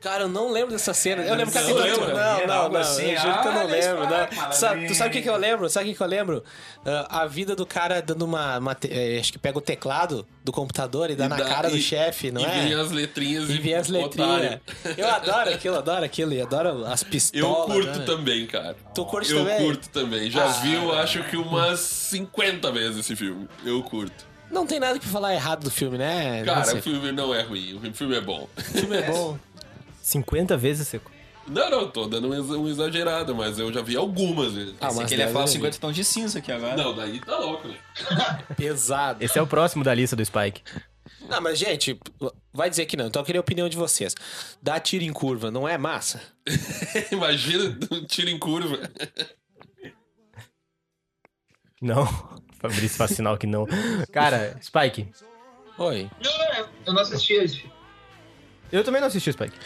Cara, 0.04 0.24
eu 0.24 0.28
não 0.28 0.52
lembro 0.52 0.70
dessa 0.72 0.92
cena. 0.92 1.22
Eu 1.22 1.34
lembro 1.34 1.50
que 1.50 1.56
ela 1.56 1.68
Não 1.70 1.76
lembra? 1.78 2.06
Não, 2.38 2.46
não, 2.46 2.54
algo 2.54 2.74
não. 2.74 2.80
assim, 2.82 3.10
eu 3.12 3.18
juro 3.20 3.40
que 3.40 3.48
eu 3.48 3.52
não 3.54 3.66
lembro. 3.66 4.00
Não. 4.04 4.52
Sabe, 4.52 4.86
tu 4.86 4.94
sabe 4.94 5.08
o 5.08 5.12
que, 5.14 5.22
que 5.22 5.30
eu 5.30 5.36
lembro? 5.38 5.70
Sabe 5.70 5.86
o 5.86 5.88
que, 5.92 5.96
que 5.96 6.02
eu 6.02 6.06
lembro? 6.06 6.44
Ah, 6.84 7.22
a 7.22 7.26
vida 7.26 7.56
do 7.56 7.64
cara 7.64 8.02
dando 8.02 8.22
uma. 8.26 8.58
uma 8.58 8.74
te- 8.74 8.88
eh, 8.92 9.18
acho 9.18 9.32
que 9.32 9.38
pega 9.38 9.56
o 9.56 9.62
teclado 9.62 10.26
do 10.44 10.52
computador 10.52 11.10
e 11.10 11.16
dá 11.16 11.24
E 11.24 11.28
na 11.28 11.36
dá- 11.36 11.44
cara 11.46 11.70
do 11.70 11.76
e- 11.78 11.80
chefe, 11.80 12.30
não 12.30 12.42
e 12.42 12.44
é? 12.44 12.48
vem 12.50 12.74
as 12.74 12.90
letrinhas 12.90 13.48
E 13.48 13.56
vem 13.58 13.74
as 13.74 13.88
letrinhas. 13.88 14.60
Eu 14.98 15.08
adoro 15.08 15.48
aquilo, 15.48 15.78
adoro 15.78 16.04
aquilo. 16.04 16.34
Eu 16.34 16.44
adoro 16.44 16.84
as 16.84 17.00
Eu 17.02 17.08
pistolas. 17.08 17.72
curto 17.72 17.98
né? 18.00 18.04
também, 18.04 18.46
cara. 18.46 18.76
Tu 18.94 19.04
curte 19.06 19.32
eu 19.32 19.38
também? 19.38 19.58
curto 19.64 19.88
também. 19.88 20.30
Já 20.30 20.44
Ah. 20.44 20.48
vi, 20.48 20.74
eu 20.74 20.92
acho 20.92 21.24
que 21.24 21.36
umas 21.38 21.80
50 21.80 22.70
vezes 22.70 22.98
esse 22.98 23.16
filme. 23.16 23.48
Eu 23.64 23.82
curto. 23.82 24.34
Não 24.50 24.66
tem 24.66 24.78
nada 24.78 24.98
que 24.98 25.06
falar 25.08 25.32
errado 25.34 25.64
do 25.64 25.70
filme, 25.70 25.96
né? 25.96 26.42
Cara, 26.44 26.74
o 26.76 26.82
filme 26.82 27.10
não 27.10 27.34
é 27.34 27.40
ruim. 27.42 27.74
O 27.74 27.92
filme 27.94 28.14
é 28.14 28.20
bom. 28.20 28.46
o 28.56 28.62
filme 28.62 28.96
é 28.98 29.02
bom. 29.10 29.38
50 30.04 30.54
vezes 30.58 30.86
seco. 30.86 31.10
Não, 31.46 31.70
não, 31.70 31.90
tô 31.90 32.06
dando 32.06 32.28
um 32.28 32.34
ex- 32.34 32.50
um 32.50 32.68
exagerado, 32.68 33.34
mas 33.34 33.58
eu 33.58 33.72
já 33.72 33.80
vi 33.82 33.96
algumas 33.96 34.52
vezes. 34.52 34.74
Ah, 34.80 34.86
mas 34.86 34.98
aqui 35.00 35.14
ele 35.14 35.22
ia 35.22 35.28
falar 35.28 35.44
haver. 35.44 35.52
50 35.52 35.78
tons 35.78 35.94
de 35.96 36.04
cinza 36.04 36.38
aqui 36.38 36.52
agora. 36.52 36.76
Não, 36.76 36.94
daí 36.94 37.20
tá 37.20 37.38
louco, 37.38 37.68
né? 37.68 37.76
Pesado. 38.56 39.22
Esse 39.24 39.38
é 39.38 39.42
o 39.42 39.46
próximo 39.46 39.82
da 39.84 39.94
lista 39.94 40.14
do 40.14 40.24
Spike. 40.24 40.62
Não, 41.28 41.40
mas, 41.40 41.58
gente, 41.58 41.98
vai 42.52 42.68
dizer 42.68 42.84
que 42.86 42.96
não. 42.96 43.06
Então 43.06 43.20
eu 43.22 43.26
queria 43.26 43.38
a 43.38 43.42
opinião 43.42 43.68
de 43.68 43.76
vocês. 43.78 44.14
Dar 44.62 44.78
tiro 44.80 45.04
em 45.04 45.12
curva, 45.12 45.50
não 45.50 45.66
é 45.66 45.76
massa? 45.78 46.20
Imagina 47.10 47.78
um 47.90 48.04
tiro 48.06 48.28
em 48.30 48.38
curva. 48.38 48.78
Não. 51.80 52.06
Fabrício 52.58 52.96
faz 52.96 53.10
sinal 53.12 53.36
que 53.36 53.46
não. 53.46 53.66
Cara, 54.12 54.58
Spike. 54.62 55.08
Oi. 55.78 56.10
Não, 56.22 56.38
não, 56.38 56.68
eu 56.86 56.92
não 56.94 57.02
assisti 57.02 57.34
esse. 57.34 57.64
Eu 58.72 58.82
também 58.82 59.00
não 59.00 59.08
assisti 59.08 59.30
o 59.30 59.32
Spike. 59.32 59.56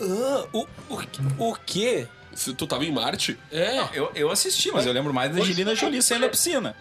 Ah, 0.00 0.46
o, 0.52 0.66
o, 0.88 1.48
o 1.50 1.56
quê? 1.64 2.06
Se 2.34 2.52
tu 2.52 2.66
tava 2.66 2.84
em 2.84 2.92
Marte, 2.92 3.38
É. 3.50 3.88
Eu, 3.94 4.10
eu 4.14 4.30
assisti, 4.30 4.70
mas 4.70 4.84
eu 4.84 4.92
lembro 4.92 5.12
mais 5.12 5.34
da 5.34 5.40
Angelina 5.40 5.74
Jolie 5.74 6.02
saindo 6.02 6.22
da 6.22 6.28
piscina. 6.28 6.76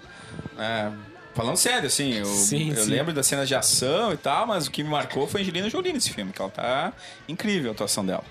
É, 0.57 0.91
falando 1.33 1.55
sério, 1.55 1.87
assim, 1.87 2.13
eu, 2.13 2.25
Sim, 2.25 2.71
eu 2.71 2.83
sim. 2.83 2.89
lembro 2.89 3.13
das 3.13 3.25
cenas 3.25 3.47
de 3.47 3.55
ação 3.55 4.11
e 4.11 4.17
tal, 4.17 4.47
mas 4.47 4.67
o 4.67 4.71
que 4.71 4.83
me 4.83 4.89
marcou 4.89 5.27
foi 5.27 5.41
a 5.41 5.43
Angelina 5.43 5.69
Jolie 5.69 5.93
nesse 5.93 6.11
filme, 6.11 6.33
que 6.33 6.41
ela 6.41 6.51
tá 6.51 6.91
incrível 7.27 7.71
a 7.71 7.73
atuação 7.73 8.05
dela. 8.05 8.23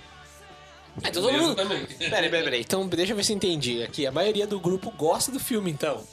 Então 0.99 1.23
todo 1.23 1.33
mundo... 1.33 1.55
também. 1.55 1.85
Peraí, 1.87 2.29
peraí, 2.29 2.45
peraí. 2.45 2.61
Então 2.61 2.87
deixa 2.87 3.13
eu 3.13 3.17
ver 3.17 3.25
se 3.25 3.33
eu 3.33 3.37
entendi. 3.37 3.83
Aqui, 3.83 4.07
a 4.07 4.13
maioria 4.13 4.47
do 4.47 4.61
grupo 4.61 4.91
gosta 4.91 5.33
do 5.33 5.41
filme, 5.41 5.71
então. 5.71 6.05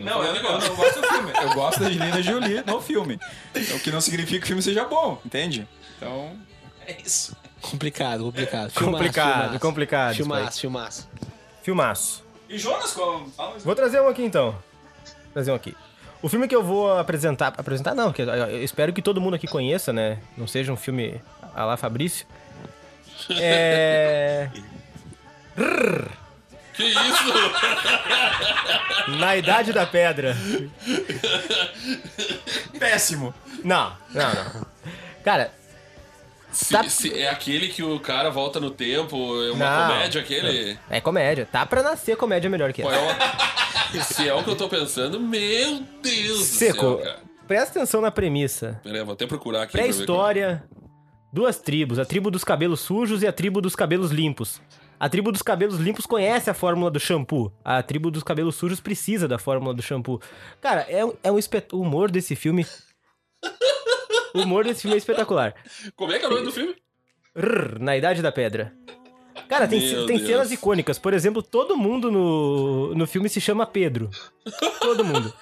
Não, 0.00 0.22
eu, 0.22 0.34
eu 0.34 0.42
não 0.42 0.76
gosto 0.76 1.00
do 1.00 1.08
filme. 1.08 1.32
Eu 1.42 1.54
gosto 1.54 1.80
da 1.80 1.86
Angelina 1.86 2.22
Jolie 2.22 2.62
no 2.66 2.80
filme. 2.80 3.18
O 3.74 3.80
que 3.80 3.90
não 3.90 4.00
significa 4.00 4.38
que 4.38 4.44
o 4.44 4.46
filme 4.46 4.62
seja 4.62 4.84
bom, 4.84 5.20
entende? 5.24 5.66
Então, 5.96 6.36
é 6.86 6.96
isso. 7.04 7.36
Complicado, 7.60 8.22
complicado. 8.24 8.70
Filmaço, 8.70 8.96
Complicado, 8.96 9.32
filmaço. 9.42 9.60
complicado, 9.60 10.14
Filmaço, 10.14 10.60
filmaço. 10.60 11.08
Filmaço. 11.62 12.24
E 12.48 12.58
Jonas, 12.58 12.92
qual? 12.92 13.26
Fala 13.36 13.58
Vou 13.58 13.74
trazer 13.74 14.00
um 14.00 14.08
aqui 14.08 14.22
então. 14.22 14.52
Vou 14.52 15.32
trazer 15.32 15.50
um 15.50 15.54
aqui. 15.54 15.76
O 16.22 16.28
filme 16.28 16.46
que 16.46 16.54
eu 16.54 16.62
vou 16.62 16.96
apresentar. 16.98 17.48
Apresentar 17.56 17.94
não, 17.94 18.12
que 18.12 18.22
eu 18.22 18.28
eu 18.28 18.62
espero 18.62 18.92
que 18.92 19.02
todo 19.02 19.20
mundo 19.20 19.34
aqui 19.34 19.46
conheça, 19.46 19.92
né? 19.92 20.18
Não 20.36 20.46
seja 20.46 20.72
um 20.72 20.76
filme 20.76 21.20
a 21.54 21.64
lá 21.64 21.76
Fabrício. 21.76 22.26
É. 23.30 24.48
Que 26.76 26.84
isso? 26.84 27.32
Na 29.18 29.34
Idade 29.34 29.72
da 29.72 29.86
Pedra. 29.86 30.36
Péssimo. 32.78 33.34
Não, 33.64 33.96
não, 34.12 34.34
não. 34.34 34.66
Cara, 35.24 35.50
Se, 36.56 36.72
Tá- 36.72 36.88
se 36.88 37.12
é 37.18 37.28
aquele 37.28 37.68
que 37.68 37.82
o 37.82 38.00
cara 38.00 38.30
volta 38.30 38.58
no 38.58 38.70
tempo, 38.70 39.16
é 39.42 39.52
uma 39.52 39.64
Não. 39.70 39.88
comédia 39.94 40.20
aquele? 40.22 40.78
é 40.88 41.00
comédia. 41.02 41.44
Tá 41.50 41.66
pra 41.66 41.82
nascer 41.82 42.16
comédia 42.16 42.48
melhor 42.48 42.72
que 42.72 42.80
Qual 42.82 42.94
essa. 42.94 43.12
é 43.94 44.00
o... 44.00 44.02
Se 44.04 44.26
é 44.28 44.34
o 44.34 44.42
que 44.42 44.50
eu 44.50 44.56
tô 44.56 44.68
pensando, 44.68 45.20
meu 45.20 45.82
Deus 46.02 46.38
do 46.38 46.44
Seco, 46.44 46.80
céu, 46.80 46.98
cara. 46.98 47.18
presta 47.46 47.78
atenção 47.78 48.00
na 48.00 48.10
premissa. 48.10 48.80
Pera 48.82 48.98
aí, 48.98 49.04
vou 49.04 49.12
até 49.12 49.26
procurar 49.26 49.62
aqui. 49.64 49.72
pra 49.72 49.82
ver 49.82 49.88
Pré-história, 49.92 50.64
duas 51.32 51.58
tribos, 51.58 51.98
a 51.98 52.04
tribo 52.06 52.30
dos 52.30 52.42
cabelos 52.42 52.80
sujos 52.80 53.22
e 53.22 53.26
a 53.26 53.32
tribo 53.32 53.60
dos 53.60 53.76
cabelos 53.76 54.10
limpos. 54.10 54.60
A 54.98 55.08
tribo 55.10 55.30
dos 55.30 55.42
cabelos 55.42 55.78
limpos 55.78 56.06
conhece 56.06 56.48
a 56.48 56.54
fórmula 56.54 56.90
do 56.90 56.98
shampoo. 56.98 57.52
A 57.62 57.82
tribo 57.82 58.10
dos 58.10 58.22
cabelos 58.22 58.54
sujos 58.56 58.80
precisa 58.80 59.28
da 59.28 59.38
fórmula 59.38 59.74
do 59.74 59.82
shampoo. 59.82 60.20
Cara, 60.60 60.86
é, 60.88 61.04
um- 61.04 61.12
é 61.22 61.30
um 61.30 61.38
espet... 61.38 61.68
O 61.74 61.80
humor 61.80 62.10
desse 62.10 62.34
filme. 62.34 62.66
O 64.36 64.42
humor 64.42 64.64
desse 64.64 64.82
filme 64.82 64.94
é 64.94 64.98
espetacular. 64.98 65.54
como- 65.96 66.12
é 66.12 66.18
que 66.18 66.24
é 66.24 66.28
o 66.28 66.30
nome 66.30 66.44
do 66.44 66.52
filme? 66.52 66.74
Rrr, 67.36 67.78
na 67.80 67.96
Idade 67.96 68.22
da 68.22 68.32
Pedra. 68.32 68.72
Cara, 69.48 69.68
tem, 69.68 69.80
Meu 69.80 70.06
tem 70.06 70.16
Deus. 70.16 70.28
cenas 70.28 70.52
icônicas. 70.52 70.98
Por 70.98 71.12
exemplo, 71.12 71.42
todo 71.42 71.76
mundo 71.76 72.10
no, 72.10 72.94
no 72.94 73.06
filme 73.06 73.28
se 73.28 73.40
chama 73.40 73.66
Pedro. 73.66 74.10
Todo 74.80 75.04
mundo. 75.04 75.32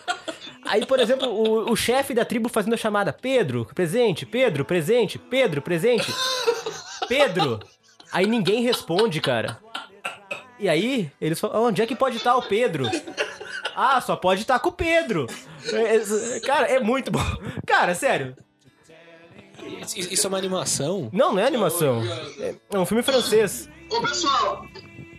Aí, 0.67 0.85
por 0.85 0.99
exemplo, 0.99 1.29
o, 1.29 1.71
o 1.73 1.77
chefe 1.77 2.13
da 2.13 2.25
tribo 2.25 2.49
fazendo 2.49 2.75
a 2.75 2.77
chamada: 2.79 3.13
Pedro, 3.13 3.67
presente, 3.75 4.27
Pedro, 4.27 4.65
presente, 4.65 5.19
Pedro, 5.19 5.63
presente. 5.63 6.13
Pedro. 7.09 7.61
Aí 8.13 8.27
ninguém 8.27 8.63
responde, 8.63 9.21
cara. 9.21 9.59
E 10.59 10.69
aí, 10.69 11.11
eles 11.21 11.39
falam: 11.39 11.65
onde 11.65 11.81
é 11.83 11.87
que 11.87 11.95
pode 11.97 12.17
estar 12.17 12.37
o 12.37 12.43
Pedro? 12.43 12.89
Ah, 13.77 14.01
só 14.01 14.17
pode 14.17 14.43
estar 14.43 14.59
com 14.59 14.69
o 14.69 14.73
Pedro. 14.73 15.27
É, 15.73 15.97
é, 15.97 16.41
Cara, 16.41 16.67
é 16.67 16.81
muito 16.81 17.11
bom. 17.11 17.21
Cara, 17.67 17.95
sério. 17.95 18.37
Isso 19.85 20.13
isso 20.13 20.27
é 20.27 20.29
uma 20.29 20.39
animação? 20.39 21.09
Não, 21.13 21.33
não 21.33 21.39
é 21.41 21.47
animação. 21.47 22.03
É, 22.39 22.55
é 22.73 22.79
um 22.79 22.87
filme 22.87 23.03
francês. 23.03 23.69
Ô, 23.91 24.01
pessoal, 24.01 24.67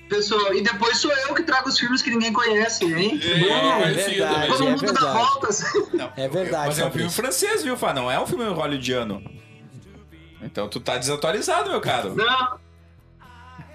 pessoal, 0.09 0.53
e 0.53 0.61
depois 0.61 0.97
sou 0.97 1.11
eu 1.11 1.33
que 1.33 1.43
trago 1.43 1.69
os 1.69 1.77
filmes 1.79 2.01
que 2.01 2.09
ninguém 2.09 2.33
conhece, 2.33 2.85
hein? 2.85 3.19
É, 3.23 3.39
Bom, 3.39 3.81
conhecido, 3.83 4.09
verdade. 4.17 4.39
né? 4.39 4.47
Todo 4.47 4.63
é 4.63 4.69
mundo 4.69 4.79
dá 4.81 4.85
verdade. 4.91 5.17
voltas. 5.17 5.63
É 6.17 6.27
verdade, 6.27 6.67
Mas 6.67 6.79
é 6.79 6.85
um 6.85 6.91
filme 6.91 7.09
Fabrício. 7.09 7.11
francês, 7.11 7.63
viu, 7.63 7.77
Fá? 7.77 7.93
Não 7.93 8.09
é 8.11 8.19
um 8.19 8.25
filme 8.25 8.43
hollywoodiano. 8.45 9.23
Então 10.41 10.67
tu 10.67 10.79
tá 10.79 10.97
desatualizado, 10.97 11.69
meu 11.69 11.81
caro. 11.81 12.13
Não. 12.15 12.59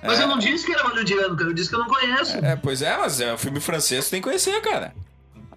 Mas 0.02 0.18
eu 0.18 0.26
não 0.28 0.38
disse 0.38 0.64
que 0.64 0.72
era 0.72 0.82
hollywoodiano, 0.84 1.36
cara. 1.36 1.50
Eu 1.50 1.54
disse 1.54 1.68
que 1.68 1.74
eu 1.74 1.80
não 1.80 1.86
conheço. 1.88 2.36
É, 2.38 2.56
pois 2.56 2.80
é, 2.80 2.96
mas 2.96 3.20
é 3.20 3.34
um 3.34 3.38
filme 3.38 3.60
francês, 3.60 4.06
tu 4.06 4.10
tem 4.12 4.20
que 4.20 4.28
conhecer, 4.28 4.60
cara. 4.62 4.94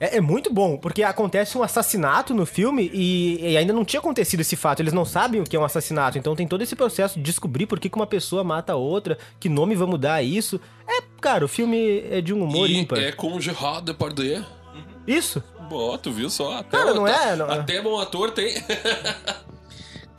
É, 0.04 0.18
é 0.18 0.22
muito 0.22 0.52
bom, 0.54 0.76
porque 0.78 1.02
acontece 1.04 1.58
um 1.58 1.64
assassinato 1.64 2.34
no 2.34 2.46
filme 2.46 2.90
e, 2.94 3.52
e 3.54 3.58
ainda 3.58 3.72
não 3.72 3.86
tinha 3.86 4.00
acontecido 4.00 4.42
esse 4.42 4.56
fato. 4.56 4.82
Eles 4.82 4.92
não 4.94 5.06
sabem 5.06 5.40
o 5.42 5.44
que 5.46 5.56
é 5.56 5.60
um 5.60 5.64
assassinato. 5.64 6.18
Então 6.18 6.36
tem 6.36 6.48
todo 6.48 6.62
esse 6.62 6.76
processo 6.76 7.16
de 7.16 7.22
descobrir 7.24 7.66
por 7.66 7.80
que, 7.80 7.90
que 7.90 7.96
uma 7.96 8.08
pessoa 8.08 8.44
mata 8.44 8.74
a 8.74 8.76
outra, 8.76 9.18
que 9.40 9.48
nome 9.48 9.76
vai 9.76 9.88
mudar 9.88 10.22
isso. 10.22 10.60
É, 10.88 11.02
cara, 11.22 11.46
o 11.46 11.48
filme 11.48 12.04
é 12.10 12.20
de 12.22 12.34
um 12.34 12.44
humor 12.44 12.70
E 12.70 12.78
ímpar. 12.80 13.00
é 13.00 13.12
com 13.12 13.40
Gerard 13.40 13.86
Depardieu. 13.86 14.44
Isso. 15.08 15.42
Bom, 15.70 15.98
tu 15.98 16.12
viu 16.12 16.30
só? 16.30 16.58
Até, 16.60 16.78
Cara, 16.78 16.94
não 16.94 17.06
até- 17.06 17.30
é, 17.32 17.36
não- 17.36 17.50
Até 17.52 17.82
bom 17.82 18.00
ator 18.00 18.32
tem. 18.32 18.54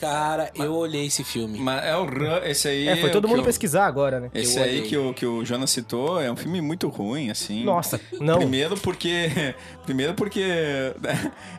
Cara, 0.05 0.51
eu 0.55 0.75
olhei 0.75 1.07
esse 1.07 1.25
filme. 1.25 1.59
Mas 1.59 1.83
é 1.85 1.97
o 1.97 2.05
Ran, 2.05 2.41
esse 2.45 2.69
aí. 2.69 2.89
É, 2.89 2.97
foi 2.97 3.11
todo 3.11 3.27
mundo 3.27 3.39
eu- 3.41 3.45
pesquisar 3.45 3.87
agora, 3.87 4.21
né? 4.21 4.31
Esse 4.35 4.59
Eu 4.59 4.65
aí 4.65 4.71
olhei. 4.79 4.83
que 4.89 4.97
o, 4.99 5.15
que 5.15 5.25
o 5.27 5.45
Jonas 5.45 5.71
citou 5.71 6.21
é 6.21 6.31
um 6.31 6.37
filme 6.37 6.61
muito 6.61 6.89
ruim, 6.89 7.31
assim. 7.31 7.65
Nossa, 7.65 7.99
não. 8.21 8.37
Primeiro 8.39 8.77
porque. 8.77 9.55
Primeiro 9.87 10.13
porque. 10.15 10.43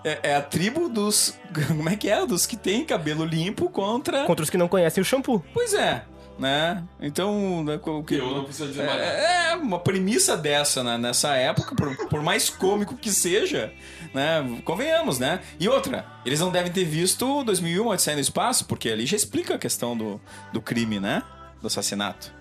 É, 0.03 0.19
é 0.31 0.35
a 0.35 0.41
tribo 0.41 0.87
dos. 0.89 1.33
Como 1.67 1.89
é 1.89 1.95
que 1.95 2.09
é? 2.09 2.25
Dos 2.25 2.45
que 2.45 2.55
tem 2.55 2.85
cabelo 2.85 3.25
limpo 3.25 3.69
contra. 3.69 4.25
Contra 4.25 4.43
os 4.43 4.49
que 4.49 4.57
não 4.57 4.67
conhecem 4.67 5.01
o 5.01 5.05
shampoo. 5.05 5.43
Pois 5.53 5.73
é. 5.73 6.03
Né? 6.37 6.83
Então. 7.01 7.63
né, 7.63 7.79
o 7.83 8.03
que- 8.03 8.15
Eu 8.15 8.29
não 8.29 8.43
preciso 8.43 8.67
dizer 8.69 8.85
mais. 8.85 8.99
É, 9.01 9.51
é 9.51 9.55
uma 9.55 9.79
premissa 9.79 10.35
dessa, 10.35 10.83
né? 10.83 10.97
Nessa 10.97 11.33
época, 11.35 11.73
por, 11.75 11.95
por 12.09 12.21
mais 12.21 12.49
cômico 12.49 12.95
que 12.97 13.09
seja, 13.09 13.71
né? 14.16 14.61
Convenhamos, 14.63 15.20
né? 15.20 15.41
E 15.59 15.70
outra, 15.70 16.05
eles 16.26 16.39
não 16.39 16.51
devem 16.51 16.72
ter 16.72 16.86
visto 16.86 17.43
2001, 17.43 17.88
Odisseia 17.88 18.16
no 18.16 18.22
Espaço, 18.22 18.66
porque 18.66 18.89
ali 18.89 19.05
já 19.05 19.16
explica 19.16 19.55
a 19.55 19.59
questão 19.59 19.95
do, 19.95 20.20
do 20.51 20.61
crime, 20.61 20.99
né? 20.99 21.22
Do 21.61 21.68
assassinato. 21.68 22.34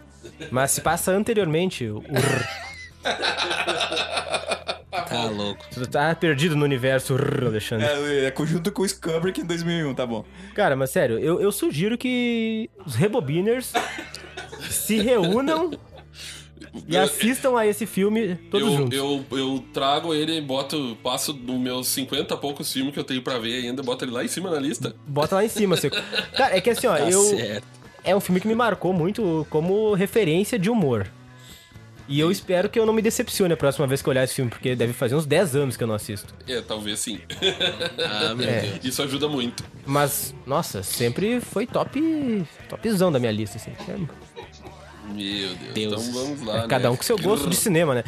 Mas 0.50 0.70
se 0.70 0.80
passa 0.80 1.12
anteriormente. 1.12 1.86
O... 1.86 2.02
Tá 5.08 5.24
louco. 5.24 5.64
Tu 5.72 5.86
tá 5.86 6.14
perdido 6.14 6.56
no 6.56 6.64
universo, 6.64 7.14
Alexandre. 7.14 7.86
É, 7.86 8.26
é 8.26 8.30
conjunto 8.30 8.70
com 8.72 8.82
o 8.82 9.00
Kubrick 9.00 9.40
em 9.40 9.44
2001, 9.44 9.94
tá 9.94 10.06
bom. 10.06 10.24
Cara, 10.54 10.76
mas 10.76 10.90
sério, 10.90 11.18
eu, 11.18 11.40
eu 11.40 11.52
sugiro 11.52 11.98
que 11.98 12.70
os 12.86 12.94
rebobiners 12.94 13.72
se 14.70 15.00
reúnam 15.00 15.72
e 16.88 16.96
assistam 16.96 17.56
a 17.58 17.66
esse 17.66 17.86
filme 17.86 18.36
todos 18.50 18.66
eu, 18.68 18.76
juntos. 18.76 18.98
eu, 18.98 19.24
eu 19.32 19.64
trago 19.72 20.12
ele 20.14 20.36
e 20.36 20.40
boto, 20.40 20.96
passo 21.02 21.32
dos 21.32 21.56
meus 21.56 21.88
50 21.88 22.36
poucos 22.36 22.72
filmes 22.72 22.92
que 22.92 22.98
eu 23.00 23.04
tenho 23.04 23.22
pra 23.22 23.38
ver 23.38 23.64
ainda, 23.64 23.82
boto 23.82 24.04
ele 24.04 24.12
lá 24.12 24.24
em 24.24 24.28
cima 24.28 24.50
na 24.50 24.58
lista. 24.58 24.94
Bota 25.06 25.36
lá 25.36 25.44
em 25.44 25.48
cima, 25.48 25.76
Seco. 25.76 25.96
Cara, 26.36 26.56
é 26.56 26.60
que 26.60 26.70
assim, 26.70 26.86
ó, 26.86 26.96
Tá 26.96 27.10
eu. 27.10 27.20
certo. 27.22 27.66
É 28.02 28.14
um 28.14 28.20
filme 28.20 28.40
que 28.40 28.46
me 28.48 28.54
marcou 28.54 28.92
muito 28.92 29.46
como 29.50 29.94
referência 29.94 30.58
de 30.58 30.68
humor. 30.68 31.06
E 32.06 32.20
eu 32.20 32.30
espero 32.30 32.68
que 32.68 32.78
eu 32.78 32.84
não 32.84 32.92
me 32.92 33.00
decepcione 33.00 33.54
a 33.54 33.56
próxima 33.56 33.86
vez 33.86 34.02
que 34.02 34.08
eu 34.08 34.10
olhar 34.10 34.24
esse 34.24 34.34
filme, 34.34 34.50
porque 34.50 34.76
deve 34.76 34.92
fazer 34.92 35.14
uns 35.14 35.24
10 35.24 35.56
anos 35.56 35.74
que 35.74 35.82
eu 35.82 35.86
não 35.88 35.94
assisto. 35.94 36.34
É, 36.46 36.60
talvez 36.60 36.98
sim. 36.98 37.18
Ah, 37.98 38.34
meu 38.34 38.44
É. 38.48 38.60
Deus. 38.60 38.84
Isso 38.84 39.02
ajuda 39.02 39.26
muito. 39.26 39.64
Mas, 39.86 40.34
nossa, 40.46 40.82
sempre 40.82 41.40
foi 41.40 41.66
top. 41.66 42.44
topzão 42.68 43.10
da 43.10 43.18
minha 43.18 43.32
lista, 43.32 43.56
assim. 43.56 43.70
É, 43.88 44.33
Meu 45.04 45.54
Deus. 45.54 45.74
Deus. 45.74 46.08
Então 46.08 46.12
vamos 46.12 46.42
lá. 46.42 46.64
é 46.64 46.68
cada 46.68 46.84
né? 46.84 46.90
um 46.90 46.96
com 46.96 47.02
seu 47.02 47.18
gosto 47.18 47.48
de 47.48 47.56
cinema, 47.56 47.94
né? 47.94 48.04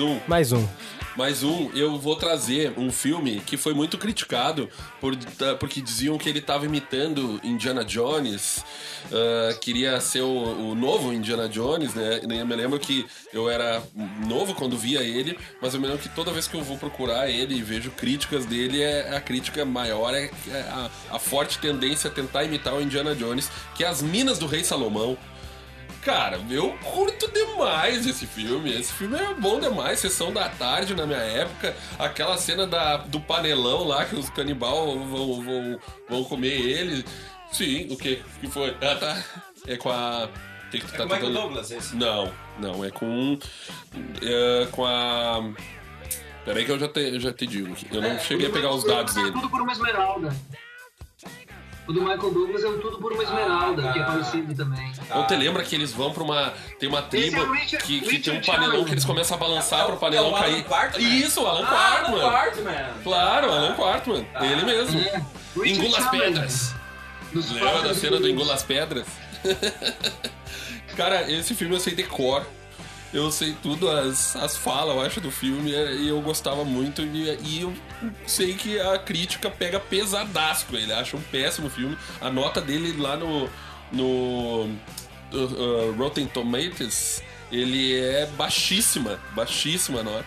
Mais 0.00 0.12
um. 0.12 0.20
mais 0.26 0.52
um. 0.52 0.68
Mais 1.16 1.42
um, 1.42 1.70
eu 1.74 1.98
vou 1.98 2.16
trazer 2.16 2.72
um 2.78 2.90
filme 2.90 3.40
que 3.40 3.56
foi 3.56 3.74
muito 3.74 3.98
criticado 3.98 4.70
por, 5.00 5.14
porque 5.58 5.80
diziam 5.82 6.16
que 6.16 6.28
ele 6.28 6.38
estava 6.38 6.64
imitando 6.64 7.38
Indiana 7.42 7.84
Jones, 7.84 8.64
ah, 9.12 9.54
queria 9.60 10.00
ser 10.00 10.22
o, 10.22 10.70
o 10.70 10.74
novo 10.74 11.12
Indiana 11.12 11.48
Jones, 11.48 11.94
né? 11.94 12.20
Eu 12.22 12.46
me 12.46 12.56
lembro 12.56 12.78
que 12.78 13.04
eu 13.32 13.50
era 13.50 13.82
novo 14.26 14.54
quando 14.54 14.78
via 14.78 15.00
ele, 15.00 15.38
mas 15.60 15.74
eu 15.74 15.80
me 15.80 15.86
lembro 15.86 16.02
que 16.02 16.08
toda 16.08 16.32
vez 16.32 16.46
que 16.46 16.54
eu 16.54 16.62
vou 16.62 16.78
procurar 16.78 17.28
ele 17.28 17.54
e 17.54 17.62
vejo 17.62 17.90
críticas 17.90 18.46
dele, 18.46 18.80
é, 18.80 19.14
a 19.14 19.20
crítica 19.20 19.64
maior 19.64 20.14
é, 20.14 20.30
é 20.48 20.60
a, 20.70 20.90
a 21.10 21.18
forte 21.18 21.58
tendência 21.58 22.08
a 22.08 22.12
tentar 22.12 22.44
imitar 22.44 22.72
o 22.74 22.80
Indiana 22.80 23.14
Jones, 23.14 23.50
que 23.74 23.84
é 23.84 23.88
As 23.88 24.00
Minas 24.00 24.38
do 24.38 24.46
Rei 24.46 24.62
Salomão. 24.64 25.18
Cara, 26.02 26.40
eu 26.50 26.72
curto 26.82 27.30
demais 27.30 28.06
esse 28.06 28.26
filme. 28.26 28.72
Esse 28.72 28.92
filme 28.92 29.18
é 29.18 29.34
bom 29.34 29.60
demais. 29.60 29.98
Sessão 30.00 30.32
da 30.32 30.48
tarde 30.48 30.94
na 30.94 31.04
minha 31.06 31.18
época. 31.18 31.76
Aquela 31.98 32.38
cena 32.38 32.66
da, 32.66 32.96
do 32.96 33.20
panelão 33.20 33.84
lá 33.84 34.04
que 34.06 34.16
os 34.16 34.30
canibal 34.30 34.98
vão, 34.98 35.42
vão, 35.42 35.78
vão 36.08 36.24
comer 36.24 36.58
ele. 36.58 37.04
Sim, 37.52 37.88
o 37.90 37.96
que? 37.96 38.22
que 38.40 38.46
foi? 38.48 38.74
Ah, 38.80 38.94
tá. 38.96 39.22
É 39.66 39.76
com 39.76 39.90
a. 39.90 40.28
Que 40.70 40.78
que 40.80 40.86
tu 40.86 40.92
tá 40.96 41.06
tentando- 41.06 41.32
Douglas, 41.32 41.70
esse. 41.70 41.94
Não, 41.96 42.32
não, 42.58 42.84
é 42.84 42.90
com. 42.90 43.38
É 44.22 44.66
com 44.70 44.86
a. 44.86 45.40
Peraí 46.44 46.64
que 46.64 46.70
eu 46.72 46.78
já 46.78 46.88
te, 46.88 47.20
já 47.20 47.32
te 47.32 47.46
digo. 47.46 47.76
Eu 47.92 48.00
não 48.00 48.18
cheguei 48.20 48.46
a 48.46 48.50
pegar 48.50 48.70
os 48.72 48.84
dados 48.84 49.14
É 49.16 49.20
dele. 49.20 49.32
Tudo 49.32 49.50
por 49.50 49.60
uma 49.60 49.72
esmeralda. 49.72 50.34
O 51.90 51.92
do 51.92 52.02
Michael 52.02 52.30
Douglas 52.32 52.62
é 52.62 52.68
o 52.68 52.78
Tudo 52.78 52.98
por 52.98 53.12
uma 53.12 53.22
esmeralda, 53.24 53.92
que 53.92 53.98
é 53.98 54.02
parecido 54.04 54.54
também. 54.54 54.92
Ou 55.12 55.26
te 55.26 55.34
lembra 55.34 55.64
que 55.64 55.74
eles 55.74 55.92
vão 55.92 56.12
pra 56.12 56.22
uma. 56.22 56.54
Tem 56.78 56.88
uma 56.88 57.02
tribo 57.02 57.36
Esse 57.36 57.46
é 57.46 57.60
Richard- 57.60 57.84
que, 57.84 58.00
que 58.00 58.18
tem 58.20 58.38
um 58.38 58.40
panelão 58.42 58.64
Chalmers. 58.70 58.84
que 58.86 58.94
eles 58.94 59.04
começam 59.04 59.36
a 59.36 59.40
balançar 59.40 59.80
É 59.80 59.82
o- 59.82 59.86
pro 59.88 59.96
panelão 59.96 60.28
é 60.28 60.30
o 60.30 60.36
Alan 60.36 60.40
cair. 60.44 60.64
Quartman. 60.64 61.18
Isso, 61.18 61.42
o 61.42 61.46
Alan 61.48 61.64
Ah, 61.64 61.66
Quartman. 61.66 62.20
Alan 62.20 62.30
Quartman. 62.30 62.86
Claro, 63.02 63.50
Alan 63.52 63.74
Quartman. 63.74 64.26
Ele 64.40 64.62
mesmo. 64.64 65.00
É. 65.00 65.02
Richard 65.56 65.68
Engula 65.72 65.98
as 65.98 66.10
pedras. 66.10 66.74
Lembra 67.34 67.82
da 67.82 67.94
cena 67.94 68.18
do. 68.20 68.28
Engula 68.28 68.54
as 68.54 68.62
Pedras? 68.62 69.06
Cara, 70.96 71.30
esse 71.30 71.54
filme 71.54 71.74
eu 71.74 71.80
sei 71.80 71.94
decor. 71.94 72.46
Eu 73.12 73.30
sei 73.32 73.56
tudo, 73.60 73.90
as, 73.90 74.36
as 74.36 74.56
falas, 74.56 74.94
eu 74.94 75.02
acho, 75.02 75.20
do 75.20 75.32
filme, 75.32 75.74
é, 75.74 75.94
e 75.94 76.08
eu 76.08 76.20
gostava 76.20 76.64
muito. 76.64 77.02
E, 77.02 77.38
e 77.42 77.60
eu 77.60 77.74
sei 78.26 78.54
que 78.54 78.78
a 78.78 78.98
crítica 78.98 79.50
pega 79.50 79.80
pesadaço 79.80 80.66
com 80.66 80.76
ele. 80.76 80.92
Acha 80.92 81.16
um 81.16 81.20
péssimo 81.20 81.68
filme. 81.68 81.98
A 82.20 82.30
nota 82.30 82.60
dele 82.60 82.96
lá 83.00 83.16
no. 83.16 83.48
no 83.90 84.68
uh, 85.32 85.36
uh, 85.36 85.92
Rotten 85.98 86.26
Tomatoes, 86.26 87.22
ele 87.50 87.98
é 87.98 88.26
baixíssima. 88.26 89.18
Baixíssima 89.34 90.02
nota. 90.02 90.24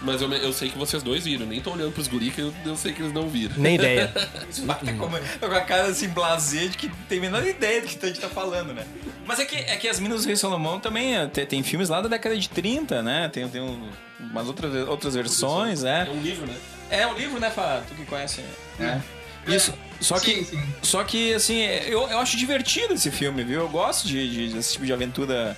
Mas 0.00 0.22
eu, 0.22 0.32
eu 0.32 0.52
sei 0.52 0.68
que 0.70 0.78
vocês 0.78 1.02
dois 1.02 1.24
viram. 1.24 1.44
Nem 1.44 1.60
tô 1.60 1.72
olhando 1.72 1.90
pros 1.92 2.06
guri 2.06 2.30
que 2.30 2.40
eu, 2.40 2.54
eu 2.64 2.76
sei 2.76 2.92
que 2.92 3.02
eles 3.02 3.12
não 3.12 3.28
viram. 3.28 3.54
Nem 3.58 3.74
ideia. 3.74 4.12
Tá 4.66 4.74
como- 4.98 5.18
tá 5.18 5.48
com 5.48 5.54
a 5.54 5.60
cara 5.60 5.88
assim, 5.88 6.08
blasé, 6.08 6.66
de 6.68 6.76
que 6.76 6.88
tem 7.08 7.18
a 7.18 7.20
menor 7.20 7.44
ideia 7.46 7.80
do 7.82 7.88
que 7.88 7.98
a 8.04 8.08
gente 8.08 8.20
tá 8.20 8.28
falando, 8.28 8.72
né? 8.72 8.84
Mas 9.26 9.40
é 9.40 9.44
que, 9.44 9.56
é 9.56 9.76
que 9.76 9.88
as 9.88 9.98
Minas 10.00 10.22
do 10.22 10.26
Rei 10.28 10.36
Salomão 10.36 10.78
também 10.80 11.16
é, 11.16 11.26
tem, 11.26 11.44
tem 11.46 11.62
filmes 11.62 11.88
lá 11.88 12.00
da 12.00 12.08
década 12.08 12.36
de 12.36 12.48
30, 12.48 13.02
né? 13.02 13.28
Tem, 13.28 13.48
tem 13.48 13.60
um- 13.60 13.88
umas 14.20 14.46
outras, 14.46 14.88
outras 14.88 15.14
versões, 15.14 15.82
É 15.82 16.04
né? 16.04 16.10
um 16.10 16.20
livro, 16.22 16.46
né? 16.46 16.54
É 16.90 17.06
um 17.06 17.14
livro, 17.14 17.38
né, 17.40 17.50
Fá? 17.50 17.82
Tu 17.88 17.94
que 17.94 18.04
conhece. 18.06 18.40
né? 18.78 19.02
Isso. 19.46 19.74
Só 20.00 20.18
que, 20.20 20.36
Sim, 20.36 20.44
sim. 20.44 20.62
só 20.80 21.02
que 21.02 21.34
assim, 21.34 21.60
eu, 21.60 22.08
eu 22.08 22.18
acho 22.18 22.36
divertido 22.36 22.94
esse 22.94 23.10
filme, 23.10 23.42
viu? 23.42 23.60
Eu 23.62 23.68
gosto 23.68 24.06
de, 24.06 24.30
de, 24.48 24.54
desse 24.54 24.74
tipo 24.74 24.86
de 24.86 24.92
aventura. 24.92 25.56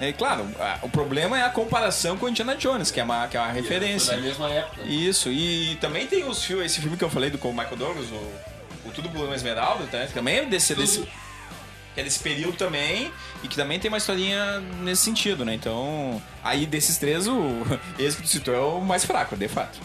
É 0.00 0.12
claro, 0.12 0.48
o 0.82 0.88
problema 0.88 1.38
é 1.38 1.42
a 1.42 1.50
comparação 1.50 2.16
com 2.16 2.28
Indiana 2.28 2.54
Jones, 2.54 2.90
que 2.90 3.00
é 3.00 3.04
uma, 3.04 3.26
que 3.26 3.36
é 3.36 3.40
uma 3.40 3.50
referência. 3.50 4.14
Da 4.16 4.22
mesma 4.22 4.48
época. 4.48 4.82
Isso, 4.82 5.28
e 5.30 5.76
também 5.80 6.06
tem 6.06 6.24
os 6.24 6.44
filmes, 6.44 6.66
esse 6.66 6.80
filme 6.80 6.96
que 6.96 7.02
eu 7.02 7.10
falei 7.10 7.30
do 7.30 7.38
com 7.38 7.50
o 7.50 7.52
Michael 7.52 7.76
Douglas, 7.76 8.06
o, 8.10 8.88
o 8.88 8.92
Tudo 8.94 9.08
uma 9.08 9.34
Esmeralda, 9.34 9.86
tá? 9.86 10.06
que 10.06 10.12
também 10.12 10.38
é 10.38 10.44
desse, 10.44 10.74
desse, 10.74 11.00
que 11.00 12.00
é 12.00 12.04
desse 12.04 12.20
período 12.20 12.56
também, 12.56 13.12
e 13.42 13.48
que 13.48 13.56
também 13.56 13.80
tem 13.80 13.88
uma 13.88 13.98
historinha 13.98 14.60
nesse 14.82 15.02
sentido, 15.02 15.44
né? 15.44 15.54
Então, 15.54 16.22
aí 16.44 16.64
desses 16.64 16.96
três, 16.96 17.26
o, 17.26 17.64
esse 17.98 18.16
que 18.18 18.22
tu 18.22 18.28
citou 18.28 18.54
é 18.54 18.60
o 18.60 18.80
mais 18.80 19.04
fraco, 19.04 19.36
de 19.36 19.48
fato. 19.48 19.80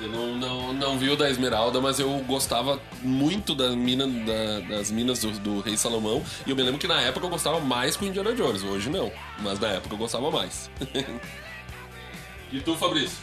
Eu 0.00 0.08
não, 0.08 0.36
não, 0.36 0.72
não 0.72 0.98
vi 0.98 1.10
o 1.10 1.16
da 1.16 1.28
Esmeralda, 1.28 1.80
mas 1.80 1.98
eu 1.98 2.08
gostava 2.20 2.80
muito 3.02 3.52
das, 3.54 3.74
mina, 3.74 4.06
da- 4.06 4.76
das 4.76 4.90
minas 4.92 5.18
do, 5.20 5.30
do 5.40 5.60
Rei 5.60 5.76
Salomão. 5.76 6.24
E 6.46 6.50
eu 6.50 6.56
me 6.56 6.62
lembro 6.62 6.78
que 6.78 6.86
na 6.86 7.00
época 7.00 7.26
eu 7.26 7.30
gostava 7.30 7.58
mais 7.58 7.96
com 7.96 8.04
Indiana 8.04 8.32
Jones. 8.32 8.62
Hoje 8.62 8.88
não, 8.90 9.10
mas 9.40 9.58
na 9.58 9.68
época 9.68 9.94
eu 9.94 9.98
gostava 9.98 10.30
mais. 10.30 10.70
e 12.52 12.60
tu, 12.60 12.76
Fabrício? 12.76 13.18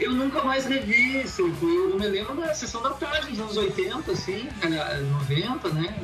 Eu 0.00 0.10
nunca 0.10 0.42
mais 0.42 0.66
revi, 0.66 1.20
assim, 1.20 1.42
eu, 1.62 1.90
eu 1.90 1.96
me 1.98 2.08
lembro 2.08 2.34
da 2.34 2.52
sessão 2.52 2.82
da 2.82 2.90
tarde 2.90 3.28
dos 3.30 3.38
anos 3.38 3.56
80, 3.56 4.10
assim, 4.10 4.48
aliás, 4.60 5.06
90, 5.08 5.68
né? 5.68 5.94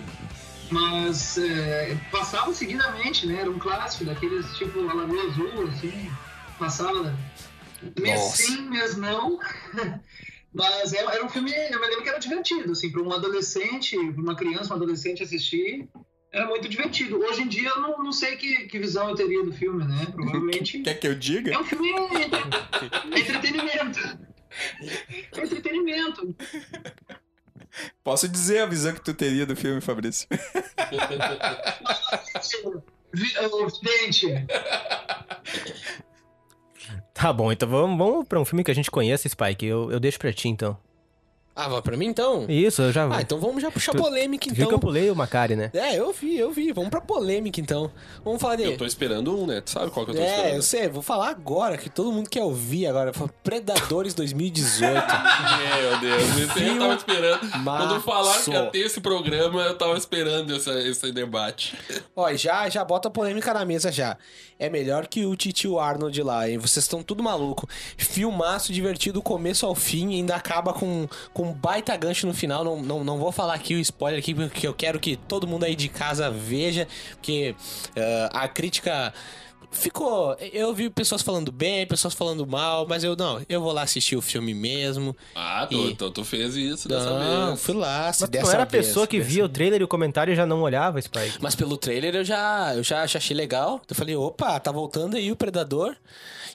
Mas 0.71 1.37
é, 1.39 1.99
passava 2.13 2.55
seguidamente, 2.55 3.27
né? 3.27 3.41
Era 3.41 3.51
um 3.51 3.59
clássico 3.59 4.05
daqueles 4.05 4.47
tipo 4.57 4.89
a 4.89 4.95
Lagoa 4.95 5.25
Azul, 5.27 5.69
assim, 5.73 6.09
passava 6.57 7.13
mês 7.99 8.97
não. 8.97 9.39
Mas 10.53 10.93
era, 10.93 11.13
era 11.13 11.25
um 11.25 11.29
filme, 11.29 11.53
eu 11.53 11.81
me 11.81 11.87
lembro 11.87 12.03
que 12.03 12.09
era 12.09 12.19
divertido, 12.19 12.73
assim, 12.73 12.91
para 12.91 13.03
um 13.03 13.13
adolescente, 13.13 13.97
para 13.97 14.23
uma 14.23 14.35
criança, 14.35 14.73
um 14.73 14.77
adolescente 14.77 15.23
assistir, 15.23 15.89
era 16.33 16.47
muito 16.47 16.69
divertido. 16.69 17.19
Hoje 17.19 17.43
em 17.43 17.49
dia 17.49 17.69
eu 17.69 17.81
não, 17.81 18.03
não 18.03 18.13
sei 18.13 18.37
que, 18.37 18.67
que 18.67 18.79
visão 18.79 19.09
eu 19.09 19.15
teria 19.15 19.45
do 19.45 19.53
filme, 19.53 19.85
né? 19.85 20.07
Provavelmente. 20.13 20.79
Quer 20.83 20.95
que 20.95 21.07
eu 21.07 21.15
diga? 21.15 21.53
É 21.53 21.59
um 21.59 21.65
filme 21.65 21.91
é 21.93 23.19
entretenimento. 23.21 24.01
É 25.35 25.41
entretenimento. 25.41 26.37
Posso 28.03 28.29
dizer 28.29 28.61
a 28.61 28.67
visão 28.67 28.93
que 28.93 29.01
tu 29.01 29.15
teria 29.15 29.47
do 29.47 29.55
filme, 29.55 29.81
Fabrício? 29.81 30.27
Vidente, 33.13 34.27
Tá 37.21 37.35
bom, 37.35 37.53
então 37.53 37.69
vamos, 37.69 37.99
vamos 37.99 38.27
pra 38.27 38.41
um 38.41 38.47
filme 38.47 38.65
que 38.65 38.71
a 38.71 38.75
gente 38.75 38.91
conhece, 38.91 39.29
Spike. 39.29 39.67
Eu, 39.67 39.93
eu 39.93 40.01
deixo 40.01 40.19
pra 40.19 40.33
ti, 40.33 40.49
então. 40.49 40.75
Ah, 41.55 41.69
vai 41.69 41.83
pra 41.83 41.97
mim 41.97 42.07
então? 42.07 42.47
Isso, 42.49 42.81
eu 42.81 42.93
já. 42.93 43.07
Ah, 43.15 43.21
então 43.21 43.39
vamos 43.39 43.61
já 43.61 43.71
puxar 43.71 43.93
Tu- 43.93 43.99
polêmica 43.99 44.47
tu 44.49 44.55
viu 44.55 44.67
que 44.69 44.73
eu 44.73 44.77
então. 44.77 44.79
pulei 44.79 45.11
o 45.11 45.17
Macari, 45.17 45.57
né? 45.57 45.71
É, 45.75 45.99
eu 45.99 46.13
vi, 46.13 46.39
eu 46.39 46.51
vi. 46.53 46.73
Vamos 46.73 46.89
pra 46.91 47.01
polêmica 47.01 47.61
então. 47.61 47.91
Vamos 48.25 48.41
falar 48.41 48.57
de. 48.57 48.63
Eu 48.63 48.77
tô 48.79 48.87
esperando 48.87 49.37
um, 49.39 49.47
né? 49.47 49.61
Tu 49.61 49.71
sabe 49.71 49.91
qual 49.91 50.07
que 50.07 50.13
eu 50.13 50.17
tô 50.17 50.23
É, 50.23 50.27
esperando? 50.37 50.55
eu 50.55 50.63
sei, 50.63 50.89
vou 50.89 51.03
falar 51.03 51.29
agora, 51.29 51.77
que 51.77 51.91
todo 51.91 52.13
mundo 52.13 52.31
quer 52.31 52.43
ouvir 52.43 52.87
agora. 52.87 53.13
Predadores 53.43 54.15
2018. 54.15 54.95
Meu 55.81 55.99
Deus, 55.99 56.57
eu 56.57 56.79
tava 56.79 56.95
esperando. 56.95 57.41
Quando 57.51 58.01
falaram 58.01 58.43
que 58.43 58.51
ia 58.51 58.59
Maço. 58.61 58.71
ter 58.71 58.79
esse 58.79 59.01
programa, 59.01 59.63
eu 59.63 59.77
tava 59.77 59.99
esperando 59.99 60.55
essa, 60.55 60.73
esse 60.81 61.13
debate. 61.13 61.77
Ó, 62.17 62.33
já, 62.35 62.69
já 62.69 62.85
bota 62.85 63.09
a 63.09 63.11
polêmica 63.11 63.53
na 63.53 63.65
mesa 63.65 63.91
já. 63.93 64.17
É 64.59 64.69
melhor 64.69 65.07
que 65.07 65.25
o 65.25 65.35
Titio 65.35 65.79
Arnold 65.79 66.23
lá, 66.23 66.49
hein? 66.49 66.59
Vocês 66.59 66.85
estão 66.85 67.03
tudo 67.03 67.23
maluco. 67.23 67.67
Filmaço 67.97 68.73
divertido 68.73 69.15
do 69.15 69.23
começo 69.23 69.65
ao 69.67 69.75
fim, 69.75 70.15
ainda 70.15 70.37
acaba 70.37 70.73
com, 70.75 71.09
com 71.33 71.40
um 71.43 71.53
baita 71.53 71.97
gancho 71.97 72.27
no 72.27 72.35
final. 72.35 72.65
Não, 72.65 72.83
não, 72.83 73.05
não 73.05 73.19
vou 73.19 73.33
falar 73.33 73.55
aqui 73.55 73.75
o 73.75 73.79
spoiler 73.81 74.19
aqui, 74.21 74.35
porque 74.35 74.67
eu 74.67 74.75
quero 74.75 74.99
que 75.01 75.17
todo 75.17 75.47
mundo 75.47 75.65
aí 75.65 75.75
de 75.75 75.89
casa 75.89 76.31
veja, 76.31 76.87
porque 77.13 77.55
ah, 78.33 78.43
a 78.45 78.49
crítica 78.49 79.13
ficou. 79.71 80.35
Eu 80.53 80.75
vi 80.75 80.91
pessoas 80.91 81.23
falando 81.23 81.53
bem, 81.53 81.87
pessoas 81.87 82.13
falando 82.15 82.47
mal, 82.47 82.87
mas 82.89 83.05
eu 83.05 83.15
não, 83.17 83.41
eu 83.49 83.61
vou 83.61 83.73
lá 83.73 83.83
assistir 83.83 84.17
o 84.17 84.21
filme 84.23 84.53
mesmo. 84.53 85.17
Ah, 85.35 85.67
tu, 85.69 85.77
E- 85.77 85.93
então 85.93 86.11
tu 86.11 86.25
fez 86.25 86.57
isso 86.57 86.89
dessa 86.89 87.11
Não, 87.19 87.47
vez. 87.51 87.63
fui 87.63 87.75
lá. 87.75 88.13
se 88.13 88.23
Mas 88.23 88.29
tu 88.31 88.33
dessa 88.33 88.47
não 88.47 88.53
era 88.53 88.63
a 88.63 88.67
vez, 88.67 88.87
pessoa 88.87 89.07
que 89.07 89.19
dessa 89.19 89.31
via 89.31 89.45
o 89.45 89.49
trailer 89.49 89.81
e 89.81 89.85
o 89.85 89.89
comentário 89.89 90.33
e 90.33 90.37
já 90.37 90.45
não 90.45 90.61
olhava, 90.63 91.01
Spike? 91.01 91.39
Mas 91.41 91.55
pelo 91.55 91.77
trailer 91.77 92.17
eu 92.17 92.25
já, 92.25 92.75
eu 92.75 92.83
já, 92.83 93.07
já 93.07 93.19
achei 93.19 93.37
legal. 93.37 93.81
Eu 93.89 93.95
falei, 93.95 94.17
opa, 94.17 94.59
tá 94.59 94.73
voltando 94.73 95.17
aí 95.17 95.31
o 95.31 95.37
Predador. 95.37 95.95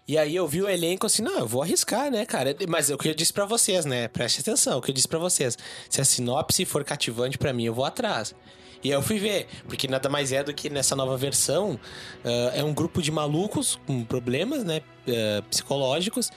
E 0.07 0.19
aí 0.19 0.35
eu 0.35 0.47
vi 0.47 0.61
o 0.61 0.69
elenco 0.69 1.07
assim, 1.07 1.23
não, 1.23 1.39
eu 1.39 1.47
vou 1.47 1.63
arriscar, 1.63 2.11
né, 2.11 2.25
cara? 2.25 2.55
Mas 2.69 2.91
é 2.91 2.93
o 2.93 2.97
que 2.97 3.09
eu 3.09 3.15
disse 3.15 3.33
pra 3.33 3.45
vocês, 3.45 3.85
né? 3.85 4.07
Preste 4.07 4.41
atenção, 4.41 4.77
o 4.77 4.81
que 4.81 4.91
eu 4.91 4.95
disse 4.95 5.07
pra 5.07 5.17
vocês. 5.17 5.57
Se 5.89 5.99
a 5.99 6.05
sinopse 6.05 6.63
for 6.63 6.83
cativante 6.83 7.39
pra 7.39 7.51
mim, 7.51 7.65
eu 7.65 7.73
vou 7.73 7.85
atrás. 7.85 8.35
E 8.83 8.89
aí 8.89 8.93
eu 8.93 9.01
fui 9.01 9.17
ver, 9.17 9.47
porque 9.67 9.87
nada 9.87 10.07
mais 10.07 10.31
é 10.31 10.43
do 10.43 10.53
que 10.53 10.69
nessa 10.69 10.95
nova 10.95 11.17
versão, 11.17 11.79
ah, 12.23 12.51
é 12.53 12.63
um 12.63 12.71
grupo 12.71 13.01
de 13.01 13.11
malucos 13.11 13.79
com 13.87 14.03
problemas, 14.03 14.63
né, 14.63 14.81
ah, 15.07 15.41
psicológicos, 15.49 16.29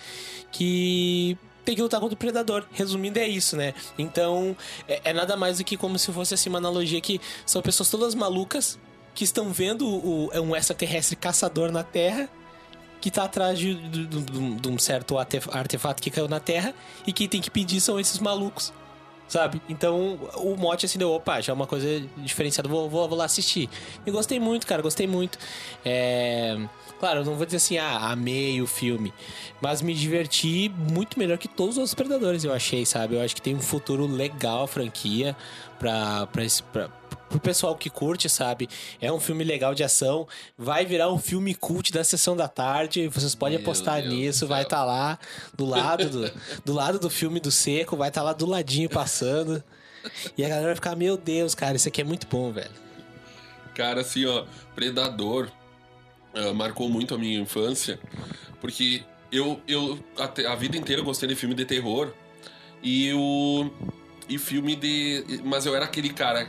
que 0.51 1.37
tem 1.62 1.77
que 1.77 1.83
lutar 1.83 2.01
contra 2.01 2.14
o 2.14 2.19
predador. 2.19 2.64
Resumindo, 2.73 3.19
é 3.19 3.29
isso, 3.29 3.55
né? 3.55 3.75
Então, 3.99 4.57
é, 4.89 5.11
é 5.11 5.12
nada 5.12 5.37
mais 5.37 5.59
do 5.59 5.64
que 5.64 5.77
como 5.77 5.99
se 5.99 6.11
fosse 6.11 6.33
assim 6.33 6.49
uma 6.49 6.57
analogia 6.57 7.03
que 7.03 7.21
são 7.45 7.61
pessoas 7.61 7.91
todas 7.91 8.14
malucas 8.14 8.79
que 9.14 9.25
estão 9.25 9.53
vendo 9.53 9.87
o, 9.87 10.31
é 10.33 10.41
um 10.41 10.57
extraterrestre 10.57 11.16
caçador 11.16 11.71
na 11.71 11.83
Terra 11.83 12.31
que 13.01 13.11
tá 13.11 13.25
atrás 13.25 13.59
de, 13.59 13.75
de- 13.75 14.07
de- 14.07 14.55
de 14.57 14.69
um 14.69 14.79
certo 14.79 15.19
arte- 15.19 15.41
artefato 15.53 16.03
que 16.03 16.11
caiu 16.11 16.29
na 16.29 16.41
Terra 16.41 16.75
e 17.07 17.13
quem 17.13 17.29
tem 17.29 17.41
que 17.41 17.51
pedir 17.51 17.81
são 17.81 17.99
esses 17.99 18.19
malucos. 18.19 18.73
Sabe? 19.29 19.61
Então, 19.69 20.19
o 20.37 20.57
mote 20.57 20.87
assim 20.87 20.99
deu, 20.99 21.13
opa, 21.13 21.39
já 21.43 21.53
é 21.53 21.55
uma 21.55 21.67
coisa 21.67 22.03
diferenciada, 22.17 22.67
vou, 22.67 22.89
vou, 22.89 23.07
vou 23.07 23.19
lá 23.19 23.27
assistir. 23.27 23.69
E 24.07 24.11
gostei 24.11 24.41
muito, 24.41 24.67
cara, 24.67 24.81
gostei 24.81 25.07
muito. 25.07 25.39
É... 25.85 26.59
Claro, 26.99 27.21
eu 27.21 27.25
não 27.27 27.35
vou 27.35 27.45
dizer 27.45 27.59
assim, 27.59 27.77
ah, 27.77 28.11
amei 28.11 28.63
o 28.63 28.67
filme. 28.67 29.13
Mas 29.61 29.83
me 29.83 29.93
diverti 29.93 30.73
muito 30.91 31.19
melhor 31.19 31.37
que 31.37 31.47
todos 31.47 31.75
os 31.75 31.79
outros 31.79 31.95
Predadores, 31.95 32.43
eu 32.43 32.55
achei, 32.55 32.87
sabe? 32.87 33.17
Eu 33.17 33.21
acho 33.21 33.35
que 33.35 33.43
tem 33.43 33.55
um 33.55 33.61
futuro 33.61 34.07
legal 34.07 34.65
a 34.65 34.67
franquia 34.67 35.37
pra, 35.79 36.27
esse, 36.39 36.63
pro 37.29 37.39
pessoal 37.41 37.76
que 37.76 37.91
curte, 37.91 38.29
sabe? 38.29 38.68
É 39.01 39.12
um 39.12 39.20
filme 39.20 39.45
legal 39.45 39.74
de 39.74 39.85
ação. 39.85 40.26
Vai 40.57 40.85
virar 40.87 41.11
um 41.12 41.18
filme 41.18 41.55
cult 41.55 41.93
da 41.93 42.03
sessão 42.05 42.37
da 42.37 42.49
tarde. 42.49 43.09
Vocês 43.09 43.35
podem 43.35 43.59
Meu 43.59 43.64
apostar 43.64 44.01
Deus 44.03 44.14
nisso. 44.14 44.47
Vai 44.47 44.62
estar 44.62 44.85
lá 44.85 45.18
do 45.57 45.64
lado 45.64 46.09
do, 46.09 46.33
do 46.64 46.72
lado 46.72 46.99
do 46.99 47.11
filme 47.11 47.41
do 47.41 47.51
Seco. 47.51 47.97
Vai 47.97 48.09
estar 48.09 48.22
lá 48.22 48.33
do 48.33 48.47
ladinho 48.47 48.89
passando. 48.89 49.62
E 50.37 50.45
a 50.45 50.49
galera 50.49 50.66
vai 50.68 50.74
ficar, 50.74 50.97
meu 50.97 51.16
Deus, 51.16 51.55
cara, 51.55 51.76
isso 51.76 51.89
aqui 51.89 52.01
é 52.01 52.05
muito 52.05 52.26
bom, 52.26 52.53
velho. 52.53 52.70
Cara, 53.74 54.01
assim, 54.01 54.24
ó, 54.26 54.45
Predador 54.74 55.51
ah, 56.35 56.53
marcou 56.53 56.89
muito 56.89 57.14
a 57.14 57.18
minha 57.18 57.39
infância, 57.39 57.99
porque 58.61 59.03
eu, 59.31 59.61
eu 59.68 59.99
até- 60.18 60.47
a 60.47 60.55
vida 60.55 60.76
inteira 60.76 61.03
gostei 61.03 61.29
de 61.29 61.35
filme 61.35 61.55
de 61.55 61.64
terror 61.64 62.12
e 62.83 63.12
o 63.12 63.70
e 64.29 64.39
filme 64.39 64.76
de, 64.76 65.41
mas 65.45 65.64
eu 65.66 65.74
era 65.74 65.85
aquele 65.85 66.11
cara 66.11 66.47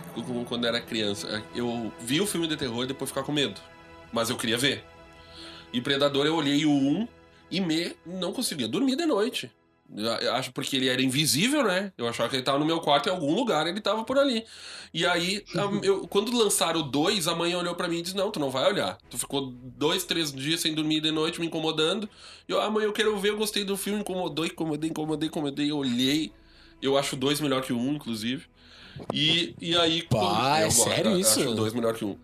quando 0.48 0.66
era 0.68 0.82
criança, 0.82 1.44
eu 1.56 1.92
vi 2.00 2.20
o 2.20 2.28
filme 2.28 2.48
de 2.48 2.58
terror 2.58 2.84
e 2.84 2.88
depois 2.88 3.10
ficava 3.10 3.26
com 3.26 3.32
medo, 3.32 3.60
mas 4.12 4.30
eu 4.30 4.38
queria 4.38 4.58
ver. 4.58 4.84
E 5.72 5.80
Predador 5.80 6.26
eu 6.26 6.36
olhei 6.36 6.66
o 6.66 6.72
1 6.72 7.08
e 7.52 7.62
me 7.62 7.96
não 8.06 8.34
conseguia 8.34 8.68
dormir 8.68 8.96
de 8.96 9.06
noite. 9.06 9.52
Eu 10.22 10.34
acho 10.36 10.52
porque 10.52 10.76
ele 10.76 10.88
era 10.88 11.02
invisível, 11.02 11.64
né? 11.64 11.92
Eu 11.98 12.08
achava 12.08 12.30
que 12.30 12.36
ele 12.36 12.44
tava 12.44 12.60
no 12.60 12.66
meu 12.66 12.80
quarto 12.80 13.08
em 13.08 13.12
algum 13.12 13.34
lugar, 13.34 13.66
ele 13.66 13.82
tava 13.82 14.04
por 14.04 14.20
ali. 14.20 14.46
E 14.94 15.04
aí, 15.04 15.44
eu- 15.82 16.08
quando 16.08 16.32
lançaram 16.38 16.82
o 16.82 16.84
2, 16.84 17.28
a 17.28 17.34
mãe 17.36 17.56
olhou 17.56 17.74
pra 17.74 17.88
mim 17.88 17.98
e 17.98 18.02
disse: 18.04 18.16
Não, 18.16 18.30
tu 18.30 18.40
não 18.40 18.52
vai 18.52 18.72
olhar. 18.72 19.00
Tu 19.10 19.18
ficou 19.18 19.52
dois, 19.52 20.04
três 20.04 20.32
dias 20.32 20.60
sem 20.60 20.76
dormir 20.76 21.02
de 21.02 21.10
noite, 21.12 21.40
me 21.40 21.48
incomodando. 21.48 22.08
E 22.48 22.52
eu, 22.52 22.62
ah, 22.62 22.70
mãe, 22.70 22.84
eu 22.86 22.94
quero 22.94 23.18
ver, 23.18 23.30
eu 23.30 23.38
gostei 23.38 23.64
do 23.64 23.76
filme, 23.76 24.02
incomodou, 24.02 24.46
incomodei, 24.46 24.90
incomodei, 24.92 25.28
incomodei. 25.28 25.72
Eu 25.72 25.78
olhei. 25.78 26.32
Eu 26.82 26.98
acho 26.98 27.16
2 27.16 27.40
melhor 27.42 27.62
que 27.62 27.74
o 27.74 27.78
1, 27.78 27.90
um, 27.90 27.94
inclusive. 27.96 28.46
E, 29.14 29.56
e 29.60 29.76
aí. 29.76 30.04
Pá, 30.04 30.20
quando- 30.20 30.56
é 30.58 30.66
eu 30.66 30.72
sério 30.72 31.12
eu 31.12 31.20
isso? 31.20 31.40
Acho 31.40 31.50
o 31.52 31.56
2 31.56 31.74
melhor 31.74 31.94
que 31.94 32.04
o 32.06 32.10
1. 32.10 32.12
Um. 32.12 32.18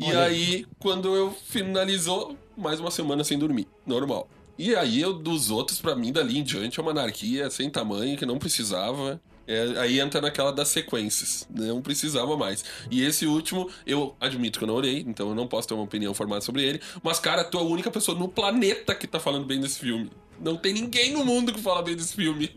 E 0.00 0.04
Olha 0.06 0.22
aí. 0.24 0.34
aí, 0.34 0.66
quando 0.78 1.14
eu 1.14 1.32
finalizou, 1.46 2.36
mais 2.56 2.80
uma 2.80 2.90
semana 2.90 3.22
sem 3.24 3.38
dormir. 3.38 3.66
Normal. 3.86 4.28
E 4.58 4.74
aí, 4.76 5.00
eu, 5.00 5.12
dos 5.12 5.50
outros, 5.50 5.80
pra 5.80 5.94
mim, 5.96 6.12
dali 6.12 6.38
em 6.38 6.42
diante, 6.42 6.78
é 6.78 6.82
uma 6.82 6.92
anarquia 6.92 7.50
sem 7.50 7.68
tamanho, 7.70 8.16
que 8.16 8.24
não 8.26 8.38
precisava. 8.38 9.20
É, 9.46 9.78
aí 9.78 10.00
entra 10.00 10.20
naquela 10.22 10.50
das 10.52 10.68
sequências. 10.68 11.46
Não 11.50 11.82
precisava 11.82 12.36
mais. 12.36 12.64
E 12.90 13.02
esse 13.04 13.26
último, 13.26 13.68
eu 13.86 14.16
admito 14.20 14.58
que 14.58 14.64
eu 14.64 14.68
não 14.68 14.74
olhei, 14.74 15.04
então 15.06 15.28
eu 15.28 15.34
não 15.34 15.46
posso 15.46 15.68
ter 15.68 15.74
uma 15.74 15.82
opinião 15.82 16.14
formada 16.14 16.40
sobre 16.40 16.62
ele. 16.62 16.80
Mas, 17.02 17.18
cara, 17.18 17.44
tu 17.44 17.58
é 17.58 17.60
a 17.60 17.64
única 17.64 17.90
pessoa 17.90 18.16
no 18.18 18.26
planeta 18.28 18.94
que 18.94 19.06
tá 19.06 19.20
falando 19.20 19.44
bem 19.44 19.60
desse 19.60 19.78
filme. 19.80 20.10
Não 20.40 20.56
tem 20.56 20.72
ninguém 20.72 21.12
no 21.12 21.24
mundo 21.24 21.52
que 21.52 21.60
fala 21.60 21.82
bem 21.82 21.94
desse 21.94 22.14
filme. 22.14 22.50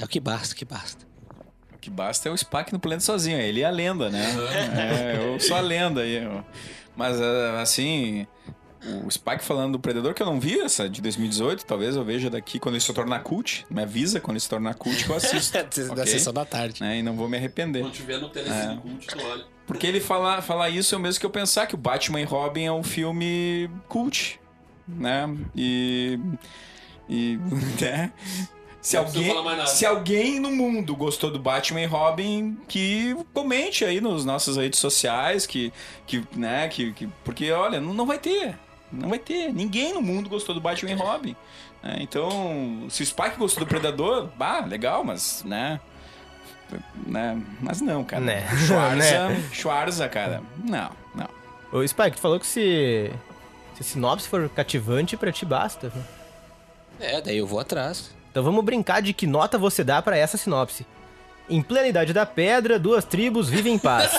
É 0.00 0.04
o 0.04 0.08
que 0.08 0.20
basta, 0.20 0.54
o 0.54 0.56
que 0.56 0.64
basta. 0.64 1.04
O 1.74 1.78
que 1.78 1.90
basta 1.90 2.28
é 2.28 2.32
o 2.32 2.36
Spack 2.36 2.72
no 2.72 2.78
planeta 2.80 3.04
sozinho. 3.04 3.38
Ele 3.38 3.60
é 3.60 3.64
a 3.66 3.70
lenda, 3.70 4.08
né? 4.10 4.24
É, 4.74 5.16
eu 5.34 5.38
sou 5.40 5.56
a 5.56 5.60
lenda 5.60 6.00
aí. 6.02 6.16
eu- 6.24 6.44
Mas, 6.96 7.20
ah, 7.20 7.60
assim, 7.60 8.26
o 9.04 9.10
Spike 9.10 9.42
falando 9.44 9.72
do 9.72 9.80
Predador, 9.80 10.14
que 10.14 10.22
eu 10.22 10.26
não 10.26 10.38
vi 10.40 10.60
essa 10.60 10.88
de 10.88 11.00
2018, 11.02 11.64
talvez 11.66 11.96
eu 11.96 12.04
veja 12.04 12.30
daqui 12.30 12.58
quando 12.58 12.74
ele 12.76 12.80
se 12.84 12.92
tornar 12.92 13.20
cult. 13.22 13.66
Me 13.70 13.82
avisa 13.82 14.20
quando 14.20 14.36
ele 14.36 14.40
se 14.40 14.48
tornar 14.48 14.74
cult 14.74 15.04
que 15.04 15.10
eu 15.10 15.16
assisto. 15.16 15.52
da 15.88 15.92
ok? 15.92 16.06
sessão 16.06 16.32
da 16.32 16.44
tarde. 16.44 16.80
Né? 16.82 16.98
E 16.98 17.02
não 17.02 17.14
vou 17.16 17.28
me 17.28 17.36
arrepender. 17.36 17.82
Quando 17.82 17.92
tiver 17.92 18.18
no 18.18 18.28
Telecine 18.28 18.76
Cult, 18.78 19.06
tu 19.06 19.18
olha. 19.22 19.44
Porque 19.66 19.86
ele 19.86 20.00
falar 20.00 20.42
falar 20.42 20.68
isso 20.70 20.94
é 20.94 20.98
o 20.98 21.00
mesmo 21.00 21.18
que 21.20 21.26
eu 21.26 21.30
pensar 21.30 21.66
que 21.66 21.74
o 21.74 21.78
Batman 21.78 22.20
e 22.20 22.24
Robin 22.24 22.64
é 22.64 22.72
um 22.72 22.82
filme 22.82 23.70
cult, 23.88 24.38
né? 24.86 25.28
E. 25.56 26.18
E. 27.08 27.38
Né? 27.80 28.12
Se 28.84 28.98
alguém, 28.98 29.32
se 29.66 29.86
alguém 29.86 30.38
no 30.38 30.50
mundo 30.50 30.94
gostou 30.94 31.30
do 31.30 31.38
Batman 31.38 31.80
e 31.80 31.86
Robin, 31.86 32.58
que 32.68 33.16
comente 33.32 33.82
aí 33.82 33.98
nos 33.98 34.26
nossas 34.26 34.58
redes 34.58 34.78
sociais, 34.78 35.46
que, 35.46 35.72
que 36.06 36.22
né, 36.36 36.68
que, 36.68 36.92
que 36.92 37.06
porque 37.24 37.50
olha, 37.50 37.80
não, 37.80 37.94
não 37.94 38.04
vai 38.04 38.18
ter, 38.18 38.58
não 38.92 39.08
vai 39.08 39.18
ter, 39.18 39.50
ninguém 39.54 39.94
no 39.94 40.02
mundo 40.02 40.28
gostou 40.28 40.54
do 40.54 40.60
Batman 40.60 40.90
e 40.90 40.94
Robin, 40.96 41.34
né? 41.82 41.96
Então, 42.00 42.86
se 42.90 43.02
o 43.02 43.06
Spike 43.06 43.38
gostou 43.38 43.64
do 43.64 43.66
Predador, 43.66 44.28
bah, 44.36 44.60
legal, 44.66 45.02
mas, 45.02 45.42
né, 45.44 45.80
né, 47.06 47.40
mas 47.62 47.80
não, 47.80 48.04
cara, 48.04 48.22
Né. 48.22 48.46
Schwarza, 48.66 49.28
Né. 49.30 49.48
Schwarza, 49.50 50.08
cara, 50.10 50.42
não, 50.62 50.90
não. 51.14 51.28
Ô, 51.72 51.88
Spike, 51.88 52.16
tu 52.16 52.20
falou 52.20 52.38
que 52.38 52.46
se, 52.46 53.10
se 53.76 53.80
a 53.80 53.82
sinopse 53.82 54.28
for 54.28 54.46
cativante, 54.50 55.16
pra 55.16 55.32
ti 55.32 55.46
basta. 55.46 55.90
É, 57.00 57.22
daí 57.22 57.38
eu 57.38 57.46
vou 57.46 57.58
atrás. 57.58 58.12
Então 58.34 58.42
vamos 58.42 58.64
brincar 58.64 59.00
de 59.00 59.12
que 59.12 59.28
nota 59.28 59.56
você 59.56 59.84
dá 59.84 60.02
pra 60.02 60.16
essa 60.16 60.36
sinopse. 60.36 60.84
Em 61.48 61.62
plena 61.62 61.86
Idade 61.86 62.12
da 62.12 62.26
Pedra, 62.26 62.80
duas 62.80 63.04
tribos 63.04 63.48
vivem 63.48 63.74
em 63.74 63.78
paz. 63.78 64.10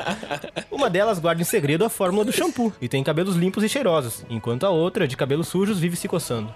Uma 0.72 0.88
delas 0.88 1.18
guarda 1.18 1.42
em 1.42 1.44
segredo 1.44 1.84
a 1.84 1.90
fórmula 1.90 2.24
do 2.24 2.32
shampoo 2.32 2.72
e 2.80 2.88
tem 2.88 3.04
cabelos 3.04 3.36
limpos 3.36 3.62
e 3.62 3.68
cheirosos, 3.68 4.24
enquanto 4.30 4.64
a 4.64 4.70
outra, 4.70 5.06
de 5.06 5.14
cabelos 5.14 5.46
sujos, 5.48 5.78
vive 5.78 5.94
se 5.94 6.08
coçando. 6.08 6.54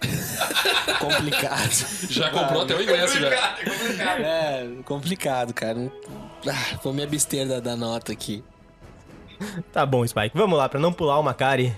Complicado. 0.98 1.86
Já 2.08 2.30
comprou 2.30 2.62
até 2.62 2.74
o 2.74 2.82
ingresso, 2.82 3.20
já. 3.20 3.28
é, 3.28 4.70
complicado, 4.86 5.52
cara. 5.52 5.92
Ah, 6.48 6.78
vou 6.82 6.94
me 6.94 7.02
abster 7.02 7.46
da, 7.46 7.60
da 7.60 7.76
nota 7.76 8.10
aqui. 8.10 8.42
Tá 9.70 9.84
bom, 9.84 10.06
Spike, 10.06 10.34
vamos 10.34 10.56
lá, 10.56 10.66
pra 10.66 10.80
não 10.80 10.94
pular 10.94 11.16
uma 11.16 11.24
Macari. 11.24 11.76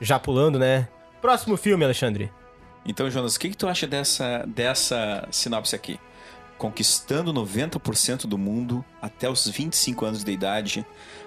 Já 0.00 0.18
pulando, 0.18 0.58
né? 0.58 0.88
Próximo 1.22 1.56
filme, 1.56 1.84
Alexandre. 1.84 2.32
Então, 2.86 3.10
Jonas, 3.10 3.34
o 3.34 3.40
que, 3.40 3.50
que 3.50 3.56
tu 3.56 3.66
acha 3.66 3.86
dessa, 3.86 4.44
dessa 4.46 5.26
sinopse 5.30 5.74
aqui? 5.74 5.98
Conquistando 6.56 7.34
90% 7.34 8.26
do 8.26 8.38
mundo 8.38 8.84
até 9.02 9.28
os 9.28 9.46
25 9.46 10.04
anos 10.04 10.24
de 10.24 10.30
idade, 10.30 10.86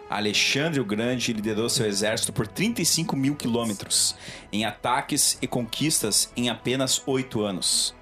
Alexandre 0.10 0.80
o 0.80 0.86
Grande 0.86 1.34
liderou 1.34 1.70
seu 1.70 1.86
exército 1.86 2.34
por 2.34 2.48
35 2.48 3.16
mil 3.16 3.36
quilômetros, 3.36 4.16
em 4.52 4.66
ataques 4.66 5.38
e 5.42 5.48
conquistas 5.48 6.32
em 6.36 6.50
apenas 6.50 7.04
8 7.06 7.42
anos. 7.42 7.94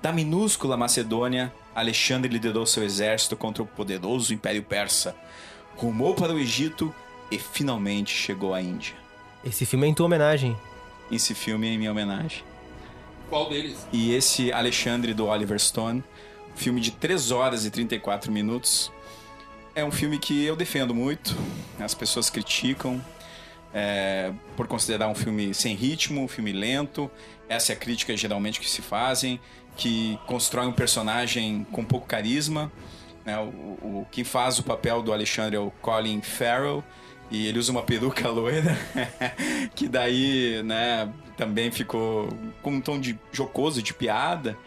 Da 0.00 0.12
minúscula 0.12 0.76
Macedônia, 0.76 1.52
Alexandre 1.74 2.30
liderou 2.30 2.66
seu 2.66 2.84
exército 2.84 3.36
contra 3.36 3.62
o 3.62 3.66
poderoso 3.66 4.32
Império 4.32 4.62
Persa, 4.62 5.16
rumou 5.74 6.14
para 6.14 6.32
o 6.32 6.38
Egito 6.38 6.94
e 7.30 7.38
finalmente 7.38 8.14
chegou 8.14 8.54
à 8.54 8.60
Índia. 8.60 8.94
Esse 9.44 9.64
filme 9.64 9.86
é 9.86 9.90
em 9.90 9.94
tua 9.94 10.06
homenagem. 10.06 10.56
Esse 11.10 11.34
filme 11.34 11.66
é 11.66 11.72
em 11.72 11.78
minha 11.78 11.90
homenagem. 11.90 12.49
Qual 13.30 13.48
deles? 13.48 13.86
E 13.92 14.12
esse 14.12 14.52
Alexandre 14.52 15.14
do 15.14 15.26
Oliver 15.26 15.58
Stone, 15.58 16.02
filme 16.56 16.80
de 16.80 16.90
3 16.90 17.30
horas 17.30 17.64
e 17.64 17.70
34 17.70 18.30
minutos, 18.30 18.92
é 19.74 19.84
um 19.84 19.92
filme 19.92 20.18
que 20.18 20.44
eu 20.44 20.56
defendo 20.56 20.92
muito. 20.92 21.36
As 21.78 21.94
pessoas 21.94 22.28
criticam 22.28 23.00
é, 23.72 24.32
por 24.56 24.66
considerar 24.66 25.06
um 25.08 25.14
filme 25.14 25.54
sem 25.54 25.76
ritmo, 25.76 26.24
um 26.24 26.28
filme 26.28 26.52
lento. 26.52 27.08
Essa 27.48 27.72
é 27.72 27.76
a 27.76 27.78
crítica 27.78 28.16
geralmente 28.16 28.58
que 28.58 28.68
se 28.68 28.82
fazem, 28.82 29.40
que 29.76 30.18
constrói 30.26 30.66
um 30.66 30.72
personagem 30.72 31.64
com 31.70 31.84
pouco 31.84 32.08
carisma. 32.08 32.70
né? 33.24 33.38
O, 33.38 33.46
o, 34.00 34.06
quem 34.10 34.24
faz 34.24 34.58
o 34.58 34.64
papel 34.64 35.02
do 35.02 35.12
Alexandre 35.12 35.54
é 35.56 35.60
o 35.60 35.70
Colin 35.80 36.20
Farrell, 36.20 36.82
E 37.30 37.46
ele 37.46 37.60
usa 37.60 37.70
uma 37.70 37.82
peruca 37.84 38.26
loira, 38.28 38.76
que 39.76 39.88
daí, 39.88 40.60
né, 40.64 41.08
também 41.40 41.70
ficou 41.70 42.28
com 42.60 42.72
um 42.72 42.80
tom 42.82 43.00
de 43.00 43.18
jocoso, 43.32 43.82
de 43.82 43.94
piada. 43.94 44.58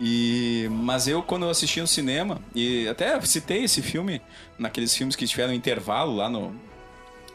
E, 0.00 0.66
mas 0.70 1.06
eu, 1.06 1.22
quando 1.22 1.44
eu 1.44 1.50
assisti 1.50 1.78
no 1.78 1.86
cinema, 1.86 2.40
e 2.54 2.88
até 2.88 3.20
citei 3.20 3.64
esse 3.64 3.82
filme 3.82 4.22
naqueles 4.58 4.96
filmes 4.96 5.14
que 5.14 5.26
tiveram 5.26 5.52
intervalo 5.52 6.16
lá 6.16 6.30
no. 6.30 6.54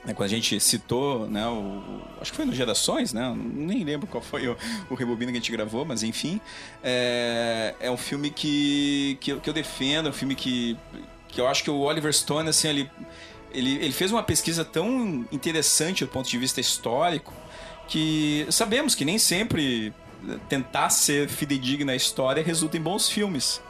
né, 0.03 0.15
quando 0.15 0.23
a 0.23 0.27
gente 0.27 0.59
citou, 0.59 1.27
né, 1.27 1.47
o, 1.47 2.01
acho 2.19 2.31
que 2.31 2.37
foi 2.37 2.45
no 2.45 2.55
Gerações, 2.55 3.13
né? 3.13 3.31
Nem 3.37 3.83
lembro 3.83 4.07
qual 4.07 4.23
foi 4.23 4.47
o, 4.47 4.57
o 4.89 4.97
que 4.97 5.03
a 5.03 5.25
gente 5.27 5.51
gravou, 5.51 5.85
mas 5.85 6.01
enfim. 6.01 6.41
É, 6.83 7.75
é 7.79 7.91
um 7.91 7.97
filme 7.97 8.31
que, 8.31 9.15
que, 9.21 9.31
eu, 9.31 9.39
que 9.39 9.47
eu 9.47 9.53
defendo, 9.53 10.07
é 10.07 10.09
um 10.09 10.13
filme 10.13 10.33
que, 10.33 10.75
que 11.27 11.39
eu 11.39 11.47
acho 11.47 11.63
que 11.63 11.69
o 11.69 11.81
Oliver 11.81 12.11
Stone, 12.11 12.49
assim, 12.49 12.67
ele, 12.67 12.91
ele, 13.51 13.75
ele 13.75 13.93
fez 13.93 14.11
uma 14.11 14.23
pesquisa 14.23 14.65
tão 14.65 15.23
interessante 15.31 16.03
do 16.03 16.09
ponto 16.09 16.27
de 16.27 16.37
vista 16.39 16.59
histórico 16.59 17.31
que 17.87 18.45
sabemos 18.49 18.93
que 18.95 19.05
nem 19.05 19.17
sempre 19.17 19.93
tentar 20.49 20.89
ser 20.89 21.29
fidedigna 21.29 21.93
à 21.93 21.95
história 21.95 22.43
resulta 22.43 22.77
em 22.77 22.81
bons 22.81 23.09
filmes. 23.09 23.61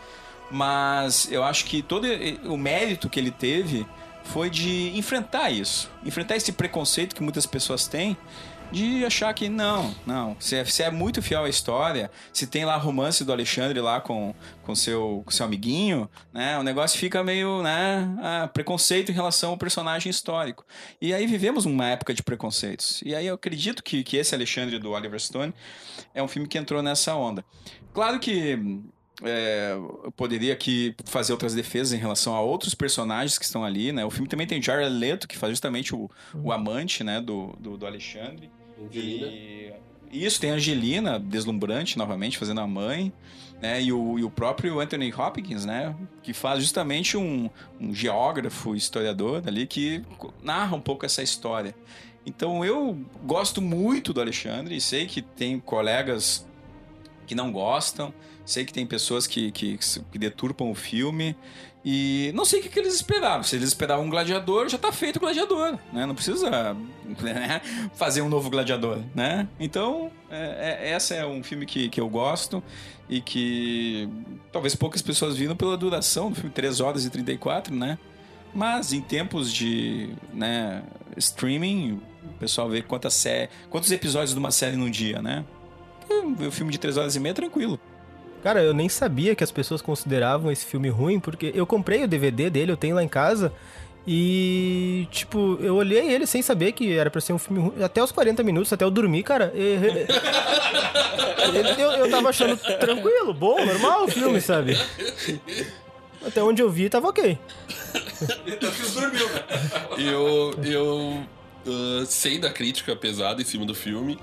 Mas 0.49 1.29
eu 1.31 1.43
acho 1.43 1.65
que 1.65 1.81
todo 1.81 2.07
o 2.45 2.57
mérito 2.57 3.09
que 3.09 3.19
ele 3.19 3.31
teve 3.31 3.85
foi 4.23 4.49
de 4.49 4.97
enfrentar 4.97 5.49
isso. 5.51 5.89
Enfrentar 6.05 6.35
esse 6.35 6.51
preconceito 6.51 7.15
que 7.15 7.21
muitas 7.21 7.45
pessoas 7.45 7.87
têm 7.87 8.17
de 8.71 9.05
achar 9.05 9.33
que 9.33 9.49
não, 9.49 9.95
não. 10.05 10.35
Se 10.39 10.55
é, 10.55 10.65
se 10.65 10.83
é 10.83 10.91
muito 10.91 11.21
fiel 11.21 11.43
à 11.43 11.49
história, 11.49 12.11
se 12.33 12.47
tem 12.47 12.65
lá 12.65 12.75
romance 12.77 13.23
do 13.23 13.31
Alexandre 13.31 13.79
lá 13.79 14.01
com, 14.01 14.33
com 14.63 14.75
seu, 14.75 15.23
com 15.25 15.31
seu 15.31 15.45
amiguinho, 15.45 16.09
né? 16.33 16.57
O 16.57 16.63
negócio 16.63 16.99
fica 16.99 17.23
meio, 17.23 17.61
né? 17.61 18.07
ah, 18.21 18.49
preconceito 18.53 19.11
em 19.11 19.15
relação 19.15 19.51
ao 19.51 19.57
personagem 19.57 20.09
histórico. 20.09 20.65
E 21.01 21.13
aí 21.13 21.25
vivemos 21.25 21.65
uma 21.65 21.85
época 21.85 22.13
de 22.13 22.21
preconceitos. 22.21 23.01
E 23.05 23.15
aí 23.15 23.27
eu 23.27 23.35
acredito 23.35 23.83
que, 23.83 24.03
que 24.03 24.17
esse 24.17 24.35
Alexandre 24.35 24.79
do 24.79 24.91
Oliver 24.91 25.19
Stone 25.19 25.53
é 26.13 26.21
um 26.21 26.27
filme 26.27 26.47
que 26.47 26.57
entrou 26.57 26.81
nessa 26.81 27.15
onda. 27.15 27.43
Claro 27.93 28.19
que 28.19 28.59
é, 29.23 29.71
eu 29.73 30.11
poderia 30.11 30.53
aqui 30.53 30.95
fazer 31.05 31.31
outras 31.31 31.53
defesas 31.53 31.93
em 31.93 31.97
relação 31.97 32.35
a 32.35 32.41
outros 32.41 32.75
personagens 32.75 33.37
que 33.37 33.45
estão 33.45 33.63
ali, 33.63 33.91
né? 33.91 34.05
O 34.05 34.11
filme 34.11 34.27
também 34.27 34.45
tem 34.45 34.61
Jared 34.61 34.93
Leto, 34.93 35.27
que 35.27 35.37
faz 35.37 35.51
justamente 35.51 35.95
o, 35.95 36.09
o 36.35 36.51
amante, 36.51 37.03
né, 37.03 37.19
do, 37.19 37.55
do, 37.59 37.77
do 37.77 37.85
Alexandre. 37.85 38.51
E 40.09 40.25
isso, 40.25 40.39
tem 40.39 40.51
a 40.51 40.53
Angelina, 40.53 41.19
deslumbrante 41.19 41.97
novamente, 41.97 42.37
fazendo 42.37 42.61
a 42.61 42.67
mãe, 42.67 43.11
né? 43.61 43.81
E 43.81 43.91
o, 43.91 44.17
e 44.17 44.23
o 44.23 44.29
próprio 44.29 44.79
Anthony 44.79 45.13
Hopkins, 45.13 45.65
né? 45.65 45.95
Que 46.23 46.33
faz 46.33 46.61
justamente 46.61 47.17
um, 47.17 47.49
um 47.79 47.93
geógrafo, 47.93 48.75
historiador 48.75 49.43
ali, 49.45 49.67
que 49.67 50.03
narra 50.41 50.75
um 50.75 50.81
pouco 50.81 51.05
essa 51.05 51.21
história. 51.21 51.75
Então 52.25 52.63
eu 52.63 52.97
gosto 53.23 53.61
muito 53.61 54.13
do 54.13 54.21
Alexandre 54.21 54.75
e 54.75 54.81
sei 54.81 55.05
que 55.05 55.21
tem 55.21 55.59
colegas 55.59 56.45
que 57.25 57.33
não 57.35 57.51
gostam, 57.51 58.13
sei 58.45 58.65
que 58.65 58.73
tem 58.73 58.85
pessoas 58.85 59.27
que, 59.27 59.51
que, 59.51 59.77
que 60.11 60.17
deturpam 60.17 60.69
o 60.71 60.75
filme. 60.75 61.35
E 61.89 62.33
não 62.35 62.43
sei 62.43 62.59
o 62.59 62.63
que, 62.63 62.67
que 62.67 62.79
eles 62.79 62.93
esperavam. 62.95 63.43
Se 63.43 63.55
eles 63.55 63.69
esperavam 63.69 64.03
um 64.03 64.09
gladiador, 64.09 64.67
já 64.67 64.77
tá 64.77 64.91
feito 64.91 65.15
o 65.15 65.19
gladiador, 65.21 65.79
né? 65.93 66.05
Não 66.05 66.13
precisa 66.13 66.75
né, 67.23 67.61
fazer 67.95 68.21
um 68.21 68.27
novo 68.27 68.49
gladiador, 68.49 68.99
né? 69.15 69.47
Então, 69.57 70.11
é, 70.29 70.81
é, 70.81 70.89
essa 70.91 71.15
é 71.15 71.25
um 71.25 71.41
filme 71.41 71.65
que, 71.65 71.87
que 71.87 72.01
eu 72.01 72.09
gosto 72.09 72.61
e 73.07 73.21
que 73.21 74.09
talvez 74.51 74.75
poucas 74.75 75.01
pessoas 75.01 75.37
viram 75.37 75.55
pela 75.55 75.77
duração 75.77 76.29
do 76.29 76.35
filme, 76.35 76.49
3 76.49 76.81
horas 76.81 77.05
e 77.05 77.09
34, 77.09 77.73
né? 77.73 77.97
Mas 78.53 78.91
em 78.91 78.99
tempos 78.99 79.49
de 79.49 80.09
né, 80.33 80.83
streaming, 81.15 82.01
o 82.21 82.37
pessoal 82.37 82.67
vê 82.67 82.81
quantas 82.81 83.13
sé 83.13 83.47
quantos 83.69 83.89
episódios 83.93 84.33
de 84.33 84.39
uma 84.39 84.51
série 84.51 84.75
num 84.75 84.91
dia, 84.91 85.21
né? 85.21 85.45
O 86.45 86.51
filme 86.51 86.69
de 86.69 86.79
3 86.79 86.97
horas 86.97 87.15
e 87.15 87.19
meia 87.21 87.31
é 87.31 87.35
tranquilo. 87.35 87.79
Cara, 88.47 88.63
eu 88.63 88.73
nem 88.73 88.87
sabia 88.87 89.35
que 89.35 89.43
as 89.43 89.51
pessoas 89.51 89.81
consideravam 89.81 90.49
esse 90.49 90.65
filme 90.65 90.87
ruim, 90.87 91.19
porque 91.19 91.51
eu 91.53 91.67
comprei 91.67 92.05
o 92.05 92.07
DVD 92.07 92.49
dele, 92.49 92.71
eu 92.71 92.77
tenho 92.77 92.95
lá 92.95 93.03
em 93.03 93.07
casa. 93.09 93.51
E, 94.07 95.05
tipo, 95.11 95.59
eu 95.59 95.75
olhei 95.75 96.09
ele 96.13 96.25
sem 96.25 96.41
saber 96.41 96.71
que 96.71 96.97
era 96.97 97.11
pra 97.11 97.19
ser 97.19 97.33
um 97.33 97.37
filme 97.37 97.59
ruim. 97.59 97.83
Até 97.83 98.01
os 98.01 98.09
40 98.09 98.41
minutos, 98.43 98.71
até 98.71 98.85
eu 98.85 98.89
dormir, 98.89 99.23
cara. 99.23 99.51
eu, 101.77 101.91
eu 101.91 102.09
tava 102.09 102.29
achando 102.29 102.55
tranquilo, 102.55 103.33
bom, 103.33 103.65
normal 103.65 104.05
o 104.05 104.07
filme, 104.07 104.39
sabe? 104.39 104.77
Até 106.25 106.41
onde 106.41 106.61
eu 106.61 106.69
vi, 106.69 106.89
tava 106.89 107.09
ok. 107.09 107.37
Eu, 109.97 110.55
eu 110.63 111.21
ah, 111.67 112.05
sei 112.05 112.39
da 112.39 112.49
crítica 112.49 112.95
pesada 112.95 113.41
em 113.41 113.45
cima 113.45 113.65
do 113.65 113.75
filme. 113.75 114.17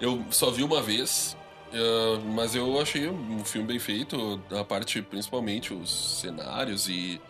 Eu 0.00 0.24
só 0.30 0.50
vi 0.50 0.62
uma 0.62 0.80
vez, 0.80 1.36
ah, 1.76 2.20
mas 2.34 2.54
eu 2.54 2.80
achei 2.80 3.08
um 3.08 3.44
filme 3.44 3.66
bem 3.66 3.78
feito. 3.78 4.40
A 4.50 4.64
parte, 4.64 5.02
principalmente, 5.02 5.72
os 5.72 6.20
cenários 6.20 6.88
e, 6.88 7.20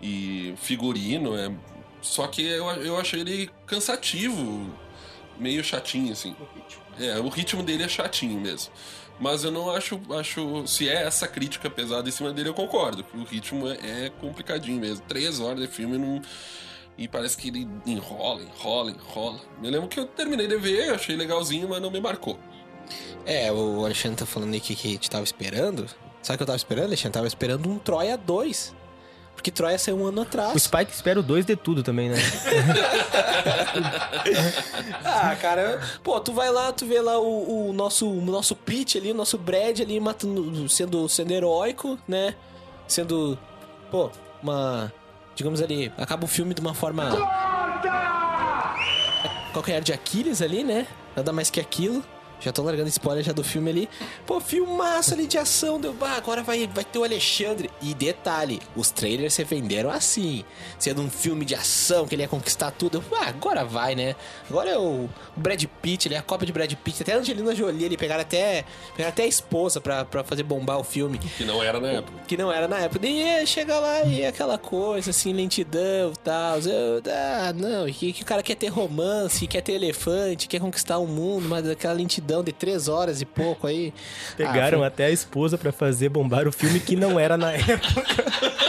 e 0.00 0.54
figurino. 0.56 1.36
É, 1.36 1.52
só 2.00 2.26
que 2.26 2.42
eu, 2.42 2.66
eu 2.82 2.98
achei 2.98 3.20
ele 3.20 3.50
cansativo, 3.66 4.70
meio 5.38 5.64
chatinho, 5.64 6.12
assim. 6.12 6.36
É, 7.00 7.18
o 7.18 7.28
ritmo 7.28 7.62
dele 7.62 7.82
é 7.82 7.88
chatinho 7.88 8.40
mesmo. 8.40 8.72
Mas 9.18 9.44
eu 9.44 9.50
não 9.50 9.70
acho, 9.70 10.00
acho. 10.18 10.66
Se 10.66 10.88
é 10.88 11.04
essa 11.04 11.28
crítica 11.28 11.70
pesada 11.70 12.08
em 12.08 12.12
cima 12.12 12.32
dele, 12.32 12.48
eu 12.48 12.54
concordo. 12.54 13.04
Que 13.04 13.16
o 13.16 13.24
ritmo 13.24 13.68
é, 13.68 14.06
é 14.06 14.10
complicadinho 14.20 14.80
mesmo. 14.80 15.04
Três 15.06 15.40
horas 15.40 15.60
de 15.60 15.68
filme 15.68 15.96
não. 15.96 16.20
E 16.96 17.08
parece 17.08 17.36
que 17.36 17.48
ele 17.48 17.68
enrola, 17.86 18.42
enrola, 18.42 18.90
enrola. 18.90 19.40
Me 19.60 19.68
lembro 19.68 19.88
que 19.88 19.98
eu 19.98 20.06
terminei 20.06 20.46
de 20.46 20.56
ver, 20.56 20.94
achei 20.94 21.16
legalzinho, 21.16 21.68
mas 21.68 21.82
não 21.82 21.90
me 21.90 22.00
marcou. 22.00 22.38
É, 23.26 23.50
o 23.50 23.84
Alexandre 23.84 24.18
tá 24.18 24.26
falando 24.26 24.52
aí 24.54 24.60
que, 24.60 24.74
que 24.74 24.88
a 24.88 24.90
gente 24.90 25.10
tava 25.10 25.24
esperando. 25.24 25.86
Sabe 26.22 26.34
o 26.34 26.38
que 26.38 26.42
eu 26.42 26.46
tava 26.46 26.56
esperando, 26.56 26.86
Alexandre? 26.86 27.12
Tava 27.12 27.26
esperando 27.26 27.68
um 27.68 27.78
Troia 27.78 28.16
2. 28.16 28.74
Porque 29.34 29.50
Troia 29.50 29.78
saiu 29.78 29.98
um 29.98 30.06
ano 30.06 30.20
O 30.20 30.22
atrás. 30.22 30.62
Spike 30.62 30.92
espera 30.92 31.20
o 31.20 31.22
2 31.22 31.44
de 31.44 31.56
tudo 31.56 31.82
também, 31.82 32.08
né? 32.08 32.16
Ah, 35.04 35.36
cara, 35.40 35.80
pô, 36.02 36.18
tu 36.20 36.32
vai 36.32 36.50
lá, 36.50 36.72
tu 36.72 36.86
vê 36.86 37.00
lá 37.00 37.18
o, 37.18 37.68
o 37.68 37.72
nosso, 37.72 38.08
o 38.08 38.20
nosso 38.24 38.56
Pete 38.56 38.96
ali, 38.98 39.10
o 39.10 39.14
nosso 39.14 39.36
Brad 39.36 39.80
ali 39.80 40.00
matando, 40.00 40.68
sendo, 40.68 41.08
sendo 41.08 41.32
heróico, 41.32 41.98
né? 42.08 42.34
Sendo, 42.86 43.38
pô, 43.90 44.10
uma. 44.42 44.92
Digamos 45.34 45.60
ali, 45.60 45.92
acaba 45.98 46.24
o 46.24 46.28
filme 46.28 46.54
de 46.54 46.60
uma 46.60 46.74
forma. 46.74 47.10
Calcanhar 49.52 49.82
de 49.82 49.92
Aquiles 49.92 50.40
ali, 50.40 50.64
né? 50.64 50.86
Nada 51.16 51.32
mais 51.32 51.50
que 51.50 51.60
aquilo. 51.60 52.02
Já 52.44 52.52
tô 52.52 52.62
largando 52.62 52.88
spoiler 52.90 53.24
já 53.24 53.32
do 53.32 53.42
filme 53.42 53.70
ali. 53.70 53.88
Pô, 54.26 54.38
filmaço 54.40 55.14
ali 55.14 55.26
de 55.26 55.38
ação. 55.38 55.80
Deu, 55.80 55.94
bah, 55.94 56.12
agora 56.16 56.42
vai, 56.42 56.66
vai 56.66 56.84
ter 56.84 56.98
o 56.98 57.04
Alexandre. 57.04 57.70
E 57.80 57.94
detalhe, 57.94 58.60
os 58.76 58.90
trailers 58.90 59.32
se 59.32 59.44
venderam 59.44 59.90
assim. 59.90 60.44
Sendo 60.78 61.00
um 61.00 61.08
filme 61.10 61.44
de 61.44 61.54
ação, 61.54 62.06
que 62.06 62.14
ele 62.14 62.22
ia 62.22 62.28
conquistar 62.28 62.70
tudo. 62.70 62.98
Eu, 62.98 63.18
Ah, 63.18 63.28
agora 63.28 63.64
vai, 63.64 63.94
né? 63.94 64.14
Agora 64.50 64.68
é 64.70 64.78
o 64.78 65.08
Brad 65.34 65.64
Pitt, 65.80 66.06
ele 66.08 66.14
é 66.14 66.18
a 66.18 66.22
cópia 66.22 66.46
de 66.46 66.52
Brad 66.52 66.72
Pitt. 66.74 67.02
Até 67.02 67.14
a 67.14 67.18
Angelina 67.18 67.54
Jolie, 67.54 67.84
ele 67.84 67.96
pegaram 67.96 68.20
até, 68.22 68.64
pegaram 68.94 69.10
até 69.12 69.22
a 69.22 69.26
esposa 69.26 69.80
pra, 69.80 70.04
pra 70.04 70.22
fazer 70.22 70.42
bombar 70.42 70.78
o 70.78 70.84
filme. 70.84 71.18
Que 71.18 71.44
não 71.44 71.62
era 71.62 71.80
na 71.80 71.88
época. 71.88 72.18
Que 72.26 72.36
não 72.36 72.52
era 72.52 72.68
na 72.68 72.78
época. 72.80 73.06
E 73.06 73.22
ia 73.22 73.46
chegar 73.46 73.80
lá 73.80 74.02
e 74.02 74.20
é 74.22 74.28
aquela 74.28 74.58
coisa, 74.58 75.10
assim, 75.10 75.32
lentidão 75.32 76.12
e 76.12 76.18
tal. 76.18 76.58
Eu, 76.58 77.02
ah, 77.10 77.52
não, 77.54 77.86
que, 77.86 78.12
que 78.12 78.22
o 78.22 78.26
cara 78.26 78.42
quer 78.42 78.56
ter 78.56 78.68
romance, 78.68 79.46
quer 79.46 79.60
ter 79.62 79.72
elefante, 79.72 80.48
quer 80.48 80.60
conquistar 80.60 80.98
o 80.98 81.06
mundo, 81.06 81.48
mas 81.48 81.68
aquela 81.68 81.94
lentidão 81.94 82.33
de 82.42 82.52
três 82.52 82.88
horas 82.88 83.20
e 83.20 83.24
pouco 83.24 83.66
aí. 83.66 83.92
Pegaram 84.36 84.82
Ah, 84.82 84.86
até 84.86 85.06
a 85.06 85.10
esposa 85.10 85.56
pra 85.56 85.72
fazer 85.72 86.08
bombar 86.08 86.48
o 86.48 86.52
filme 86.52 86.80
que 86.80 86.96
não 86.96 87.18
era 87.18 87.36
na 87.36 87.52
época. 87.52 88.24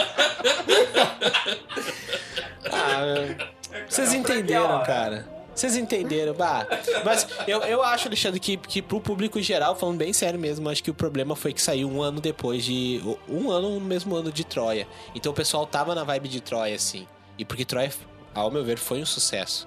Ah, 2.72 3.46
vocês 3.88 4.12
entenderam, 4.12 4.82
cara. 4.82 5.26
Vocês 5.54 5.74
entenderam, 5.76 6.34
bah. 6.34 6.66
Mas 7.04 7.26
eu, 7.46 7.60
eu 7.62 7.82
acho, 7.82 8.08
Alexandre, 8.08 8.38
que, 8.38 8.58
que 8.58 8.82
pro 8.82 9.00
público 9.00 9.40
geral, 9.40 9.74
falando 9.74 9.96
bem 9.96 10.12
sério 10.12 10.38
mesmo, 10.38 10.68
acho 10.68 10.84
que 10.84 10.90
o 10.90 10.94
problema 10.94 11.34
foi 11.34 11.52
que 11.54 11.62
saiu 11.62 11.90
um 11.90 12.02
ano 12.02 12.20
depois 12.20 12.62
de. 12.64 13.00
Um 13.26 13.50
ano 13.50 13.70
no 13.70 13.80
mesmo 13.80 14.14
ano 14.14 14.30
de 14.30 14.44
Troia. 14.44 14.86
Então 15.14 15.32
o 15.32 15.34
pessoal 15.34 15.66
tava 15.66 15.94
na 15.94 16.04
vibe 16.04 16.28
de 16.28 16.40
Troia, 16.42 16.74
assim. 16.74 17.06
E 17.38 17.44
porque 17.44 17.64
Troia, 17.64 17.90
ao 18.34 18.50
meu 18.50 18.62
ver, 18.64 18.78
foi 18.78 19.00
um 19.00 19.06
sucesso. 19.06 19.66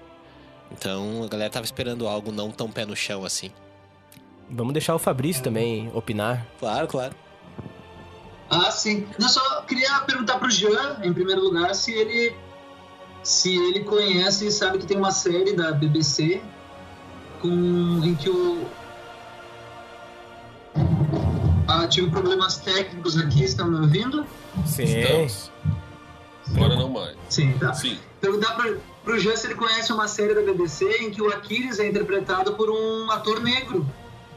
Então 0.71 1.23
a 1.23 1.27
galera 1.27 1.49
tava 1.49 1.65
esperando 1.65 2.07
algo 2.07 2.31
não 2.31 2.51
tão 2.51 2.69
pé 2.69 2.85
no 2.85 2.95
chão 2.95 3.25
assim. 3.25 3.51
Vamos 4.49 4.73
deixar 4.73 4.95
o 4.95 4.99
Fabrício 4.99 5.43
também 5.43 5.91
opinar. 5.93 6.45
Claro, 6.59 6.87
claro. 6.87 7.15
Ah, 8.49 8.71
sim. 8.71 9.07
Eu 9.19 9.29
só 9.29 9.61
queria 9.61 9.99
perguntar 10.01 10.39
pro 10.39 10.49
Jean, 10.49 10.99
em 11.03 11.13
primeiro 11.13 11.41
lugar, 11.41 11.75
se 11.75 11.91
ele 11.91 12.35
se 13.21 13.55
ele 13.55 13.81
conhece 13.81 14.47
e 14.47 14.51
sabe 14.51 14.79
que 14.79 14.85
tem 14.85 14.97
uma 14.97 15.11
série 15.11 15.53
da 15.53 15.71
BBC 15.71 16.41
com 17.41 18.01
em 18.03 18.15
que 18.15 18.29
o 18.29 18.65
ah, 21.67 21.87
tive 21.87 22.09
problemas 22.09 22.57
técnicos 22.57 23.17
aqui, 23.17 23.43
estão 23.43 23.69
me 23.69 23.79
ouvindo? 23.81 24.25
Sim. 24.65 24.83
Estamos. 24.85 25.51
Agora 26.55 26.75
não 26.75 26.89
mais. 26.89 27.15
Sim, 27.29 27.53
tá. 27.59 27.73
Sim. 27.73 27.99
Perguntar 28.19 28.55
pro, 28.55 28.81
pro 29.03 29.19
Jean 29.19 29.35
se 29.35 29.45
ele 29.45 29.55
conhece 29.55 29.93
uma 29.93 30.07
série 30.07 30.33
da 30.33 30.41
BBC 30.41 30.85
em 31.01 31.11
que 31.11 31.21
o 31.21 31.27
Aquiles 31.27 31.79
é 31.79 31.87
interpretado 31.87 32.53
por 32.53 32.71
um 32.71 33.11
ator 33.11 33.39
negro. 33.41 33.85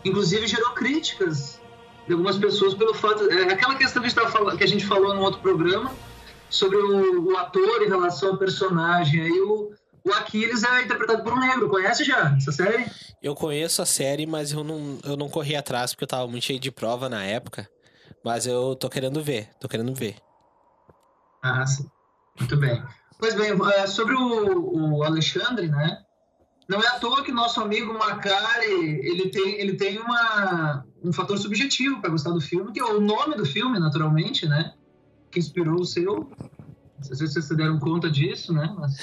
Inclusive 0.05 0.47
gerou 0.47 0.71
críticas 0.71 1.61
de 2.07 2.13
algumas 2.13 2.37
pessoas 2.37 2.75
pelo 2.75 2.95
fato. 2.95 3.31
É 3.31 3.53
aquela 3.53 3.75
questão 3.75 4.03
que 4.03 4.19
a 4.19 4.29
falando, 4.29 4.57
que 4.57 4.65
a 4.65 4.69
gente 4.69 4.85
falou 4.85 5.15
num 5.15 5.23
outro 5.23 5.41
programa 5.41 5.93
sobre 6.51 6.77
o, 6.77 7.31
o 7.31 7.37
ator 7.37 7.83
em 7.83 7.89
relação 7.89 8.31
ao 8.31 8.37
personagem. 8.37 9.23
Aí 9.23 9.41
o, 9.41 9.73
o 10.05 10.13
Aquiles 10.13 10.63
é 10.65 10.83
interpretado 10.83 11.23
por 11.23 11.33
um 11.33 11.41
negro. 11.41 11.69
Conhece 11.69 12.05
já 12.05 12.35
essa 12.37 12.53
série? 12.53 12.87
Eu 13.23 13.35
conheço 13.35 13.81
a 13.81 13.87
série, 13.87 14.27
mas 14.27 14.53
eu 14.53 14.65
não, 14.65 14.99
eu 15.05 15.17
não 15.17 15.29
corri 15.29 15.55
atrás 15.55 15.93
porque 15.93 16.05
eu 16.05 16.09
tava 16.09 16.27
muito 16.27 16.45
cheio 16.45 16.59
de 16.59 16.71
prova 16.71 17.09
na 17.09 17.25
época. 17.25 17.69
Mas 18.25 18.47
eu 18.47 18.77
tô 18.77 18.89
querendo 18.89 19.23
ver, 19.23 19.49
tô 19.61 19.69
querendo 19.69 19.95
ver. 19.95 20.17
Ah, 21.43 21.67
sim. 21.67 21.89
Muito 22.39 22.57
bem. 22.57 22.83
Pois 23.19 23.35
bem, 23.35 23.53
eh, 23.53 23.87
sobre 23.87 24.15
o, 24.15 24.99
o 24.99 25.05
Alexandre, 25.05 25.69
né? 25.69 26.03
Não 26.73 26.83
é 26.83 26.87
à 26.87 26.99
toa 26.99 27.23
que 27.23 27.31
nosso 27.31 27.61
amigo 27.61 27.93
Macari, 27.93 28.99
ele 29.03 29.29
tem, 29.29 29.61
ele 29.61 29.75
tem 29.75 29.99
uma, 29.99 30.87
um 31.05 31.13
fator 31.13 31.37
subjetivo 31.37 32.01
para 32.01 32.09
gostar 32.09 32.31
do 32.31 32.41
filme, 32.41 32.73
que 32.73 32.81
é 32.81 32.85
o 32.85 32.99
nome 32.99 33.37
do 33.37 33.45
filme, 33.45 33.79
naturalmente, 33.79 34.49
né? 34.49 34.73
Que 35.31 35.39
inspirou 35.39 35.83
o 35.83 35.85
seu. 35.85 36.31
Não 36.97 37.03
sei 37.03 37.15
se 37.15 37.35
vocês 37.35 37.45
se 37.45 37.55
deram 37.55 37.79
conta 37.79 38.11
disso, 38.11 38.55
né? 38.55 38.75
Mas, 38.79 38.97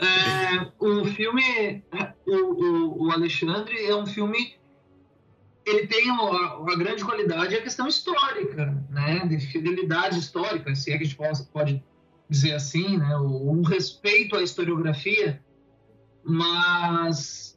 é, 0.00 0.72
o 0.78 1.04
filme, 1.04 1.84
o, 2.24 2.34
o, 2.34 3.04
o 3.04 3.10
Alexandre 3.10 3.76
é 3.84 3.94
um 3.94 4.06
filme 4.06 4.56
ele 5.66 5.86
tem 5.88 6.10
uma, 6.10 6.56
uma 6.56 6.76
grande 6.76 7.04
qualidade 7.04 7.56
é 7.56 7.58
a 7.58 7.62
questão 7.62 7.86
histórica, 7.86 8.82
né? 8.88 9.26
De 9.26 9.38
fidelidade 9.38 10.18
histórica, 10.18 10.74
se 10.74 10.92
é 10.92 10.96
que 10.96 11.04
a 11.04 11.06
gente 11.06 11.46
pode, 11.52 11.84
dizer 12.30 12.54
assim, 12.54 12.96
né? 12.96 13.18
O, 13.18 13.50
um 13.50 13.62
respeito 13.62 14.34
à 14.34 14.42
historiografia, 14.42 15.44
mas 16.26 17.56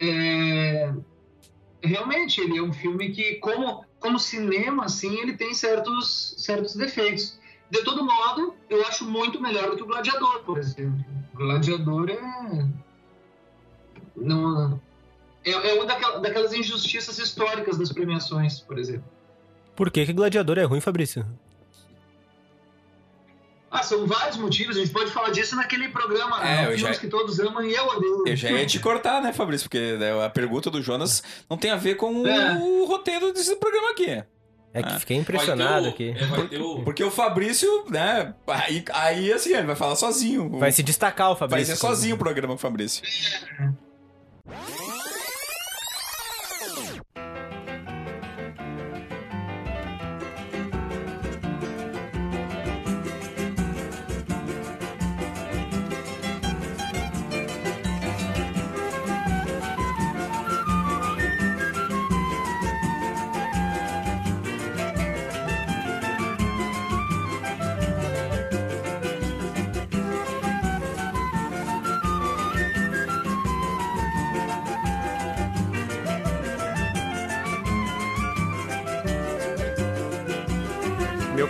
é, 0.00 0.92
realmente 1.80 2.40
ele 2.40 2.58
é 2.58 2.62
um 2.62 2.72
filme 2.72 3.10
que, 3.10 3.36
como, 3.36 3.84
como 4.00 4.18
cinema, 4.18 4.86
assim, 4.86 5.20
ele 5.20 5.36
tem 5.36 5.54
certos, 5.54 6.34
certos 6.36 6.74
defeitos. 6.74 7.38
De 7.70 7.84
todo 7.84 8.04
modo, 8.04 8.54
eu 8.68 8.84
acho 8.86 9.04
muito 9.04 9.40
melhor 9.40 9.70
do 9.70 9.76
que 9.76 9.82
o 9.82 9.86
Gladiador, 9.86 10.42
por 10.42 10.58
exemplo. 10.58 11.04
O 11.32 11.36
Gladiador 11.36 12.10
é. 12.10 12.66
Não, 14.16 14.80
é, 15.44 15.50
é 15.50 15.74
uma 15.74 15.86
daquelas, 15.86 16.22
daquelas 16.22 16.52
injustiças 16.52 17.18
históricas 17.18 17.78
das 17.78 17.92
premiações, 17.92 18.58
por 18.58 18.78
exemplo. 18.78 19.04
Por 19.76 19.90
que 19.90 20.04
que 20.04 20.12
Gladiador 20.12 20.58
é 20.58 20.64
ruim, 20.64 20.80
Fabrício? 20.80 21.24
Ah, 23.70 23.82
são 23.82 24.06
vários 24.06 24.36
motivos, 24.38 24.76
a 24.76 24.80
gente 24.80 24.92
pode 24.92 25.10
falar 25.10 25.28
disso 25.30 25.54
naquele 25.54 25.88
programa, 25.90 26.40
É, 26.40 26.44
né? 26.44 26.62
Filmes 26.76 26.80
já- 26.96 27.00
que 27.02 27.06
todos 27.08 27.38
amam 27.38 27.62
e 27.62 27.74
eu 27.74 27.86
odeio. 27.86 28.24
Eu 28.26 28.34
já 28.36 28.50
ia 28.50 28.64
te 28.66 28.78
cortar, 28.80 29.20
né, 29.20 29.30
Fabrício? 29.32 29.68
Porque 29.68 29.92
né, 29.98 30.24
a 30.24 30.30
pergunta 30.30 30.70
do 30.70 30.80
Jonas 30.80 31.22
não 31.50 31.58
tem 31.58 31.70
a 31.70 31.76
ver 31.76 31.96
com 31.96 32.26
É. 32.26 32.54
o 32.54 32.86
roteiro 32.86 33.30
desse 33.32 33.54
programa 33.56 33.90
aqui. 33.90 34.24
É 34.72 34.82
que 34.82 34.88
Ah. 34.92 35.00
fiquei 35.00 35.16
impressionado 35.18 35.82
Vai 35.84 35.92
ter 35.92 36.12
aqui. 36.12 36.20
o- 36.20 36.24
é, 36.24 36.26
vai 36.48 36.58
o- 36.60 36.82
Porque 36.82 37.02
o 37.04 37.10
Fabrício, 37.10 37.84
né, 37.90 38.34
aí, 38.46 38.84
aí 38.92 39.32
assim, 39.32 39.52
ele 39.54 39.66
vai 39.66 39.76
falar 39.76 39.96
sozinho. 39.96 40.48
Vai 40.58 40.72
se 40.72 40.82
destacar 40.82 41.28
o 41.30 41.34
Vai 41.34 41.40
Fabrício. 41.48 41.74
ser 41.74 41.80
sozinho 41.80 42.14
o 42.16 42.18
programa 42.18 42.54
com 42.54 42.58
o 42.58 42.58
Fabrício. 42.58 43.02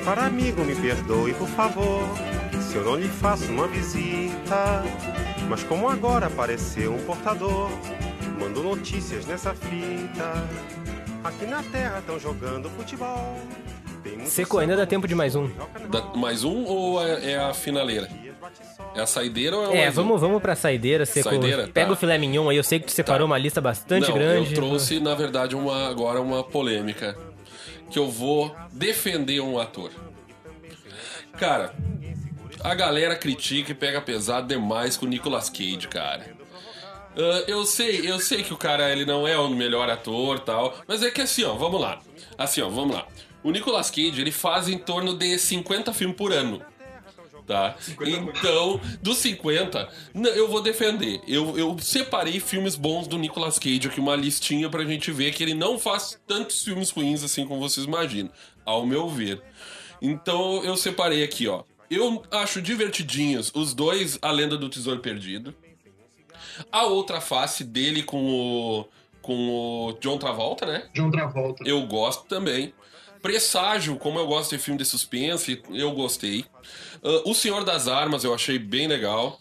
Caro 0.09 0.23
amigo, 0.23 0.65
me 0.65 0.75
perdoe, 0.75 1.35
por 1.35 1.49
favor, 1.49 2.01
se 2.63 2.77
eu 2.77 2.83
não 2.83 2.97
lhe 2.97 3.09
faço 3.09 3.45
uma 3.53 3.69
visita. 3.69 4.83
Mas 5.47 5.63
como 5.65 5.87
agora 5.87 6.29
apareceu 6.29 6.95
um 6.95 7.05
portador, 7.05 7.69
mando 8.41 8.63
notícias 8.63 9.27
nessa 9.27 9.53
fita. 9.55 10.49
Aqui 11.23 11.45
na 11.45 11.63
terra 11.63 11.99
estão 11.99 12.19
jogando 12.19 12.71
futebol. 12.71 13.37
Seco, 14.25 14.57
ainda 14.57 14.79
dá 14.79 14.87
tempo 14.87 15.07
de 15.07 15.15
mais 15.15 15.35
um. 15.35 15.47
roll, 15.47 16.17
mais 16.17 16.43
um 16.43 16.65
ou 16.65 17.05
é, 17.07 17.33
é 17.33 17.39
a 17.39 17.53
finaleira? 17.53 18.09
É 18.95 19.03
a 19.03 19.07
saideira 19.07 19.59
ou 19.59 19.65
é 19.65 19.69
o 19.69 19.73
É, 19.75 19.83
mais 19.83 19.99
um? 19.99 20.03
vamos, 20.05 20.21
vamos 20.23 20.41
pra 20.41 20.57
saideira, 20.57 21.05
Seco. 21.05 21.29
Saideira, 21.29 21.67
tá. 21.67 21.73
Pega 21.75 21.93
o 21.93 21.97
filé 21.97 22.17
mignon 22.17 22.49
aí, 22.49 22.57
eu 22.57 22.65
sei 22.65 22.81
que 22.81 22.87
tu 22.87 22.93
separou 22.93 23.27
uma 23.27 23.37
lista 23.37 23.61
bastante 23.61 24.09
Não, 24.09 24.15
grande. 24.15 24.55
eu 24.55 24.55
trouxe, 24.55 25.01
na 25.01 25.15
verdade, 25.15 25.55
uma, 25.55 25.87
agora 25.87 26.19
uma 26.19 26.43
polêmica. 26.43 27.15
Que 27.91 27.99
eu 27.99 28.11
vou 28.11 28.55
defender 28.73 29.41
um 29.41 29.59
ator. 29.59 29.91
Cara, 31.39 31.75
a 32.61 32.75
galera 32.75 33.17
critica 33.17 33.73
e 33.73 33.75
pega 33.75 34.01
pesado 34.01 34.49
demais 34.49 34.97
com 34.97 35.07
o 35.07 35.09
Nicolas 35.09 35.49
Cage, 35.49 35.89
cara. 35.89 36.37
Ah, 37.17 37.45
eu 37.49 37.65
sei, 37.65 38.09
eu 38.11 38.19
sei 38.21 38.43
que 38.43 38.53
o 38.53 38.57
cara 38.57 38.91
ele 38.91 39.05
não 39.05 39.27
é 39.27 39.39
o 39.39 39.49
melhor 39.49 39.91
ator 39.91 40.39
tal, 40.41 40.77
mas 40.87 41.03
é 41.03 41.11
que 41.11 41.21
assim, 41.21 41.45
ó, 41.45 41.55
vamos 41.55 41.81
lá. 41.81 42.01
Assim, 42.37 42.61
ó, 42.61 42.69
vamos 42.69 42.95
lá. 42.95 43.07
O 43.43 43.51
Nicolas 43.51 43.91
Cage, 43.91 44.21
ele 44.21 44.33
faz 44.33 44.69
em 44.69 44.79
torno 44.79 45.15
de 45.15 45.39
50 45.39 45.93
filmes 45.93 46.17
por 46.17 46.33
ano. 46.33 46.63
Tá? 47.49 47.75
Então, 48.07 48.79
dos 49.03 49.17
50, 49.19 49.89
n- 50.15 50.29
eu 50.29 50.49
vou 50.49 50.61
defender. 50.61 51.21
Eu, 51.27 51.59
eu 51.59 51.77
separei 51.81 52.39
filmes 52.41 52.77
bons 52.77 53.09
do 53.09 53.17
Nicolas 53.17 53.59
Cage 53.59 53.89
aqui, 53.89 53.99
uma 53.99 54.15
listinha 54.15 54.69
pra 54.69 54.85
gente 54.85 55.11
ver 55.11 55.33
que 55.33 55.43
ele 55.43 55.55
não 55.55 55.79
faz 55.79 56.21
tantos 56.27 56.63
filmes 56.63 56.91
ruins 56.91 57.25
assim 57.25 57.47
como 57.47 57.59
vocês 57.59 57.87
imaginam, 57.87 58.31
ao 58.67 58.85
meu 58.85 59.09
ver. 59.09 59.43
Então, 60.01 60.63
eu 60.63 60.77
separei 60.77 61.25
aqui, 61.25 61.49
ó. 61.49 61.63
Eu 61.91 62.23
acho 62.31 62.61
divertidinhos 62.61 63.51
os 63.55 63.73
dois 63.73 64.19
A 64.21 64.31
Lenda 64.31 64.59
do 64.59 64.69
Tesouro 64.69 65.01
Perdido. 65.01 65.55
A 66.71 66.85
outra 66.85 67.19
face 67.21 67.65
dele 67.65 68.03
com 68.03 68.31
o 68.31 68.85
com 69.23 69.49
o 69.89 69.93
John 70.01 70.19
Travolta, 70.19 70.65
né? 70.67 70.89
John 70.95 71.11
Travolta. 71.11 71.63
Eu 71.67 71.83
gosto 71.87 72.25
também. 72.27 72.73
Presságio, 73.23 73.97
como 73.97 74.19
eu 74.19 74.27
gosto 74.27 74.57
de 74.57 74.63
filme 74.63 74.79
de 74.79 74.85
suspense, 74.85 75.63
eu 75.71 75.93
gostei. 75.93 76.45
Ah, 77.03 77.23
o 77.25 77.35
Senhor 77.35 77.65
das 77.65 77.89
Armas, 77.89 78.25
eu 78.25 78.35
achei 78.35 78.59
bem 78.59 78.87
legal. 78.87 79.39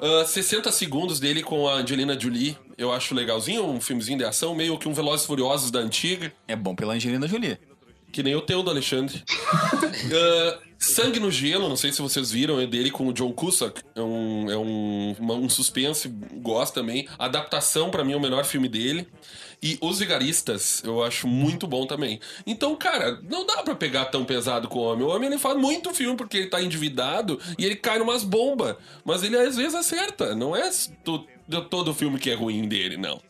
Ah, 0.00 0.24
60 0.26 0.70
segundos 0.72 1.18
dele 1.18 1.42
com 1.42 1.68
a 1.68 1.74
Angelina 1.74 2.18
Jolie, 2.18 2.56
eu 2.76 2.92
acho 2.92 3.14
legalzinho. 3.14 3.64
Um 3.64 3.80
filmezinho 3.80 4.18
de 4.18 4.24
ação, 4.24 4.54
meio 4.54 4.78
que 4.78 4.88
um 4.88 4.92
Velozes 4.92 5.26
Furiosos 5.26 5.70
da 5.70 5.80
antiga. 5.80 6.32
É 6.46 6.56
bom 6.56 6.74
pela 6.74 6.94
Angelina 6.94 7.26
Jolie. 7.26 7.58
Que 8.16 8.22
nem 8.22 8.34
o 8.34 8.40
teu 8.40 8.62
do 8.62 8.70
Alexandre. 8.70 9.22
Ah, 10.08 10.58
Sangue 10.78 11.18
no 11.20 11.30
Gelo, 11.30 11.68
não 11.68 11.76
sei 11.76 11.90
se 11.92 12.00
vocês 12.00 12.30
viram, 12.30 12.58
é 12.60 12.66
dele 12.66 12.90
com 12.90 13.06
o 13.08 13.12
John 13.12 13.32
Cusack. 13.32 13.82
É 13.94 14.00
um, 14.00 14.50
é 14.50 14.56
um, 14.56 15.14
uma- 15.18 15.34
um 15.34 15.48
suspense, 15.48 16.08
gosto 16.36 16.74
também. 16.74 17.06
Adaptação, 17.18 17.90
pra 17.90 18.04
mim, 18.04 18.12
é 18.12 18.16
o 18.16 18.20
melhor 18.20 18.44
filme 18.44 18.68
dele. 18.68 19.06
E 19.62 19.78
Os 19.82 19.98
Vigaristas, 19.98 20.82
eu 20.84 21.02
acho 21.02 21.26
muito 21.26 21.66
bom 21.66 21.86
também. 21.86 22.20
Então, 22.46 22.74
cara, 22.76 23.20
não 23.28 23.44
dá 23.46 23.62
pra 23.62 23.74
pegar 23.74 24.06
tão 24.06 24.24
pesado 24.24 24.68
com 24.68 24.78
o 24.78 24.82
homem. 24.82 25.04
O 25.06 25.10
homem, 25.10 25.28
ele 25.28 25.38
faz 25.38 25.56
muito 25.58 25.92
filme 25.94 26.16
porque 26.16 26.36
ele 26.38 26.46
tá 26.46 26.62
endividado 26.62 27.38
e 27.58 27.64
ele 27.64 27.76
cai 27.76 27.98
numas 27.98 28.22
bombas. 28.24 28.76
Mas 29.04 29.22
ele, 29.22 29.36
às 29.36 29.56
vezes, 29.56 29.74
acerta. 29.74 30.34
Não 30.34 30.54
é 30.56 30.70
to- 31.04 31.26
todo 31.70 31.94
filme 31.94 32.18
que 32.18 32.30
é 32.30 32.34
ruim 32.34 32.66
dele, 32.68 32.96
não. 32.96 33.20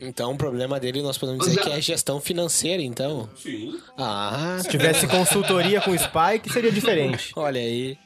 Então 0.00 0.32
o 0.32 0.36
problema 0.36 0.80
dele 0.80 1.02
nós 1.02 1.18
podemos 1.18 1.46
dizer 1.46 1.60
que 1.60 1.70
a- 1.70 1.76
é 1.76 1.80
gestão 1.80 2.20
financeira, 2.20 2.82
então. 2.82 3.28
Sim. 3.36 3.78
Ah, 3.98 4.58
Se 4.62 4.68
tivesse 4.68 5.06
consultoria 5.06 5.80
com 5.80 5.90
o 5.90 5.98
Spike, 5.98 6.50
seria 6.52 6.72
diferente. 6.72 7.32
olha 7.36 7.60
aí. 7.60 7.98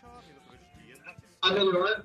A 1.40 1.50
melhor, 1.52 2.02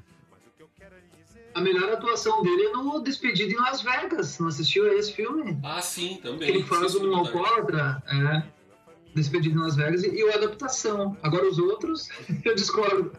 a 1.55 1.61
melhor 1.61 1.93
atuação 1.93 2.43
dele 2.43 2.63
é 2.65 2.71
no 2.73 2.99
Despedido 2.99 3.51
em 3.51 3.55
Las 3.55 3.81
Vegas. 3.81 4.37
Não 4.37 4.47
assistiu 4.49 4.85
a 4.89 4.93
esse 4.93 5.13
filme? 5.13 5.57
Ah, 5.63 5.81
sim, 5.81 6.15
Que 6.17 6.21
também. 6.21 6.49
ele 6.49 6.63
faz 6.63 6.93
um 6.95 7.15
alcoólatra. 7.15 8.03
É. 8.07 8.43
Despedido 9.15 9.57
em 9.59 9.63
Las 9.63 9.75
Vegas 9.75 10.03
e, 10.03 10.07
e 10.09 10.23
o 10.23 10.31
Adaptação. 10.33 11.17
Agora 11.23 11.49
os 11.49 11.57
outros, 11.57 12.09
eu 12.45 12.53
discordo. 12.53 13.11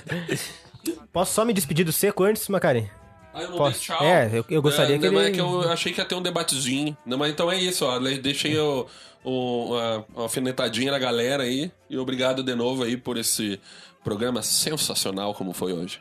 Posso 1.12 1.32
só 1.34 1.44
me 1.44 1.52
despedir 1.52 1.84
do 1.84 1.92
Seco 1.92 2.22
antes, 2.24 2.46
Macari? 2.48 2.90
Ah, 3.32 3.42
eu 3.42 3.50
não 3.50 3.58
Posso? 3.58 3.72
dei 3.72 3.80
tchau. 3.80 4.04
É, 4.04 4.30
eu- 4.32 4.44
eu 4.48 4.60
gostaria 4.62 4.98
que 4.98 5.06
não, 5.06 5.12
mas 5.12 5.22
ele- 5.22 5.30
é 5.30 5.34
que 5.34 5.40
eu 5.40 5.70
achei 5.70 5.92
que 5.92 6.00
ia 6.00 6.04
ter 6.04 6.14
um 6.14 6.22
debatezinho. 6.22 6.96
Não, 7.06 7.16
mas 7.18 7.30
então 7.32 7.50
é 7.50 7.56
isso, 7.56 7.84
ó. 7.86 7.98
Deixei 7.98 8.58
o, 8.58 8.86
o, 9.24 9.74
a, 9.76 10.04
a 10.18 10.22
alfinetadinha 10.22 10.90
na 10.90 10.98
galera 10.98 11.44
aí. 11.44 11.70
E 11.88 11.96
obrigado 11.96 12.42
de 12.42 12.54
novo 12.54 12.82
aí 12.82 12.96
por 12.96 13.16
esse 13.16 13.60
programa 14.02 14.42
sensacional 14.42 15.34
como 15.34 15.52
foi 15.52 15.72
hoje. 15.72 16.00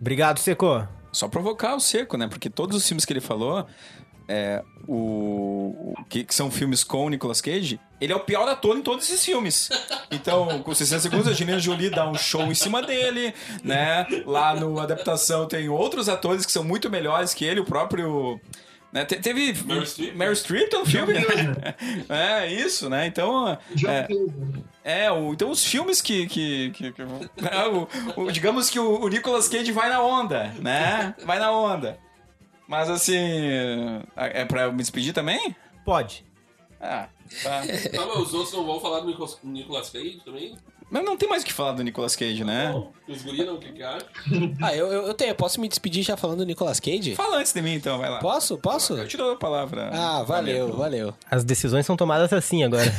Obrigado, 0.00 0.38
Seco. 0.38 0.86
Só 1.12 1.26
provocar 1.28 1.74
o 1.74 1.80
Seco, 1.80 2.16
né? 2.16 2.28
Porque 2.28 2.48
todos 2.48 2.76
os 2.76 2.86
filmes 2.86 3.04
que 3.04 3.12
ele 3.12 3.20
falou, 3.20 3.66
é, 4.32 4.62
o, 4.86 5.94
o- 5.98 6.04
que, 6.08 6.22
que 6.24 6.34
são 6.34 6.50
filmes 6.50 6.84
com 6.84 7.06
o 7.06 7.08
Nicolas 7.10 7.40
Cage, 7.40 7.80
ele 8.00 8.12
é 8.12 8.16
o 8.16 8.20
pior 8.20 8.48
ator 8.48 8.76
em 8.76 8.82
todos 8.82 9.04
esses 9.06 9.24
filmes. 9.24 9.68
Então, 10.10 10.62
com 10.62 10.72
60 10.74 11.00
segundos, 11.00 11.26
a 11.26 11.30
Angelina 11.30 11.58
Jolie 11.58 11.90
dá 11.90 12.08
um 12.08 12.14
show 12.14 12.42
em 12.42 12.54
cima 12.54 12.80
dele, 12.82 13.34
né? 13.64 14.06
Lá 14.24 14.54
no 14.54 14.78
Adaptação 14.78 15.46
tem 15.46 15.68
outros 15.68 16.08
atores 16.08 16.46
que 16.46 16.52
são 16.52 16.62
muito 16.64 16.88
melhores 16.88 17.34
que 17.34 17.44
ele, 17.44 17.60
o 17.60 17.64
próprio... 17.64 18.40
Né? 18.92 19.04
Te- 19.04 19.16
Teve 19.20 19.52
Meryl 19.64 19.86
Streep. 19.86 20.16
Meryl 20.16 20.34
Streep 20.36 20.72
no 20.72 20.84
filme. 20.86 21.14
É, 22.08 22.46
isso, 22.52 22.88
né? 22.90 23.06
Então, 23.06 23.48
é, 23.48 23.58
Cusack. 23.72 24.32
é, 24.82 25.12
o- 25.12 25.32
então 25.32 25.48
os 25.50 25.64
filmes 25.64 26.00
que. 26.02 26.26
que, 26.26 26.70
que- 26.70 26.92
que- 26.92 27.02
é, 27.46 27.68
o- 27.68 27.86
o- 28.16 28.32
digamos 28.32 28.68
que 28.68 28.80
o, 28.80 29.00
o 29.02 29.08
Nicolas 29.08 29.48
Cage 29.48 29.70
vai 29.70 29.88
na 29.88 30.02
onda, 30.02 30.52
né? 30.58 31.14
Vai 31.24 31.38
na 31.38 31.52
onda. 31.52 31.98
Mas 32.70 32.88
assim. 32.88 33.18
É 34.16 34.44
pra 34.44 34.62
eu 34.62 34.72
me 34.72 34.78
despedir 34.78 35.12
também? 35.12 35.56
Pode. 35.84 36.24
Ah, 36.80 37.08
tá. 37.42 37.62
Tá, 37.92 38.06
mas 38.06 38.18
os 38.18 38.32
outros 38.34 38.52
não 38.52 38.64
vão 38.64 38.80
falar 38.80 39.00
do 39.00 39.06
Nicolas, 39.42 39.90
Cage 39.90 40.22
também? 40.24 40.56
Mas 40.88 41.04
não 41.04 41.16
tem 41.16 41.28
mais 41.28 41.42
o 41.42 41.46
que 41.46 41.52
falar 41.52 41.72
do 41.72 41.82
Nicolas 41.84 42.14
Cage, 42.16 42.42
né? 42.44 42.70
Bom, 42.72 42.92
os 43.08 43.22
guri 43.22 43.44
não, 43.44 43.54
o 43.56 43.58
que 43.58 43.72
que 43.72 43.82
acham? 43.82 44.08
Ah, 44.62 44.74
eu, 44.74 44.86
eu, 44.86 45.06
eu 45.08 45.14
tenho. 45.14 45.34
Posso 45.34 45.60
me 45.60 45.68
despedir 45.68 46.04
já 46.04 46.16
falando 46.16 46.38
do 46.38 46.46
Nicolas 46.46 46.78
Cage? 46.78 47.16
Fala 47.16 47.38
antes 47.38 47.52
de 47.52 47.60
mim 47.60 47.74
então, 47.74 47.98
vai 47.98 48.08
lá. 48.08 48.18
Posso? 48.20 48.56
Posso? 48.58 48.94
Eu 48.94 49.06
te 49.08 49.16
dou 49.16 49.32
a 49.32 49.36
palavra. 49.36 49.90
Ah, 49.92 50.22
valeu, 50.22 50.72
valeu. 50.76 51.12
As 51.28 51.44
decisões 51.44 51.84
são 51.86 51.96
tomadas 51.96 52.32
assim 52.32 52.62
agora. 52.62 52.84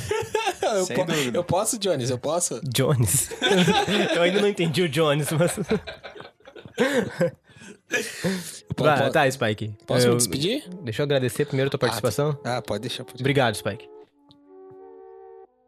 Eu, 0.61 0.86
Sem 0.86 0.95
po- 0.95 1.03
dúvida. 1.05 1.38
eu 1.38 1.43
posso, 1.43 1.78
Jones? 1.78 2.09
Eu 2.09 2.17
posso? 2.17 2.61
Jones. 2.63 3.30
eu 4.15 4.22
ainda 4.22 4.39
não 4.39 4.47
entendi 4.47 4.82
o 4.84 4.88
Jones, 4.88 5.28
mas. 5.32 5.51
Po- 8.75 8.83
Vai, 8.85 9.03
po- 9.05 9.11
tá, 9.11 9.29
Spike. 9.29 9.73
Posso 9.85 10.05
Eu- 10.07 10.11
me 10.11 10.17
despedir? 10.17 10.63
Deixa 10.81 11.01
eu 11.01 11.03
agradecer 11.03 11.45
primeiro 11.45 11.67
a 11.67 11.71
tua 11.71 11.79
participação. 11.79 12.37
Ah, 12.43 12.61
pode 12.61 12.81
deixar. 12.81 13.03
Pode 13.03 13.17
deixar. 13.17 13.21
Obrigado, 13.23 13.55
Spike. 13.55 13.87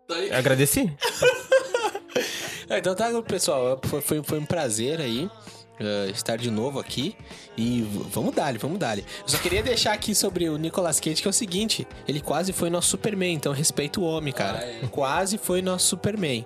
Tá 0.07 0.15
aí. 0.15 0.31
Agradeci? 0.31 0.91
Ah, 2.69 2.77
Então 2.79 2.95
tá, 2.95 3.09
pessoal. 3.21 3.79
Foi, 3.83 4.01
foi, 4.01 4.23
foi 4.23 4.39
um 4.39 4.45
prazer 4.45 4.99
aí. 5.01 5.29
eh, 5.79 6.09
estar 6.11 6.37
de 6.37 6.49
novo 6.49 6.79
aqui 6.79 7.15
e 7.57 7.81
vamos 8.11 8.33
dar, 8.33 8.57
vamos 8.57 8.79
dar. 8.79 8.97
Eu 8.97 9.03
só 9.25 9.37
queria 9.37 9.61
deixar 9.61 9.91
aqui 9.93 10.15
sobre 10.15 10.47
o 10.49 10.57
Nicolas 10.57 10.99
Cage 10.99 11.21
que 11.21 11.27
é 11.27 11.29
o 11.29 11.33
seguinte: 11.33 11.85
ele 12.07 12.21
quase 12.21 12.53
foi 12.53 12.69
nosso 12.69 12.89
Superman, 12.89 13.33
então 13.35 13.51
respeita 13.53 13.99
o 13.99 14.03
homem, 14.03 14.33
cara. 14.33 14.59
Ah, 14.59 14.65
é. 14.65 14.87
Quase 14.91 15.37
foi 15.37 15.61
nosso 15.61 15.87
Superman. 15.87 16.45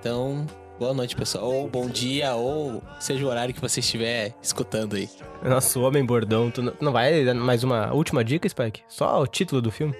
Então, 0.00 0.46
boa 0.78 0.92
noite, 0.94 1.14
pessoal. 1.16 1.44
Ou 1.52 1.68
bom 1.68 1.88
dia, 1.88 2.34
ou 2.34 2.82
seja 3.00 3.24
o 3.24 3.28
horário 3.28 3.54
que 3.54 3.60
você 3.60 3.80
estiver 3.80 4.34
escutando 4.42 4.96
aí. 4.96 5.08
Nosso 5.42 5.80
homem 5.82 6.04
bordão. 6.04 6.50
Tu 6.50 6.62
não- 6.80 6.92
vai 6.92 7.24
dar 7.24 7.34
mais 7.34 7.62
uma 7.64 7.92
última 7.92 8.24
dica, 8.24 8.48
Spike? 8.48 8.82
Só 8.88 9.20
o 9.20 9.26
título 9.26 9.60
do 9.62 9.70
filme. 9.70 9.94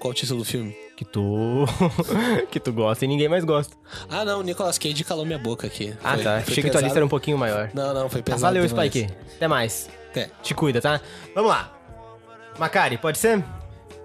Qual 0.00 0.10
o 0.10 0.14
título 0.14 0.40
do 0.40 0.44
filme? 0.44 0.76
Que 0.96 1.04
tu. 1.04 1.64
que 2.50 2.58
tu 2.58 2.72
gosta 2.72 3.04
e 3.04 3.08
ninguém 3.08 3.28
mais 3.28 3.44
gosta. 3.44 3.76
Ah, 4.10 4.24
não, 4.24 4.40
o 4.40 4.42
Nicolas 4.42 4.78
Cage 4.78 5.04
calou 5.04 5.24
minha 5.24 5.38
boca 5.38 5.66
aqui. 5.66 5.94
Ah, 6.02 6.14
Foi- 6.14 6.24
tá. 6.24 6.40
foi 6.40 6.52
Achei 6.52 6.64
que 6.64 6.70
tua 6.70 6.80
lista 6.80 6.98
era 6.98 7.06
um 7.06 7.08
pouquinho 7.08 7.38
maior. 7.38 7.70
Não, 7.72 7.94
não, 7.94 8.08
foi 8.08 8.20
Ah, 8.20 8.24
pesado. 8.24 8.42
valeu, 8.42 8.66
demais. 8.66 8.92
Spike. 8.92 9.12
Até 9.36 9.46
mais. 9.48 9.88
É. 10.14 10.28
Te 10.42 10.54
cuida, 10.54 10.80
tá? 10.80 11.00
Vamos 11.34 11.50
lá. 11.50 11.72
Macari, 12.58 12.98
pode 12.98 13.16
ser? 13.18 13.42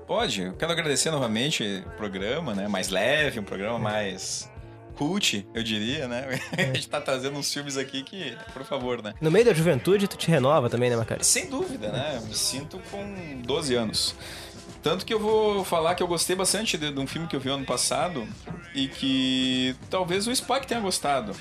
Pode. 0.06 0.42
Eu 0.44 0.54
quero 0.54 0.72
agradecer 0.72 1.12
novamente 1.12 1.84
o 1.86 1.90
programa, 1.98 2.54
né? 2.56 2.68
Mais 2.68 2.88
leve, 2.90 3.40
um 3.40 3.44
programa 3.44 3.78
mais 3.78 4.50
cult, 4.98 5.46
eu 5.54 5.64
diria, 5.64 6.08
né? 6.08 6.40
A 6.58 6.62
gente 6.62 6.88
tá 6.90 7.00
trazendo 7.00 7.38
uns 7.38 7.54
filmes 7.54 7.78
aqui 7.78 8.04
que, 8.04 8.36
por 8.54 8.64
favor, 8.66 9.02
né? 9.04 9.14
No 9.22 9.30
meio 9.32 9.46
da 9.46 9.54
juventude, 9.54 10.08
tu 10.08 10.18
te 10.18 10.28
renova 10.30 10.70
também, 10.70 10.90
né, 10.90 10.96
Macari? 10.96 11.24
Sem 11.24 11.50
dúvida, 11.50 11.90
né? 11.92 12.22
Me 12.28 12.34
sinto 12.34 12.80
com 12.92 13.42
12 13.46 13.76
anos. 13.76 14.16
Tanto 14.84 15.06
que 15.06 15.14
eu 15.14 15.20
vou 15.20 15.64
falar 15.66 15.96
que 15.96 16.04
eu 16.04 16.08
gostei 16.08 16.36
bastante 16.36 16.78
de, 16.78 16.92
de 16.92 17.00
um 17.00 17.08
filme 17.08 17.28
que 17.28 17.36
eu 17.36 17.40
vi 17.40 17.50
ano 17.50 17.66
passado 17.66 18.28
e 18.74 18.88
que 18.88 19.76
talvez 19.90 20.28
o 20.28 20.36
Spike 20.36 20.68
tenha 20.68 20.80
gostado, 20.80 21.34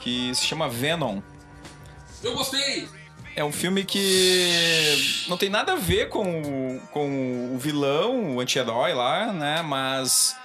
que 0.00 0.34
se 0.34 0.44
chama 0.44 0.68
Venom. 0.68 1.20
Eu 2.22 2.34
gostei! 2.34 2.88
É 3.36 3.44
um 3.44 3.50
filme 3.52 3.84
que 3.84 5.24
não 5.28 5.36
tem 5.36 5.50
nada 5.50 5.72
a 5.72 5.76
ver 5.76 6.08
com, 6.08 6.22
o- 6.40 6.80
com 6.92 7.52
o 7.54 7.58
vilão, 7.58 8.36
o 8.36 8.40
anti-herói 8.40 8.94
lá, 8.94 9.32
né? 9.32 9.60
Mas 9.62 10.36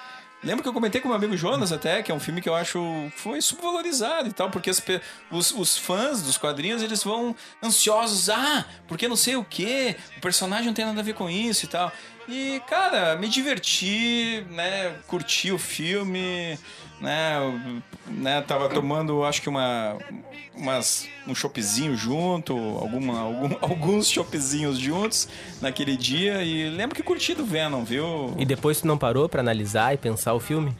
lembra 0.44 0.64
que 0.64 0.70
eu 0.70 0.74
comentei 0.74 1.02
com 1.02 1.08
meu 1.08 1.18
amigo 1.18 1.36
Jonas 1.36 1.72
até, 1.72 2.02
que 2.02 2.12
é 2.12 2.16
um 2.16 2.20
filme 2.20 2.42
que 2.42 2.50
eu 2.50 2.56
acho 2.56 2.80
foi 3.16 3.42
subvalorizado 3.42 4.30
e 4.30 4.34
tal, 4.34 4.50
porque 4.50 4.70
as 4.70 4.82
os, 5.32 5.52
os 5.52 5.78
fãs 5.78 6.22
dos 6.22 6.38
quadrinhos, 6.38 6.82
eles 6.82 7.04
vão 7.04 7.36
ansiosos, 7.64 8.30
ah, 8.30 8.66
porque 8.88 9.08
não 9.08 9.16
sei 9.16 9.36
o 9.36 9.44
que, 9.44 9.96
o 10.18 10.22
personagem 10.22 10.68
não 10.68 10.74
tem 10.74 10.86
nada 10.86 11.00
a 11.00 11.04
ver 11.04 11.14
com 11.14 11.30
isso 11.30 11.66
e 11.66 11.68
tal. 11.68 11.92
E, 12.28 12.62
cara, 12.68 13.16
me 13.16 13.28
diverti, 13.28 14.46
né? 14.52 14.96
Curti 15.08 15.52
o 15.52 15.58
filme, 15.58 16.60
né? 17.02 17.82
né 18.08 18.42
tava 18.42 18.70
tomando, 18.70 19.24
acho 19.24 19.42
que 19.42 19.50
uma 19.50 19.98
umas, 20.56 21.08
um 21.26 21.34
choppzinho 21.34 21.96
junto, 21.96 22.54
alguma, 22.58 23.20
algum- 23.20 23.56
alguns 23.62 24.10
choppzinhos 24.10 24.78
juntos 24.78 25.28
naquele 25.62 25.96
dia 25.96 26.44
e 26.44 26.70
lembro 26.70 26.96
que 26.96 27.02
curti 27.04 27.34
do 27.34 27.46
Venom, 27.46 27.84
viu? 27.86 28.36
E 28.38 28.46
depois 28.46 28.82
tu 28.82 28.88
não 28.88 28.98
parou 28.98 29.30
pra 29.30 29.40
analisar 29.40 29.94
e 29.94 29.98
pensar 29.98 30.34
o 30.34 30.40
filme? 30.40 30.76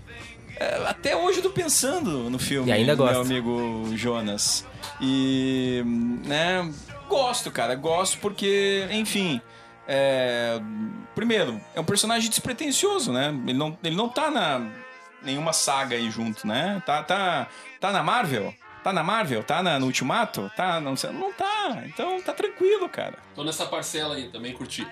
É, 0.58 0.86
Até 0.88 1.16
hoje 1.16 1.40
eu 1.40 1.44
tô 1.44 1.50
pensando 1.52 2.30
no 2.30 2.38
filme, 2.38 2.70
E 2.70 2.74
ainda 2.74 2.94
meu 2.96 3.06
gosta. 3.06 3.22
amigo 3.22 3.86
Jonas. 3.96 4.66
E, 5.00 5.82
né, 6.26 6.70
gosto, 7.08 7.50
cara, 7.50 7.74
gosto 7.76 8.18
porque, 8.20 8.86
enfim, 8.92 9.40
é, 9.88 10.60
primeiro, 11.16 11.60
é 11.74 11.80
um 11.80 11.86
personagem 11.86 12.30
despretensioso, 12.30 13.14
né? 13.14 13.34
Ele 13.48 13.58
não, 13.58 13.78
ele 13.82 13.96
não 13.96 14.10
tá 14.10 14.30
na 14.30 14.62
nenhuma 15.24 15.54
saga 15.54 15.96
aí 15.96 16.10
junto, 16.10 16.46
né? 16.48 16.82
Tá, 16.86 17.04
tá, 17.04 17.48
tá 17.80 17.92
na 17.92 18.02
Marvel? 18.04 18.54
Tá 18.84 18.94
na 18.94 19.04
Marvel? 19.04 19.44
Tá 19.44 19.62
na, 19.62 19.78
no 19.80 19.88
Ultimato? 19.88 20.50
Tá, 20.56 20.80
não 20.80 20.96
sei, 20.96 21.12
não 21.12 21.34
tá. 21.34 21.84
Então 21.86 22.22
tá 22.22 22.34
tranquilo, 22.34 22.88
cara. 22.88 23.16
Tô 23.36 23.44
nessa 23.44 23.66
parcela 23.66 24.16
aí, 24.16 24.30
também 24.30 24.54
curti. 24.54 24.88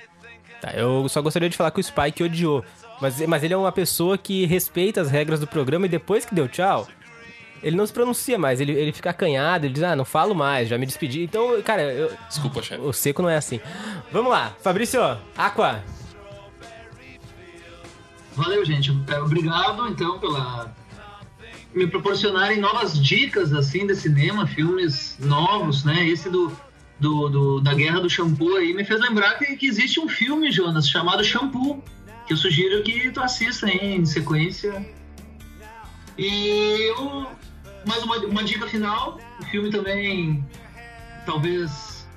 Tá, 0.62 0.72
eu 0.74 1.08
só 1.08 1.22
gostaria 1.22 1.50
de 1.50 1.56
falar 1.56 1.72
que 1.72 1.80
o 1.80 1.84
Spike 1.84 2.24
odiou. 2.24 2.66
Mas, 3.00 3.20
mas 3.28 3.44
ele 3.44 3.54
é 3.54 3.58
uma 3.58 3.72
pessoa 3.72 4.18
que 4.18 4.46
respeita 4.46 5.00
as 5.02 5.10
regras 5.10 5.40
do 5.40 5.48
programa 5.48 5.86
e 5.86 5.90
depois 5.90 6.26
que 6.26 6.34
deu 6.34 6.48
tchau, 6.48 6.88
ele 7.64 7.76
não 7.78 7.86
se 7.86 7.94
pronuncia 7.94 8.38
mais. 8.40 8.60
Ele, 8.60 8.72
ele 8.72 8.92
fica 8.92 9.12
acanhado, 9.12 9.66
ele 9.66 9.74
diz, 9.74 9.84
ah, 9.84 9.96
não 9.96 10.04
falo 10.06 10.34
mais, 10.36 10.68
já 10.68 10.78
me 10.78 10.86
despedi. 10.86 11.22
Então, 11.24 11.62
cara, 11.62 11.84
eu- 11.84 12.12
Desculpa, 12.28 12.62
chefe. 12.62 12.82
o 12.82 12.92
seco 12.92 13.22
não 13.22 13.30
é 13.30 13.38
assim. 13.38 13.62
Vamos 14.12 14.32
lá, 14.32 14.54
Fabrício, 14.62 15.00
Aqua. 15.38 15.82
Valeu, 18.38 18.64
gente. 18.64 18.92
É, 19.08 19.20
Obrigado, 19.20 19.88
então, 19.88 20.20
pela 20.20 20.74
me 21.74 21.86
proporcionarem 21.88 22.60
novas 22.60 23.00
dicas 23.00 23.52
assim 23.54 23.86
de 23.86 23.96
cinema, 23.96 24.48
filmes 24.48 25.18
novos, 25.20 25.84
né? 25.84 26.08
Esse 26.08 26.30
do, 26.30 26.52
do, 27.00 27.30
do- 27.30 27.60
da 27.62 27.74
Guerra 27.74 28.00
do 28.00 28.10
Shampoo 28.10 28.56
aí 28.56 28.74
me 28.74 28.84
fez 28.86 29.00
lembrar 29.02 29.34
que, 29.38 29.56
que 29.58 29.66
existe 29.68 30.00
um 30.00 30.08
filme, 30.08 30.52
Jonas, 30.52 30.88
chamado 30.90 31.24
Shampoo, 31.24 31.84
que 32.26 32.34
eu 32.34 32.38
sugiro 32.38 32.82
que 32.84 33.12
tu 33.12 33.20
assista 33.22 33.66
aí 33.68 33.96
em 33.96 34.06
sequência. 34.06 34.88
E 36.18 36.92
eu, 36.98 37.28
mais 37.86 38.02
uma, 38.04 38.18
uma 38.18 38.44
dica 38.44 38.66
final, 38.68 39.20
o 39.40 39.46
filme 39.46 39.70
também 39.70 40.44
talvez 41.26 42.08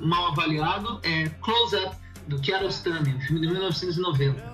mal 0.00 0.28
avaliado, 0.32 0.98
é 1.02 1.28
Close 1.40 1.76
Up, 1.76 1.96
do 2.26 2.40
Kiarostami, 2.40 3.14
um 3.14 3.20
filme 3.20 3.40
de 3.40 3.46
1990. 3.52 4.49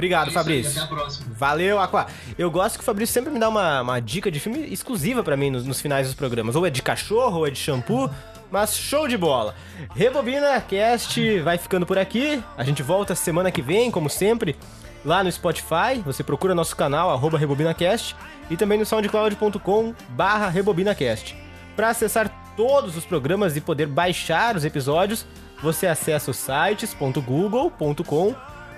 Obrigado, 0.00 0.26
É 0.26 0.28
aí, 0.28 0.34
Fabrício. 0.34 0.72
Até 0.72 0.80
a 0.80 0.86
próxima. 0.86 1.26
Valeu, 1.36 1.78
Aqua. 1.78 2.06
Eu 2.38 2.50
gosto 2.50 2.76
que 2.76 2.82
o 2.82 2.84
Fabrício 2.84 3.12
sempre 3.12 3.30
me 3.30 3.38
dá 3.38 3.50
uma, 3.50 3.82
uma 3.82 4.00
dica 4.00 4.30
de 4.30 4.40
filme 4.40 4.60
exclusiva 4.72 5.22
pra 5.22 5.36
mim 5.36 5.50
nos, 5.50 5.66
nos 5.66 5.78
finais 5.78 6.06
dos 6.06 6.16
programas. 6.16 6.56
Ou 6.56 6.66
é 6.66 6.70
de 6.70 6.80
cachorro, 6.80 7.40
ou 7.40 7.46
é 7.46 7.50
de 7.50 7.58
shampoo, 7.58 8.08
mas 8.50 8.74
show 8.74 9.06
de 9.06 9.18
bola. 9.18 9.54
Rebobina 9.94 10.58
Cast 10.62 11.40
vai 11.40 11.58
ficando 11.58 11.84
por 11.84 11.98
aqui. 11.98 12.42
A 12.56 12.64
gente 12.64 12.82
volta 12.82 13.14
semana 13.14 13.50
que 13.50 13.60
vem, 13.60 13.90
como 13.90 14.08
sempre, 14.08 14.56
lá 15.04 15.22
no 15.22 15.30
Spotify. 15.30 16.00
Você 16.04 16.24
procura 16.24 16.54
nosso 16.54 16.74
canal, 16.74 17.10
arroba 17.10 17.36
RebobinaCast, 17.36 18.16
e 18.48 18.56
também 18.56 18.78
no 18.78 18.86
soundcloud.com 18.86 19.94
barra 20.10 20.48
RebobinaCast. 20.48 21.36
Para 21.76 21.90
acessar 21.90 22.54
todos 22.56 22.96
os 22.96 23.04
programas 23.04 23.54
e 23.54 23.60
poder 23.60 23.86
baixar 23.86 24.56
os 24.56 24.64
episódios, 24.64 25.26
você 25.62 25.86
acessa 25.86 26.30
o 26.30 26.34
sites.google.com 26.34 28.34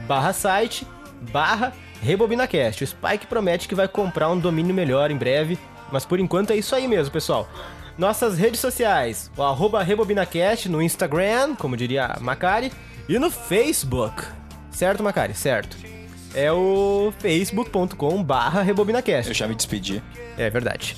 barra 0.07 0.33
site 0.33 0.87
barra 1.31 1.73
RebobinaCast. 2.03 2.83
O 2.83 2.87
Spike 2.87 3.27
promete 3.27 3.69
que 3.69 3.75
vai 3.75 3.89
comprar 3.89 4.31
um 4.31 4.39
domínio 4.39 4.75
melhor 4.75 5.11
em 5.11 5.17
breve, 5.17 5.59
mas 5.91 6.05
por 6.05 6.19
enquanto 6.19 6.51
é 6.51 6.57
isso 6.57 6.75
aí 6.75 6.89
mesmo, 6.89 7.13
pessoal. 7.13 7.49
Nossas 7.97 8.39
redes 8.39 8.61
sociais, 8.61 9.31
o 9.37 9.43
arroba 9.43 9.83
RebobinaCast 9.83 10.69
no 10.69 10.83
Instagram, 10.83 11.55
como 11.55 11.77
diria 11.77 12.07
a 12.07 12.21
Macari, 12.21 12.73
e 13.09 13.19
no 13.19 13.31
Facebook. 13.31 14.25
Certo, 14.71 15.03
Macari? 15.03 15.35
Certo. 15.35 15.77
É 16.35 16.51
o 16.51 17.13
facebook.com 17.19 18.23
barra 18.23 18.61
Eu 18.61 18.65
RebobinaCast. 18.65 19.35
já 19.35 19.47
me 19.47 19.55
despedi. 19.55 20.03
É 20.39 20.49
verdade. 20.49 20.97